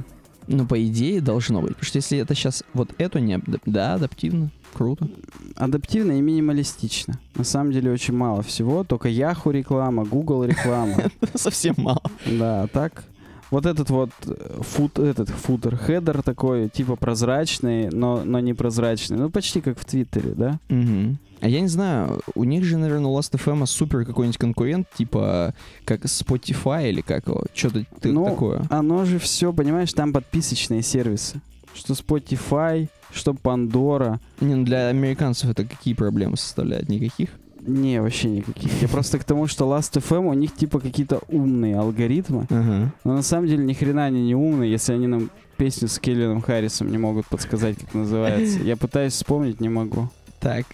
Ну, 0.49 0.65
по 0.65 0.83
идее, 0.83 1.21
должно 1.21 1.61
быть. 1.61 1.75
Потому 1.75 1.85
что 1.85 1.97
если 1.97 2.17
это 2.17 2.33
сейчас 2.33 2.63
вот 2.73 2.89
это 2.97 3.19
не... 3.19 3.39
Да, 3.65 3.93
адаптивно. 3.93 4.49
Круто. 4.73 5.07
Адаптивно 5.55 6.13
и 6.13 6.21
минималистично. 6.21 7.19
На 7.35 7.43
самом 7.43 7.71
деле 7.71 7.91
очень 7.91 8.15
мало 8.15 8.41
всего, 8.41 8.83
только 8.83 9.09
Yahoo 9.09 9.51
реклама, 9.51 10.05
Google 10.05 10.45
реклама. 10.45 10.95
Совсем 11.35 11.75
мало. 11.77 12.01
Да, 12.25 12.63
а 12.63 12.67
так. 12.67 13.03
Вот 13.51 13.65
этот 13.65 13.89
вот 13.89 14.11
э, 14.25 14.61
фут, 14.61 14.99
этот 14.99 15.29
футер, 15.29 15.75
хедер 15.75 16.21
такой, 16.21 16.69
типа 16.69 16.95
прозрачный, 16.95 17.89
но, 17.89 18.23
но 18.23 18.39
не 18.39 18.53
прозрачный. 18.53 19.17
Ну, 19.17 19.29
почти 19.29 19.61
как 19.61 19.79
в 19.79 19.85
Твиттере, 19.85 20.31
да? 20.35 20.59
Мгм. 20.69 21.17
А 21.41 21.47
я 21.47 21.61
не 21.61 21.67
знаю, 21.67 22.19
у 22.35 22.43
них 22.43 22.63
же, 22.65 22.77
наверное, 22.77 23.07
у 23.07 23.17
Last.fm 23.17 23.65
супер 23.65 24.05
какой-нибудь 24.05 24.37
конкурент, 24.37 24.87
типа 24.95 25.53
как 25.85 26.03
Spotify 26.05 26.89
или 26.89 27.01
как 27.01 27.27
его, 27.27 27.43
что-то 27.53 27.85
Ну, 28.03 28.25
такое. 28.25 28.63
Оно 28.69 29.05
же 29.05 29.19
все, 29.19 29.53
понимаешь, 29.53 29.93
там 29.93 30.11
подписочные 30.11 30.81
сервисы. 30.83 31.41
Что 31.73 31.93
Spotify, 31.93 32.89
что 33.11 33.31
Pandora. 33.31 34.19
Не, 34.41 34.55
ну 34.55 34.65
для 34.65 34.89
американцев 34.89 35.49
это 35.49 35.63
какие 35.63 35.93
проблемы 35.93 36.35
составляют? 36.35 36.89
Никаких? 36.89 37.29
Не, 37.61 38.01
вообще 38.01 38.29
никаких. 38.29 38.81
Я 38.81 38.87
просто 38.87 39.19
к 39.19 39.23
тому, 39.23 39.47
что 39.47 39.65
Last.fm 39.65 40.27
у 40.27 40.33
них 40.33 40.53
типа 40.55 40.79
какие-то 40.79 41.21
умные 41.27 41.77
алгоритмы. 41.77 42.47
Ага. 42.49 42.93
Но 43.03 43.13
на 43.13 43.21
самом 43.21 43.47
деле 43.47 43.63
ни 43.63 43.73
хрена 43.73 44.05
они 44.05 44.23
не 44.23 44.35
умные, 44.35 44.71
если 44.71 44.93
они 44.93 45.07
нам 45.07 45.29
песню 45.57 45.87
с 45.87 45.99
Келлином 45.99 46.41
Харрисом 46.41 46.89
не 46.89 46.97
могут 46.97 47.27
подсказать, 47.27 47.77
как 47.77 47.93
называется. 47.93 48.59
Я 48.63 48.77
пытаюсь 48.77 49.13
вспомнить, 49.13 49.59
не 49.59 49.69
могу. 49.69 50.09
Так. 50.39 50.65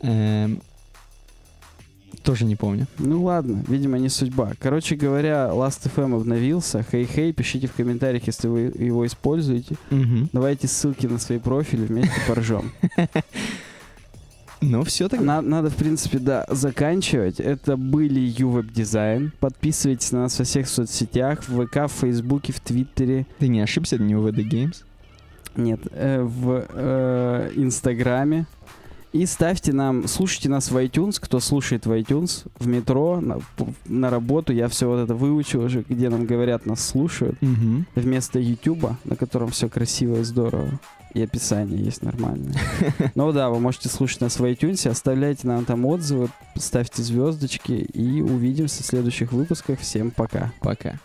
Эм, 0.00 0.60
Тоже 2.22 2.44
не 2.44 2.54
помню. 2.54 2.86
Ну 2.98 3.24
ладно, 3.24 3.64
видимо, 3.66 3.98
не 3.98 4.08
судьба. 4.08 4.52
Короче 4.60 4.94
говоря, 4.94 5.50
Last.fm 5.52 6.14
обновился. 6.20 6.84
Хей-хей, 6.88 7.32
пишите 7.32 7.66
в 7.66 7.72
комментариях, 7.72 8.26
если 8.26 8.46
вы 8.46 8.60
его 8.60 9.04
используете. 9.06 9.74
Давайте 10.32 10.68
ссылки 10.68 11.06
на 11.06 11.18
свои 11.18 11.38
профили, 11.38 11.84
вместе 11.84 12.14
поржем. 12.28 12.70
Ну, 14.60 14.84
все 14.84 15.08
так. 15.08 15.20
На- 15.20 15.42
надо, 15.42 15.70
в 15.70 15.76
принципе, 15.76 16.18
да, 16.18 16.44
заканчивать. 16.48 17.40
Это 17.40 17.76
были 17.76 18.20
UWeb 18.20 18.72
Design. 18.72 19.30
Подписывайтесь 19.40 20.12
на 20.12 20.22
нас 20.22 20.38
во 20.38 20.44
всех 20.44 20.68
соцсетях, 20.68 21.48
в 21.48 21.66
ВК, 21.66 21.86
в 21.86 22.00
Фейсбуке, 22.00 22.52
в 22.52 22.60
Твиттере. 22.60 23.26
Ты 23.38 23.48
не 23.48 23.60
ошибся, 23.60 23.96
это 23.96 24.04
не 24.04 24.14
VD 24.14 24.48
Games. 24.48 24.84
Нет, 25.56 25.80
э, 25.92 26.22
в 26.22 26.66
э, 26.68 27.52
Инстаграме. 27.56 28.46
И 29.12 29.26
ставьте 29.26 29.72
нам, 29.72 30.06
слушайте 30.06 30.48
нас 30.48 30.70
в 30.70 30.76
iTunes, 30.76 31.16
кто 31.20 31.40
слушает 31.40 31.84
в 31.84 31.90
iTunes, 31.90 32.46
в 32.60 32.68
метро, 32.68 33.20
на, 33.20 33.40
на 33.86 34.08
работу. 34.08 34.52
Я 34.52 34.68
все 34.68 34.86
вот 34.88 34.98
это 34.98 35.14
выучил 35.16 35.64
уже, 35.64 35.84
где 35.88 36.08
нам 36.08 36.26
говорят, 36.26 36.64
нас 36.64 36.86
слушают. 36.86 37.36
Мгм. 37.40 37.86
Вместо 37.96 38.38
YouTube, 38.38 38.92
на 39.04 39.16
котором 39.16 39.50
все 39.50 39.68
красиво 39.68 40.20
и 40.20 40.22
здорово. 40.22 40.78
И 41.14 41.22
описание 41.22 41.82
есть 41.82 42.02
нормальное. 42.02 42.54
Ну 43.14 43.32
да, 43.32 43.50
вы 43.50 43.58
можете 43.60 43.88
слушать 43.88 44.20
нас 44.20 44.38
в 44.38 44.44
iTunes, 44.44 44.88
оставляйте 44.88 45.46
нам 45.46 45.64
там 45.64 45.84
отзывы, 45.84 46.28
ставьте 46.56 47.02
звездочки 47.02 47.72
и 47.72 48.22
увидимся 48.22 48.82
в 48.82 48.86
следующих 48.86 49.32
выпусках. 49.32 49.80
Всем 49.80 50.10
пока. 50.10 50.52
Пока. 50.60 50.98